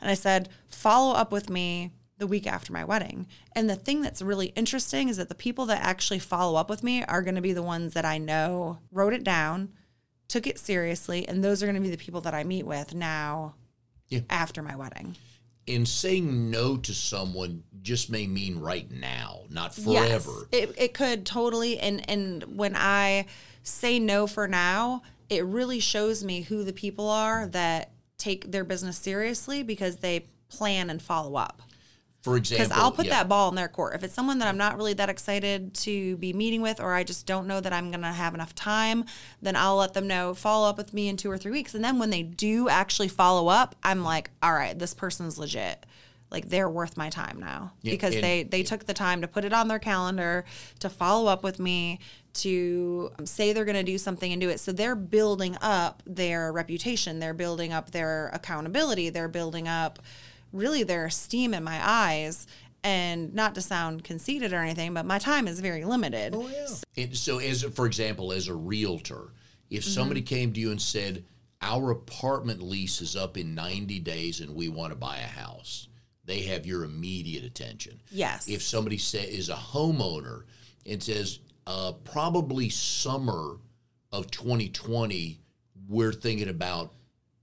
And 0.00 0.10
I 0.10 0.14
said, 0.14 0.48
follow 0.68 1.14
up 1.14 1.30
with 1.30 1.50
me 1.50 1.92
the 2.16 2.26
week 2.26 2.46
after 2.46 2.72
my 2.72 2.84
wedding. 2.84 3.26
And 3.54 3.68
the 3.68 3.76
thing 3.76 4.00
that's 4.00 4.22
really 4.22 4.46
interesting 4.56 5.08
is 5.08 5.18
that 5.18 5.28
the 5.28 5.34
people 5.34 5.66
that 5.66 5.82
actually 5.82 6.18
follow 6.18 6.58
up 6.58 6.68
with 6.70 6.82
me 6.82 7.04
are 7.04 7.22
going 7.22 7.34
to 7.36 7.40
be 7.40 7.52
the 7.52 7.62
ones 7.62 7.94
that 7.94 8.04
I 8.04 8.18
know 8.18 8.78
wrote 8.90 9.12
it 9.12 9.24
down, 9.24 9.72
took 10.28 10.46
it 10.46 10.58
seriously, 10.58 11.26
and 11.26 11.42
those 11.42 11.62
are 11.62 11.66
going 11.66 11.76
to 11.76 11.80
be 11.82 11.90
the 11.90 11.96
people 11.96 12.20
that 12.22 12.34
I 12.34 12.44
meet 12.44 12.66
with 12.66 12.94
now 12.94 13.54
Yeah. 14.08 14.20
after 14.30 14.62
my 14.62 14.76
wedding. 14.76 15.16
and 15.66 15.86
saying 15.86 16.50
no 16.50 16.78
to 16.78 16.94
someone 16.94 17.62
just 17.82 18.08
may 18.08 18.26
mean 18.26 18.58
right 18.58 18.90
now, 18.90 19.40
not 19.50 19.76
Yes, 19.76 19.84
forever. 20.24 20.48
it, 20.50 20.74
it 20.78 20.94
could 20.94 21.26
totally. 21.26 21.78
And, 21.78 22.08
and 22.08 22.56
when 22.56 22.74
I 22.74 23.26
say 23.62 23.98
no 23.98 24.26
for 24.26 24.48
now, 24.48 25.02
it 25.28 25.44
really 25.44 25.78
shows 25.78 26.24
me 26.24 26.40
who 26.40 26.64
the 26.64 26.72
people 26.72 27.10
are 27.10 27.46
that 27.48 27.90
take 28.16 28.50
their 28.50 28.64
business 28.64 28.96
seriously 28.96 29.62
because 29.62 29.96
they 29.98 30.24
plan 30.48 30.88
and 30.88 31.02
follow 31.02 31.36
up. 31.36 31.60
For 32.22 32.36
example, 32.36 32.64
Because 32.66 32.78
I'll 32.78 32.90
put 32.90 33.06
yeah, 33.06 33.12
that 33.12 33.28
ball 33.28 33.48
in 33.48 33.54
their 33.54 33.68
court. 33.68 33.94
If 33.94 34.02
it's 34.02 34.12
someone 34.14 34.40
that 34.40 34.48
I'm 34.48 34.56
not 34.58 34.76
really 34.76 34.92
that 34.94 35.08
excited 35.08 35.72
to 35.74 36.16
be 36.16 36.32
meeting 36.32 36.62
with, 36.62 36.80
or 36.80 36.92
I 36.92 37.04
just 37.04 37.26
don't 37.26 37.46
know 37.46 37.60
that 37.60 37.72
I'm 37.72 37.90
going 37.90 38.02
to 38.02 38.08
have 38.08 38.34
enough 38.34 38.54
time, 38.54 39.04
then 39.40 39.54
I'll 39.54 39.76
let 39.76 39.94
them 39.94 40.08
know, 40.08 40.34
follow 40.34 40.68
up 40.68 40.76
with 40.76 40.92
me 40.92 41.08
in 41.08 41.16
two 41.16 41.30
or 41.30 41.38
three 41.38 41.52
weeks. 41.52 41.74
And 41.74 41.84
then 41.84 41.98
when 41.98 42.10
they 42.10 42.24
do 42.24 42.68
actually 42.68 43.08
follow 43.08 43.48
up, 43.48 43.76
I'm 43.84 44.02
like, 44.02 44.30
all 44.42 44.52
right, 44.52 44.76
this 44.76 44.94
person's 44.94 45.38
legit. 45.38 45.86
Like 46.30 46.50
they're 46.50 46.68
worth 46.68 46.98
my 46.98 47.08
time 47.08 47.40
now 47.40 47.72
Yeah, 47.80 47.92
because 47.92 48.14
and- 48.14 48.22
they 48.22 48.42
they 48.42 48.62
took 48.62 48.84
the 48.84 48.92
time 48.92 49.22
to 49.22 49.28
put 49.28 49.46
it 49.46 49.54
on 49.54 49.68
their 49.68 49.78
calendar 49.78 50.44
to 50.80 50.90
follow 50.90 51.30
up 51.30 51.42
with 51.42 51.58
me 51.58 52.00
to 52.34 53.10
say 53.24 53.52
they're 53.54 53.64
going 53.64 53.76
to 53.76 53.82
do 53.82 53.96
something 53.96 54.30
and 54.30 54.38
do 54.38 54.50
it. 54.50 54.60
So 54.60 54.70
they're 54.72 54.94
building 54.94 55.56
up 55.62 56.02
their 56.06 56.52
reputation, 56.52 57.18
they're 57.18 57.32
building 57.32 57.72
up 57.72 57.92
their 57.92 58.28
accountability, 58.34 59.08
they're 59.08 59.26
building 59.28 59.66
up 59.68 60.00
really 60.52 60.82
their 60.82 61.06
esteem 61.06 61.54
in 61.54 61.64
my 61.64 61.80
eyes. 61.82 62.46
And 62.84 63.34
not 63.34 63.56
to 63.56 63.60
sound 63.60 64.04
conceited 64.04 64.52
or 64.52 64.58
anything, 64.58 64.94
but 64.94 65.04
my 65.04 65.18
time 65.18 65.48
is 65.48 65.58
very 65.58 65.84
limited. 65.84 66.32
Oh, 66.34 66.48
yeah. 66.48 67.02
And 67.02 67.16
so, 67.16 67.38
as 67.38 67.64
for 67.64 67.86
example, 67.86 68.32
as 68.32 68.46
a 68.46 68.54
realtor, 68.54 69.32
if 69.68 69.82
Mm-hmm. 69.82 69.90
somebody 69.92 70.22
came 70.22 70.52
to 70.52 70.60
you 70.60 70.70
and 70.70 70.80
said, 70.80 71.24
our 71.60 71.90
apartment 71.90 72.62
lease 72.62 73.00
is 73.00 73.16
up 73.16 73.36
in 73.36 73.54
90 73.56 73.98
days 73.98 74.38
and 74.40 74.54
we 74.54 74.68
want 74.68 74.92
to 74.92 74.96
buy 74.98 75.18
a 75.18 75.26
house, 75.26 75.88
they 76.24 76.42
have 76.42 76.66
your 76.66 76.84
immediate 76.84 77.42
attention. 77.44 78.00
Yes. 78.12 78.48
If 78.48 78.62
somebody 78.62 78.96
say, 78.96 79.24
is 79.24 79.48
a 79.48 79.54
homeowner 79.56 80.44
and 80.86 81.02
says, 81.02 81.40
uh, 81.66 81.92
probably 82.04 82.68
summer 82.68 83.56
of 84.12 84.30
2020, 84.30 85.40
we're 85.88 86.12
thinking 86.12 86.48
about 86.48 86.92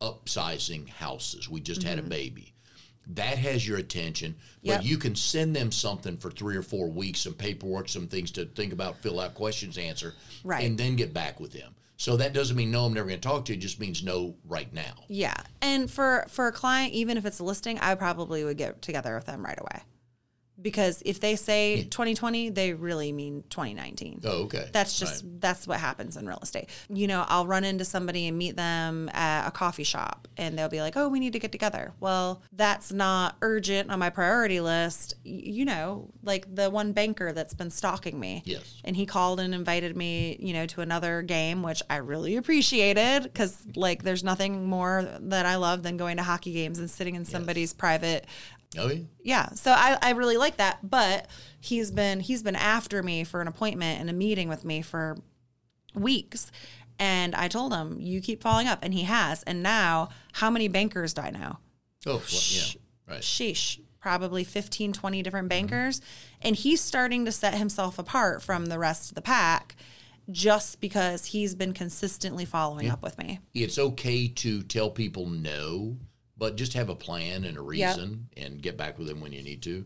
upsizing 0.02 0.88
houses. 0.88 1.50
We 1.50 1.60
just 1.60 1.84
had 1.84 2.00
a 2.00 2.04
baby. 2.04 2.54
That 3.08 3.38
has 3.38 3.68
your 3.68 3.78
attention, 3.78 4.36
but 4.64 4.70
Yep. 4.82 4.84
you 4.86 4.98
can 4.98 5.16
send 5.16 5.56
them 5.56 5.72
something 5.72 6.18
for 6.18 6.32
three 6.32 6.56
or 6.56 6.64
four 6.64 6.90
weeks, 6.90 7.22
some 7.22 7.34
paperwork, 7.34 7.88
some 7.90 8.08
things 8.08 8.32
to 8.32 8.46
think 8.46 8.74
about, 8.74 9.02
fill 9.02 9.20
out 9.20 9.36
questions, 9.36 9.78
answer, 9.78 10.16
Right. 10.44 10.64
and 10.66 10.78
then 10.78 10.96
get 10.96 11.14
back 11.14 11.40
with 11.40 11.54
them. 11.54 11.76
So 11.98 12.18
that 12.18 12.34
doesn't 12.34 12.58
mean 12.58 12.72
no, 12.72 12.86
I'm 12.86 12.94
never 12.94 13.08
going 13.08 13.20
to 13.22 13.28
talk 13.28 13.46
to 13.46 13.54
you. 13.54 13.58
It 13.58 13.62
just 13.62 13.80
means 13.80 14.04
no 14.04 14.36
right 14.46 14.72
now. 14.74 14.96
Yeah. 15.08 15.36
And 15.62 15.90
for 15.90 16.26
for 16.30 16.48
a 16.48 16.52
client, 16.52 16.94
even 16.94 17.18
if 17.18 17.26
it's 17.26 17.40
a 17.40 17.44
listing, 17.44 17.80
I 17.80 17.96
probably 17.96 18.44
would 18.44 18.58
get 18.58 18.82
together 18.82 19.16
with 19.16 19.26
them 19.28 19.46
right 19.46 19.58
away. 19.60 19.82
Because 20.66 21.04
if 21.06 21.20
they 21.20 21.36
say 21.36 21.84
hmm. 21.84 21.90
2020, 21.90 22.50
they 22.50 22.74
really 22.74 23.12
mean 23.12 23.44
2019. 23.52 24.22
Oh, 24.24 24.30
okay. 24.46 24.68
That's 24.72 24.98
just 24.98 25.24
that's 25.40 25.68
what 25.68 25.80
happens 25.80 26.18
in 26.18 26.26
real 26.26 26.40
estate. 26.42 26.72
You 26.90 27.06
know, 27.06 27.24
I'll 27.28 27.46
run 27.46 27.64
into 27.64 27.86
somebody 27.86 28.28
and 28.28 28.36
meet 28.36 28.56
them 28.56 29.08
at 29.14 29.48
a 29.48 29.52
coffee 29.52 29.84
shop 29.84 30.28
and 30.38 30.58
they'll 30.58 30.68
be 30.68 30.82
like, 30.82 30.98
"Oh, 30.98 31.08
we 31.08 31.20
need 31.20 31.34
to 31.34 31.40
get 31.40 31.52
together." 31.52 31.94
Well, 32.00 32.42
that's 32.52 32.92
not 32.92 33.38
urgent 33.44 33.92
on 33.92 34.00
my 34.00 34.10
priority 34.10 34.60
list. 34.60 35.14
You 35.24 35.66
know, 35.66 36.10
like 36.24 36.56
the 36.56 36.72
one 36.72 36.94
banker 36.94 37.32
that's 37.32 37.54
been 37.54 37.70
stalking 37.70 38.20
me. 38.20 38.42
Yes. 38.44 38.82
And 38.84 38.96
he 38.96 39.06
called 39.06 39.40
and 39.40 39.54
invited 39.54 39.96
me, 39.96 40.36
you 40.40 40.54
know, 40.54 40.66
to 40.66 40.82
another 40.82 41.22
game, 41.22 41.62
which 41.62 41.84
I 41.92 41.98
really 41.98 42.38
appreciated 42.38 43.32
cuz 43.36 43.56
like 43.76 44.02
there's 44.02 44.24
nothing 44.24 44.66
more 44.66 45.08
that 45.20 45.46
I 45.46 45.58
love 45.58 45.84
than 45.84 45.96
going 45.96 46.18
to 46.18 46.24
hockey 46.24 46.54
games 46.54 46.80
and 46.80 46.90
sitting 46.90 47.14
in 47.14 47.24
somebody's 47.24 47.72
private 47.72 48.26
Oh, 48.78 48.90
yeah. 48.90 49.04
yeah 49.24 49.50
so 49.50 49.72
I, 49.72 49.98
I 50.02 50.12
really 50.12 50.38
like 50.38 50.58
that 50.58 50.80
but 50.84 51.28
he's 51.60 51.92
been 51.92 52.20
he's 52.20 52.44
been 52.44 52.56
after 52.56 53.02
me 53.02 53.24
for 53.24 53.42
an 53.42 53.48
appointment 53.48 54.00
and 54.00 54.10
a 54.10 54.14
meeting 54.14 54.50
with 54.50 54.66
me 54.66 54.82
for 54.82 55.18
weeks. 55.96 56.52
And 56.98 57.36
i 57.36 57.48
told 57.48 57.74
him 57.74 57.98
you 58.00 58.22
keep 58.22 58.42
following 58.42 58.68
up 58.68 58.80
and 58.82 58.94
he 58.94 59.04
has. 59.04 59.44
And 59.44 59.64
now 59.64 60.10
how 60.34 60.50
many 60.50 60.68
bankers 60.68 61.14
do 61.14 61.22
i 61.22 61.30
know? 61.30 61.58
Oh, 62.06 62.16
well, 62.16 62.42
yeah. 62.50 62.64
Right. 63.08 63.22
sheesh. 63.22 63.80
Probably 64.00 64.44
15 64.44 64.94
20 64.94 65.24
different 65.24 65.50
bankers. 65.50 66.00
And 66.42 66.56
he's 66.56 66.80
starting 66.80 67.26
to 67.26 67.32
set 67.32 67.56
himself 67.56 67.98
apart 67.98 68.44
from 68.44 68.68
the 68.68 68.78
rest 68.78 69.10
of 69.10 69.16
the 69.16 69.22
pack 69.22 69.76
just 70.30 70.80
because 70.80 71.28
he's 71.28 71.56
been 71.56 71.74
consistently 71.74 72.46
following 72.46 72.90
up 72.90 73.02
with 73.02 73.18
me. 73.18 73.40
It's 73.54 73.78
okay 73.78 74.28
to 74.28 74.64
tell 74.64 74.90
people 74.90 75.28
no, 75.28 75.98
but 76.38 76.58
just 76.58 76.74
have 76.74 76.90
a 76.90 76.96
plan 76.96 77.46
and 77.46 77.58
a 77.58 77.62
reason 77.62 78.28
and 78.38 78.62
get 78.62 78.78
back 78.78 78.98
with 78.98 79.08
them 79.08 79.22
when 79.22 79.34
you 79.34 79.42
need 79.42 79.62
to. 79.64 79.86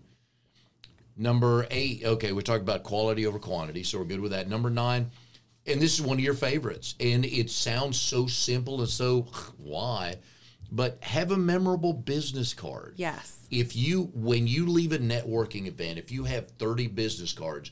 Number 1.15 1.67
eight, 1.69 2.03
okay, 2.03 2.31
we 2.31 2.41
talked 2.41 2.61
about 2.61 2.83
quality 2.83 3.25
over 3.25 3.39
quantity, 3.39 3.83
so 3.83 3.99
we're 3.99 4.05
good 4.05 4.21
with 4.21 4.31
that. 4.31 4.47
Number 4.47 4.69
nine, 4.69 5.11
and 5.65 5.81
this 5.81 5.93
is 5.93 6.01
one 6.01 6.17
of 6.17 6.23
your 6.23 6.33
favorites, 6.33 6.95
and 6.99 7.25
it 7.25 7.49
sounds 7.49 7.99
so 7.99 8.25
simple 8.25 8.79
and 8.79 8.89
so 8.89 9.21
why, 9.57 10.15
but 10.71 11.03
have 11.03 11.31
a 11.31 11.37
memorable 11.37 11.93
business 11.93 12.53
card. 12.53 12.93
yes 12.95 13.39
If 13.51 13.75
you, 13.75 14.11
when 14.13 14.47
you 14.47 14.67
leave 14.67 14.93
a 14.93 14.99
networking 14.99 15.67
event, 15.67 15.99
if 15.99 16.11
you 16.11 16.23
have 16.23 16.51
30 16.51 16.87
business 16.87 17.33
cards, 17.33 17.71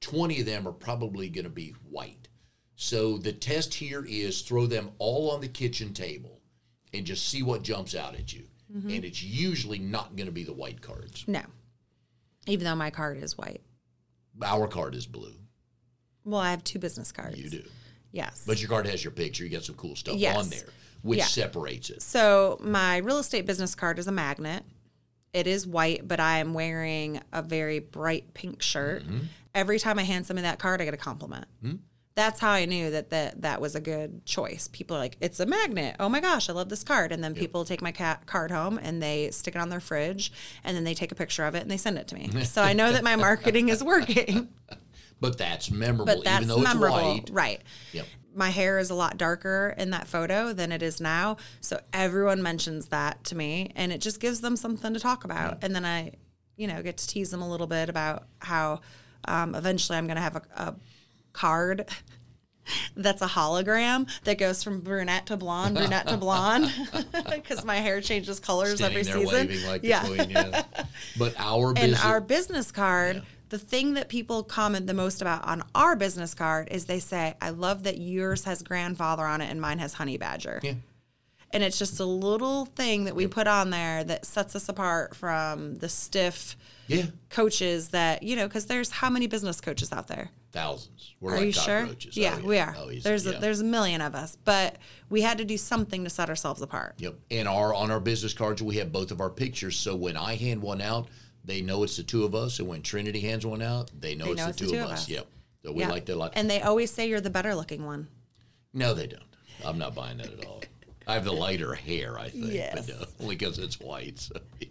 20 0.00 0.40
of 0.40 0.46
them 0.46 0.66
are 0.66 0.72
probably 0.72 1.28
going 1.28 1.44
to 1.44 1.50
be 1.50 1.74
white. 1.90 2.28
So 2.76 3.18
the 3.18 3.32
test 3.32 3.74
here 3.74 4.04
is 4.06 4.42
throw 4.42 4.66
them 4.66 4.90
all 4.98 5.30
on 5.30 5.40
the 5.40 5.48
kitchen 5.48 5.92
table 5.92 6.35
and 6.96 7.06
just 7.06 7.28
see 7.28 7.42
what 7.42 7.62
jumps 7.62 7.94
out 7.94 8.14
at 8.14 8.32
you. 8.32 8.44
And 8.74 9.04
it's 9.04 9.22
usually 9.22 9.78
not 9.78 10.16
going 10.16 10.26
to 10.26 10.32
be 10.32 10.42
the 10.44 10.52
white 10.52 10.80
cards. 10.82 11.24
no 11.26 11.42
even 12.48 12.64
though 12.64 12.76
my 12.76 12.90
card 12.90 13.20
is 13.22 13.36
white 13.38 13.60
Our 14.44 14.68
card 14.68 14.94
is 14.94 15.06
blue. 15.06 15.34
well 16.24 16.40
i 16.40 16.50
have 16.50 16.62
two 16.64 16.78
business 16.78 17.10
cards 17.12 17.38
You 17.38 17.48
do. 17.50 17.62
yes 18.12 18.44
But 18.46 18.60
your 18.60 18.68
card 18.68 18.86
has 18.86 19.02
your 19.04 19.12
picture. 19.12 19.44
You 19.44 19.50
got 19.50 19.64
some 19.64 19.76
cool 19.76 19.96
stuff 19.96 20.16
Yes. 20.16 20.36
on 20.36 20.48
there, 20.50 20.66
which 21.02 21.18
Yeah. 21.20 21.24
separates 21.26 21.90
it. 21.90 22.02
So 22.02 22.58
my 22.60 22.98
real 22.98 23.18
estate 23.18 23.46
business 23.46 23.74
card 23.74 23.98
is 23.98 24.06
a 24.08 24.12
magnet. 24.12 24.64
It 25.32 25.46
is 25.46 25.66
white, 25.66 26.06
but 26.06 26.18
I 26.20 26.38
am 26.38 26.52
wearing 26.54 27.20
a 27.32 27.42
very 27.42 27.78
bright 27.78 28.32
pink 28.34 28.62
shirt. 28.62 29.04
Mm-hmm. 29.04 29.18
Every 29.54 29.78
time 29.78 29.98
I 29.98 30.02
hand 30.02 30.26
somebody 30.26 30.42
that 30.44 30.58
card, 30.58 30.80
I 30.80 30.84
get 30.84 30.94
a 30.94 30.98
compliment. 30.98 31.46
Hmm? 31.62 31.74
That's 32.16 32.40
how 32.40 32.50
I 32.50 32.64
knew 32.64 32.90
that, 32.90 33.10
that 33.10 33.42
that 33.42 33.60
was 33.60 33.74
a 33.76 33.80
good 33.80 34.24
choice. 34.26 34.68
People 34.72 34.96
are 34.96 35.00
like, 35.00 35.16
"It's 35.20 35.38
a 35.38 35.46
magnet. 35.46 35.96
Oh 36.00 36.08
my 36.08 36.20
gosh, 36.20 36.48
I 36.48 36.52
love 36.54 36.68
this 36.70 36.82
card." 36.82 37.12
And 37.12 37.22
then 37.22 37.34
people 37.34 37.64
take 37.64 37.82
my 37.82 37.92
cat 37.92 38.26
card 38.26 38.50
home 38.50 38.78
and 38.82 39.02
they 39.02 39.30
stick 39.30 39.54
it 39.54 39.58
on 39.60 39.68
their 39.68 39.80
fridge, 39.80 40.32
and 40.64 40.76
then 40.76 40.82
they 40.84 40.94
take 40.94 41.12
a 41.12 41.14
picture 41.14 41.44
of 41.44 41.54
it 41.54 41.60
and 41.62 41.70
they 41.70 41.76
send 41.76 41.98
it 41.98 42.08
to 42.08 42.14
me. 42.14 42.30
so 42.44 42.62
I 42.62 42.72
know 42.72 42.90
that 42.90 43.04
my 43.04 43.16
marketing 43.16 43.68
is 43.68 43.84
working. 43.84 44.48
But 45.18 45.38
that's 45.38 45.70
memorable, 45.70 46.04
But 46.14 46.24
that's 46.24 46.44
even 46.44 46.48
though 46.48 46.58
memorable, 46.62 46.98
it's 47.16 47.30
white. 47.30 47.32
right? 47.32 47.62
Yep. 47.92 48.04
my 48.34 48.50
hair 48.50 48.78
is 48.78 48.90
a 48.90 48.94
lot 48.94 49.16
darker 49.16 49.74
in 49.78 49.88
that 49.92 50.06
photo 50.06 50.52
than 50.52 50.72
it 50.72 50.82
is 50.82 51.00
now. 51.00 51.38
So 51.62 51.80
everyone 51.94 52.42
mentions 52.42 52.88
that 52.88 53.24
to 53.24 53.34
me 53.34 53.72
and 53.76 53.92
it 53.92 54.02
just 54.02 54.20
gives 54.20 54.42
them 54.42 54.56
something 54.56 54.92
to 54.92 55.00
talk 55.00 55.24
about. 55.24 55.64
And 55.64 55.74
then 55.74 55.86
I, 55.86 56.12
you 56.56 56.66
know, 56.66 56.82
get 56.82 56.98
to 56.98 57.06
tease 57.08 57.30
them 57.30 57.40
a 57.40 57.48
little 57.48 57.66
bit 57.66 57.88
about 57.88 58.24
how 58.40 58.82
um, 59.24 59.54
eventually 59.54 59.96
I'm 59.96 60.06
going 60.06 60.16
to 60.16 60.22
have 60.22 60.36
a, 60.36 60.42
a 60.54 60.74
card 61.36 61.86
that's 62.96 63.22
a 63.22 63.26
hologram 63.26 64.08
that 64.24 64.38
goes 64.38 64.62
from 64.62 64.80
brunette 64.80 65.26
to 65.26 65.36
blonde, 65.36 65.76
brunette 65.76 66.08
to 66.08 66.16
blonde, 66.16 66.72
because 67.30 67.64
my 67.64 67.76
hair 67.76 68.00
changes 68.00 68.40
colors 68.40 68.76
Standing 68.76 69.06
every 69.06 69.26
season. 69.26 69.66
like 69.66 69.82
yeah. 69.82 70.04
queen. 70.04 70.30
Yeah. 70.30 70.64
But 71.18 71.34
our 71.38 71.68
And 71.68 71.76
business, 71.76 72.04
our 72.04 72.20
business 72.20 72.72
card, 72.72 73.22
the 73.48 73.58
thing 73.58 73.94
that 73.94 74.08
people 74.08 74.42
comment 74.42 74.86
the 74.86 74.94
most 74.94 75.22
about 75.22 75.46
on 75.46 75.62
our 75.74 75.96
business 75.96 76.34
card 76.34 76.68
is 76.70 76.86
they 76.86 76.98
say, 76.98 77.34
I 77.40 77.50
love 77.50 77.84
that 77.84 77.98
yours 77.98 78.44
has 78.44 78.62
grandfather 78.62 79.24
on 79.24 79.40
it 79.40 79.50
and 79.50 79.60
mine 79.60 79.78
has 79.78 79.94
honey 79.94 80.16
badger. 80.16 80.60
Yeah. 80.62 80.74
And 81.52 81.62
it's 81.62 81.78
just 81.78 82.00
a 82.00 82.04
little 82.04 82.66
thing 82.66 83.04
that 83.04 83.14
we 83.14 83.26
put 83.26 83.46
on 83.46 83.70
there 83.70 84.02
that 84.04 84.26
sets 84.26 84.56
us 84.56 84.68
apart 84.68 85.14
from 85.14 85.76
the 85.76 85.88
stiff 85.88 86.56
yeah, 86.88 87.06
coaches 87.30 87.90
that, 87.90 88.22
you 88.22 88.36
know, 88.36 88.46
because 88.46 88.66
there's 88.66 88.90
how 88.90 89.10
many 89.10 89.26
business 89.26 89.60
coaches 89.60 89.92
out 89.92 90.08
there? 90.08 90.30
Thousands. 90.56 91.14
We're 91.20 91.32
Are 91.32 91.36
like 91.36 91.46
you 91.46 91.52
sure? 91.52 91.80
cockroaches. 91.80 92.16
Oh, 92.16 92.20
Yeah, 92.20 92.40
we 92.40 92.58
are. 92.58 92.74
Oh, 92.78 92.90
there's 93.02 93.26
yeah. 93.26 93.32
a, 93.32 93.40
there's 93.40 93.60
a 93.60 93.64
million 93.64 94.00
of 94.00 94.14
us, 94.14 94.36
but 94.44 94.76
we 95.10 95.20
had 95.20 95.38
to 95.38 95.44
do 95.44 95.56
something 95.58 96.02
to 96.04 96.10
set 96.10 96.28
ourselves 96.30 96.62
apart. 96.62 96.94
Yep. 96.98 97.14
And 97.30 97.46
our 97.46 97.74
on 97.74 97.90
our 97.90 98.00
business 98.00 98.32
cards 98.32 98.62
we 98.62 98.76
have 98.76 98.90
both 98.90 99.10
of 99.10 99.20
our 99.20 99.30
pictures. 99.30 99.76
So 99.76 99.94
when 99.94 100.16
I 100.16 100.34
hand 100.36 100.62
one 100.62 100.80
out, 100.80 101.08
they 101.44 101.60
know 101.60 101.82
it's 101.82 101.96
the 101.98 102.02
two 102.02 102.24
of 102.24 102.34
us, 102.34 102.58
and 102.58 102.66
when 102.68 102.82
Trinity 102.82 103.20
hands 103.20 103.44
one 103.46 103.62
out, 103.62 103.90
they 104.00 104.14
know, 104.14 104.24
They 104.26 104.30
it's, 104.32 104.38
know 104.40 104.44
the 104.44 104.50
it's 104.50 104.58
the 104.60 104.64
two, 104.66 104.72
two 104.72 104.78
of 104.78 104.84
of 104.86 104.90
us. 104.92 105.02
us. 105.02 105.08
Yep. 105.10 105.26
So 105.64 105.72
we 105.72 105.80
Yeah. 105.80 105.88
like 105.90 106.06
that 106.06 106.14
a 106.14 106.18
lot. 106.18 106.32
And 106.34 106.48
they 106.50 106.62
always 106.62 106.90
say 106.90 107.08
you're 107.08 107.20
the 107.20 107.30
better 107.30 107.54
looking 107.54 107.84
one. 107.84 108.08
no, 108.72 108.94
they 108.94 109.06
don't. 109.06 109.22
I'm 109.64 109.78
not 109.78 109.94
buying 109.94 110.18
that 110.18 110.32
at 110.32 110.44
all. 110.44 110.62
I 111.06 111.14
have 111.14 111.24
the 111.24 111.32
lighter 111.32 111.74
hair, 111.74 112.18
I 112.18 112.28
think, 112.30 112.52
Yes. 112.52 112.74
but 112.74 112.88
no, 113.00 113.06
only 113.20 113.36
because 113.38 113.58
it's 113.58 113.78
white. 113.78 114.18
So, 114.18 114.34
yeah. 114.60 114.68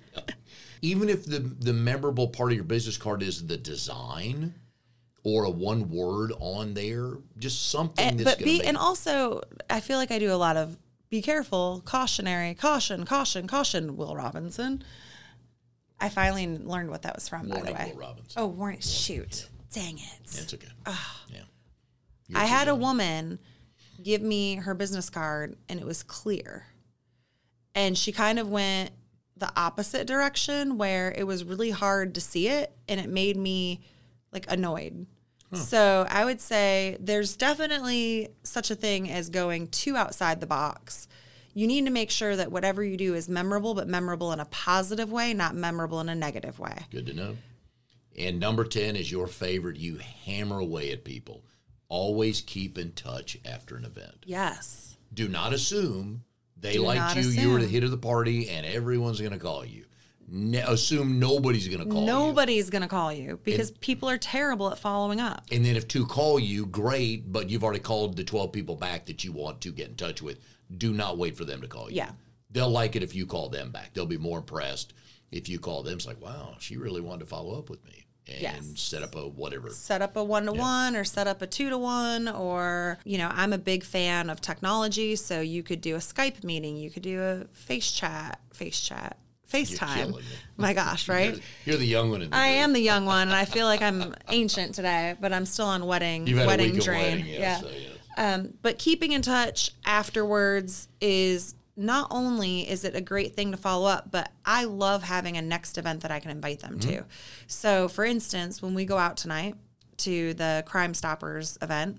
Even 0.82 1.10
if 1.10 1.26
the 1.26 1.40
the 1.40 1.74
memorable 1.74 2.28
part 2.28 2.52
of 2.52 2.56
your 2.56 2.66
business 2.66 2.98
card 2.98 3.24
is 3.24 3.46
the 3.48 3.58
design 3.58 4.54
or 5.26 5.44
a 5.46 5.50
one 5.50 5.90
word 5.90 6.32
on 6.40 6.76
there, 6.76 7.18
just 7.40 7.72
something 7.72 8.06
And, 8.06 8.20
that's 8.20 8.38
but 8.38 8.46
be 8.46 8.64
and 8.64 8.78
also 8.78 9.42
I 9.70 9.80
feel 9.80 9.98
like 9.98 10.12
I 10.12 10.20
do 10.20 10.32
a 10.32 10.38
lot 10.38 10.56
of 10.56 10.78
be 11.10 11.22
careful, 11.22 11.82
cautionary, 11.84 12.54
caution, 12.54 13.06
caution, 13.06 13.48
caution. 13.48 13.98
Will 13.98 14.16
Robinson. 14.16 14.84
I 16.00 16.10
finally 16.10 16.48
learned 16.48 16.92
what 16.92 17.02
that 17.02 17.16
was 17.16 17.28
from. 17.28 17.50
by 17.50 17.60
the 17.62 17.74
way. 17.74 17.92
Will 17.94 18.00
Robbins. 18.00 18.34
Oh, 18.38 18.48
warning! 18.48 18.82
Shoot! 18.82 19.50
Dang 19.74 19.98
it! 19.98 20.22
It's 20.24 20.54
okay. 20.54 20.68
yeah. 21.30 21.42
I 22.36 22.46
had 22.46 22.68
a 22.68 22.76
woman 22.76 23.40
give 24.04 24.22
me 24.22 24.56
her 24.56 24.76
business 24.76 25.10
card, 25.10 25.56
and 25.68 25.80
it 25.80 25.86
was 25.86 26.04
clear, 26.04 26.68
and 27.74 27.98
she 27.98 28.12
kind 28.12 28.38
of 28.38 28.50
went 28.50 28.92
the 29.38 29.52
opposite 29.56 30.06
direction 30.06 30.78
where 30.78 31.12
it 31.18 31.26
was 31.26 31.44
really 31.44 31.72
hard 31.72 32.14
to 32.16 32.22
see 32.22 32.48
it, 32.48 32.72
and 32.88 33.00
it 33.00 33.10
made 33.10 33.38
me 33.38 33.82
like 34.32 34.46
annoyed. 34.52 35.08
Hmm. 35.56 35.62
So 35.62 36.08
I 36.10 36.26
would 36.26 36.42
say 36.42 36.98
there's 37.00 37.36
definitely 37.36 38.30
such 38.44 38.72
a 38.72 38.76
thing 38.76 39.10
as 39.10 39.30
going 39.30 39.68
too 39.68 39.96
outside 39.96 40.40
the 40.40 40.48
box. 40.48 41.08
You 41.54 41.68
need 41.68 41.86
to 41.86 41.92
make 41.92 42.12
sure 42.12 42.36
that 42.36 42.52
whatever 42.52 42.84
you 42.84 42.98
do 42.98 43.14
is 43.16 43.30
memorable, 43.30 43.74
but 43.74 43.88
memorable 43.88 44.34
in 44.34 44.40
a 44.42 44.46
positive 44.46 45.12
way, 45.12 45.34
not 45.34 45.56
memorable 45.56 46.02
in 46.02 46.10
a 46.10 46.16
negative 46.16 46.60
way. 46.60 46.86
Good 46.92 47.06
to 47.08 47.14
know. 47.14 47.38
And 48.18 48.40
number 48.40 48.64
10 48.66 48.96
is 48.96 49.12
your 49.12 49.28
favorite. 49.28 49.78
You 49.78 50.00
hammer 50.26 50.60
away 50.60 50.92
at 50.92 51.04
people. 51.04 51.44
Always 51.88 52.42
keep 52.42 52.78
in 52.78 52.92
touch 52.92 53.38
after 53.46 53.78
an 53.78 53.86
event. 53.86 54.24
Yes. 54.26 54.98
Do 55.14 55.30
not 55.30 55.54
assume 55.54 56.24
they 56.58 56.74
Do 56.74 56.84
liked 56.84 57.16
you, 57.18 57.24
you 57.24 57.52
were 57.52 57.62
the 57.62 57.68
hit 57.68 57.84
of 57.84 57.92
the 57.92 57.98
party, 57.98 58.50
and 58.50 58.66
everyone's 58.66 59.20
going 59.20 59.34
to 59.34 59.40
call 59.40 59.66
you. 59.66 59.85
Ne- 60.28 60.58
assume 60.60 61.20
nobody's 61.20 61.68
going 61.68 61.84
to 61.84 61.86
call 61.90 62.02
you. 62.02 62.08
Nobody's 62.08 62.70
going 62.70 62.82
to 62.82 62.88
call 62.88 63.14
you 63.14 63.40
because 63.44 63.72
people 63.72 64.10
are 64.10 64.18
terrible 64.18 64.72
at 64.72 64.80
following 64.80 65.22
up. 65.22 65.44
And 65.52 65.64
then 65.64 65.76
if 65.76 65.88
two 65.88 66.06
call 66.06 66.40
you, 66.40 66.66
great, 66.66 67.32
but 67.32 67.50
you've 67.50 67.64
already 67.64 67.80
called 67.80 68.16
the 68.18 68.24
12 68.24 68.52
people 68.52 68.76
back 68.76 69.06
that 69.06 69.24
you 69.24 69.32
want 69.32 69.62
to 69.62 69.72
get 69.72 69.90
in 69.90 69.96
touch 69.96 70.22
with. 70.22 70.40
Do 70.76 70.94
not 70.94 71.18
wait 71.20 71.38
for 71.38 71.46
them 71.46 71.62
to 71.62 71.68
call 71.68 71.90
you. 71.92 71.98
Yeah. 71.98 72.12
They'll 72.50 72.70
like 72.70 72.96
it 72.96 73.04
if 73.04 73.14
you 73.14 73.26
call 73.28 73.50
them 73.50 73.72
back. 73.72 73.94
They'll 73.94 74.06
be 74.08 74.18
more 74.18 74.40
impressed 74.40 74.94
if 75.32 75.48
you 75.48 75.60
call 75.60 75.84
them. 75.84 75.94
It's 75.98 76.08
like, 76.08 76.22
wow, 76.22 76.56
she 76.60 76.78
really 76.78 77.02
wanted 77.02 77.20
to 77.20 77.26
follow 77.28 77.60
up 77.60 77.70
with 77.70 77.84
me 77.86 78.06
and 78.28 78.42
Yes. 78.42 78.66
set 78.76 79.04
up 79.04 79.16
a 79.16 79.28
whatever. 79.28 79.70
set 79.70 80.02
up 80.02 80.16
a 80.18 80.24
one 80.24 80.46
to 80.46 80.54
one 80.54 80.96
or 80.96 81.04
set 81.04 81.28
up 81.28 81.44
a 81.44 81.48
two 81.48 81.70
to 81.70 81.78
one 81.78 82.28
or 82.28 82.98
you 83.06 83.20
know 83.20 83.30
i'm 83.32 83.54
a 83.54 83.58
big 83.60 83.84
fan 83.84 84.32
of 84.32 84.42
technology 84.42 85.16
so 85.16 85.42
you 85.42 85.62
could 85.62 85.80
do 85.80 85.94
a 85.94 86.00
skype 86.00 86.44
meeting 86.44 86.76
you 86.76 86.90
could 86.90 87.04
do 87.04 87.22
a 87.22 87.46
face 87.54 87.92
chat 87.92 88.40
face 88.52 88.80
chat 88.82 89.20
facetime 89.52 90.22
my 90.58 90.74
gosh 90.74 91.08
right 91.10 91.34
You're, 91.36 91.42
you're 91.66 91.78
the 91.78 91.86
young 91.86 92.10
one 92.12 92.22
in 92.22 92.30
the 92.30 92.36
i 92.36 92.50
group. 92.50 92.58
am 92.64 92.74
the 92.74 92.80
young 92.82 93.06
one 93.06 93.28
and 93.28 93.36
i 93.36 93.46
feel 93.46 93.66
like 93.68 93.82
i'm 93.82 94.14
ancient 94.30 94.76
today 94.76 95.16
but 95.20 95.32
i'm 95.34 95.46
still 95.46 95.66
on 95.68 95.86
wedding 95.86 96.28
You've 96.28 96.46
wedding 96.46 96.76
drain 96.78 97.18
wedding, 97.20 97.26
yeah. 97.26 97.40
yeah 97.40 97.60
So, 97.60 97.70
yeah. 97.70 98.34
um, 98.36 98.54
but 98.62 98.78
keeping 98.80 99.12
in 99.12 99.22
touch 99.22 99.72
afterwards 99.86 100.88
is 101.02 101.56
not 101.78 102.08
only 102.10 102.62
is 102.70 102.86
it 102.86 102.96
a 102.96 103.02
great 103.02 103.36
thing 103.36 103.52
to 103.52 103.58
follow 103.58 103.86
up, 103.90 104.10
but 104.10 104.32
I 104.46 104.64
love 104.64 105.04
having 105.04 105.36
a 105.36 105.42
next 105.42 105.78
event 105.78 106.04
that 106.04 106.12
I 106.12 106.22
can 106.22 106.32
invite 106.32 106.62
them 106.62 106.80
Mm-hmm. 106.80 106.90
to. 107.00 107.06
So, 107.48 107.90
for 107.90 108.06
instance, 108.06 108.62
when 108.62 108.74
we 108.74 108.86
go 108.86 108.98
out 108.98 109.18
tonight 109.18 109.56
to 109.98 110.34
the 110.36 110.64
Crime 110.66 110.94
Stoppers 110.94 111.58
event, 111.62 111.98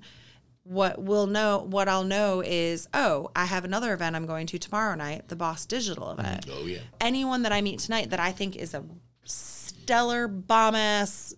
what 0.68 1.00
we'll 1.00 1.26
know, 1.26 1.58
what 1.58 1.88
I'll 1.88 2.04
know 2.04 2.42
is, 2.44 2.88
oh, 2.92 3.30
I 3.36 3.44
have 3.44 3.64
another 3.64 3.92
event 3.92 4.16
I'm 4.16 4.26
going 4.26 4.46
to 4.48 4.58
tomorrow 4.58 4.94
night, 4.96 5.28
the 5.28 5.36
Boss 5.36 5.64
Digital 5.64 6.08
mm-hmm. 6.08 6.20
event. 6.20 6.46
Oh, 6.50 6.66
yeah. 6.66 6.78
Anyone 7.00 7.42
that 7.42 7.52
I 7.52 7.60
meet 7.60 7.78
tonight 7.78 8.10
that 8.10 8.20
I 8.20 8.32
think 8.32 8.56
is 8.56 8.74
a 8.74 8.84
stellar 9.24 10.26
bomb 10.26 10.74
ass, 10.74 11.34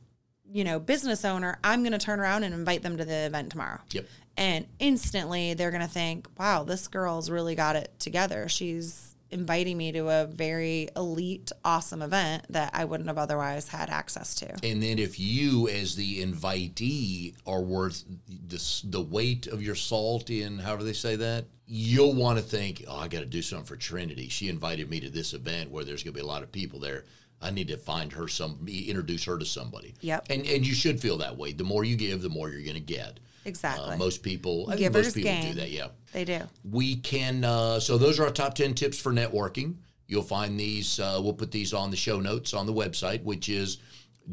you 0.51 0.65
know, 0.65 0.81
business 0.81 1.25
owner, 1.25 1.59
I'm 1.63 1.83
going 1.83 1.93
to 1.93 1.99
turn 1.99 2.21
around 2.21 2.45
and 2.45 2.55
invite 2.55 2.83
them 2.83 2.97
to 2.97 3.05
the 3.05 3.27
event 3.27 3.51
tomorrow. 3.51 3.81
Yep. 3.91 4.07
And 4.39 4.67
instantly 4.79 5.55
they're 5.55 5.71
going 5.71 5.83
to 5.83 5.89
think, 5.89 6.27
wow, 6.39 6.63
this 6.63 6.89
girl's 6.89 7.29
really 7.29 7.55
got 7.55 7.77
it 7.77 7.93
together. 7.99 8.49
She's 8.49 9.08
inviting 9.31 9.77
me 9.77 9.93
to 9.93 10.09
a 10.09 10.27
very 10.27 10.89
elite, 10.97 11.53
awesome 11.65 12.03
event 12.03 12.47
that 12.51 12.71
I 12.73 12.85
wouldn't 12.85 13.09
have 13.09 13.19
otherwise 13.19 13.69
had 13.69 13.91
access 13.91 14.35
to. 14.37 14.55
And 14.63 14.83
then 14.83 14.99
if 14.99 15.21
you, 15.21 15.69
as 15.69 15.97
the 15.97 16.23
invitee, 16.23 17.35
are 17.47 17.61
worth 17.61 18.05
the, 18.29 18.83
the 18.85 19.01
weight 19.01 19.47
of 19.47 19.63
your 19.63 19.75
salt 19.75 20.31
in, 20.31 20.59
however 20.59 20.85
they 20.85 20.93
say 20.93 21.17
that, 21.17 21.47
you'll 21.67 22.15
want 22.15 22.39
to 22.39 22.45
think, 22.45 22.85
oh, 22.89 22.99
I 22.99 23.09
got 23.09 23.21
to 23.21 23.27
do 23.27 23.43
something 23.43 23.67
for 23.67 23.77
Trinity. 23.77 24.29
She 24.29 24.49
invited 24.49 24.89
me 24.89 25.01
to 25.01 25.11
this 25.11 25.35
event 25.35 25.71
where 25.71 25.85
there's 25.85 26.03
going 26.03 26.15
to 26.15 26.21
be 26.21 26.25
a 26.25 26.27
lot 26.27 26.43
of 26.43 26.51
people 26.51 26.81
there. 26.81 27.05
I 27.41 27.51
need 27.51 27.69
to 27.69 27.77
find 27.77 28.13
her 28.15 28.27
some, 28.27 28.67
introduce 28.67 29.25
her 29.25 29.39
to 29.39 29.45
somebody. 29.45 29.95
Yep. 30.01 30.27
And 30.31 30.45
and 30.45 30.67
you 30.67 30.75
should 30.75 31.01
feel 31.01 31.19
that 31.19 31.37
way. 31.37 31.53
The 31.53 31.63
more 31.63 31.85
you 31.85 31.95
give, 31.95 32.21
the 32.21 32.29
more 32.29 32.49
you're 32.51 32.63
going 32.63 32.75
to 32.75 32.81
get. 32.81 33.21
Exactly. 33.49 33.95
Uh, 33.95 33.97
most 33.97 34.23
people, 34.23 34.69
I 34.71 34.77
Givers 34.77 35.07
most 35.07 35.17
people 35.17 35.33
gain. 35.33 35.55
do 35.55 35.61
that. 35.61 35.71
Yeah. 35.71 35.89
They 36.13 36.25
do. 36.25 36.41
We 36.71 36.97
can. 36.97 37.43
Uh, 37.45 37.81
so 37.81 37.99
those 37.99 38.21
are 38.21 38.25
our 38.25 38.31
top 38.31 38.55
ten 38.55 38.75
tips 38.75 38.99
for 39.01 39.13
networking. 39.13 39.75
You'll 40.07 40.23
find 40.23 40.59
these. 40.59 40.99
Uh, 41.01 41.21
we'll 41.23 41.35
put 41.35 41.51
these 41.51 41.75
on 41.75 41.91
the 41.91 41.97
show 41.97 42.21
notes 42.21 42.55
on 42.55 42.67
the 42.67 42.73
website, 42.73 43.25
which 43.25 43.49
is 43.49 43.79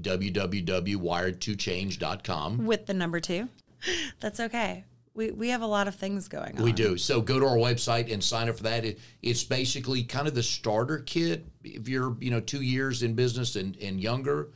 www.wired2change.com. 0.02 2.66
With 2.66 2.86
the 2.86 2.94
number 2.94 3.20
two. 3.20 3.50
That's 4.20 4.40
okay. 4.40 4.84
We, 5.14 5.32
we 5.32 5.50
have 5.50 5.62
a 5.62 5.68
lot 5.68 5.88
of 5.88 5.96
things 5.96 6.28
going 6.28 6.58
on. 6.58 6.64
We 6.64 6.74
do. 6.74 6.98
So 6.98 7.22
go 7.22 7.40
to 7.40 7.46
our 7.46 7.56
website 7.56 8.12
and 8.12 8.22
sign 8.22 8.50
up 8.50 8.58
for 8.58 8.64
that. 8.64 8.84
It, 8.84 9.00
it's 9.22 9.46
basically 9.46 10.04
kind 10.04 10.28
of 10.28 10.36
the 10.36 10.44
starter 10.44 11.00
kit. 11.00 11.46
If 11.64 11.88
you're, 11.88 12.18
you 12.20 12.32
know, 12.32 12.42
two 12.42 12.62
years 12.62 13.02
in 13.02 13.14
business 13.14 13.56
and, 13.56 13.78
and 13.78 14.02
younger, 14.02 14.50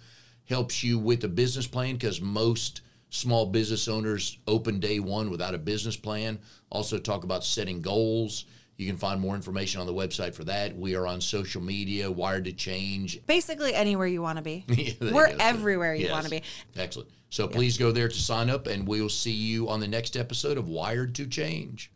helps 0.45 0.84
you 0.84 0.99
with 0.99 1.24
a 1.24 1.30
business 1.30 1.66
plan 1.68 1.93
because 1.93 2.20
most 2.20 2.82
small 3.10 3.45
business 3.47 3.88
owners 3.88 4.38
open 4.47 4.80
day 4.80 4.99
one 4.99 5.30
without 5.30 5.55
a 5.55 5.57
business 5.57 5.95
plan. 5.97 6.39
Also 6.70 6.97
talk 6.97 7.24
about 7.24 7.43
setting 7.43 7.82
goals. 7.82 8.45
You 8.78 8.88
can 8.88 8.95
find 8.97 9.20
more 9.20 9.36
information 9.36 9.82
on 9.82 9.88
the 9.88 9.93
website 9.93 10.34
for 10.34 10.45
that. 10.45 10.74
We 10.78 10.95
are 10.95 11.05
on 11.05 11.20
social 11.20 11.62
media, 11.62 12.10
Wired 12.10 12.45
to 12.45 12.53
Change. 12.53 13.26
Basically, 13.26 13.74
anywhere 13.74 14.07
you 14.07 14.22
want 14.22 14.38
to 14.38 14.41
be. 14.41 14.64
Yeah, 14.70 15.12
We're 15.14 15.36
everywhere 15.39 15.93
you 15.93 16.03
Yes. 16.03 16.12
want 16.12 16.24
to 16.26 16.32
be. 16.32 16.43
Excellent. 16.78 17.10
So 17.30 17.47
please 17.47 17.78
go 17.78 17.91
there 17.91 18.07
to 18.07 18.16
sign 18.16 18.49
up, 18.49 18.68
and 18.68 18.88
we'll 18.88 19.10
see 19.10 19.34
you 19.34 19.68
on 19.70 19.80
the 19.82 19.88
next 19.88 20.16
episode 20.16 20.57
of 20.57 20.70
Wired 20.70 21.14
to 21.16 21.28
Change. 21.28 21.91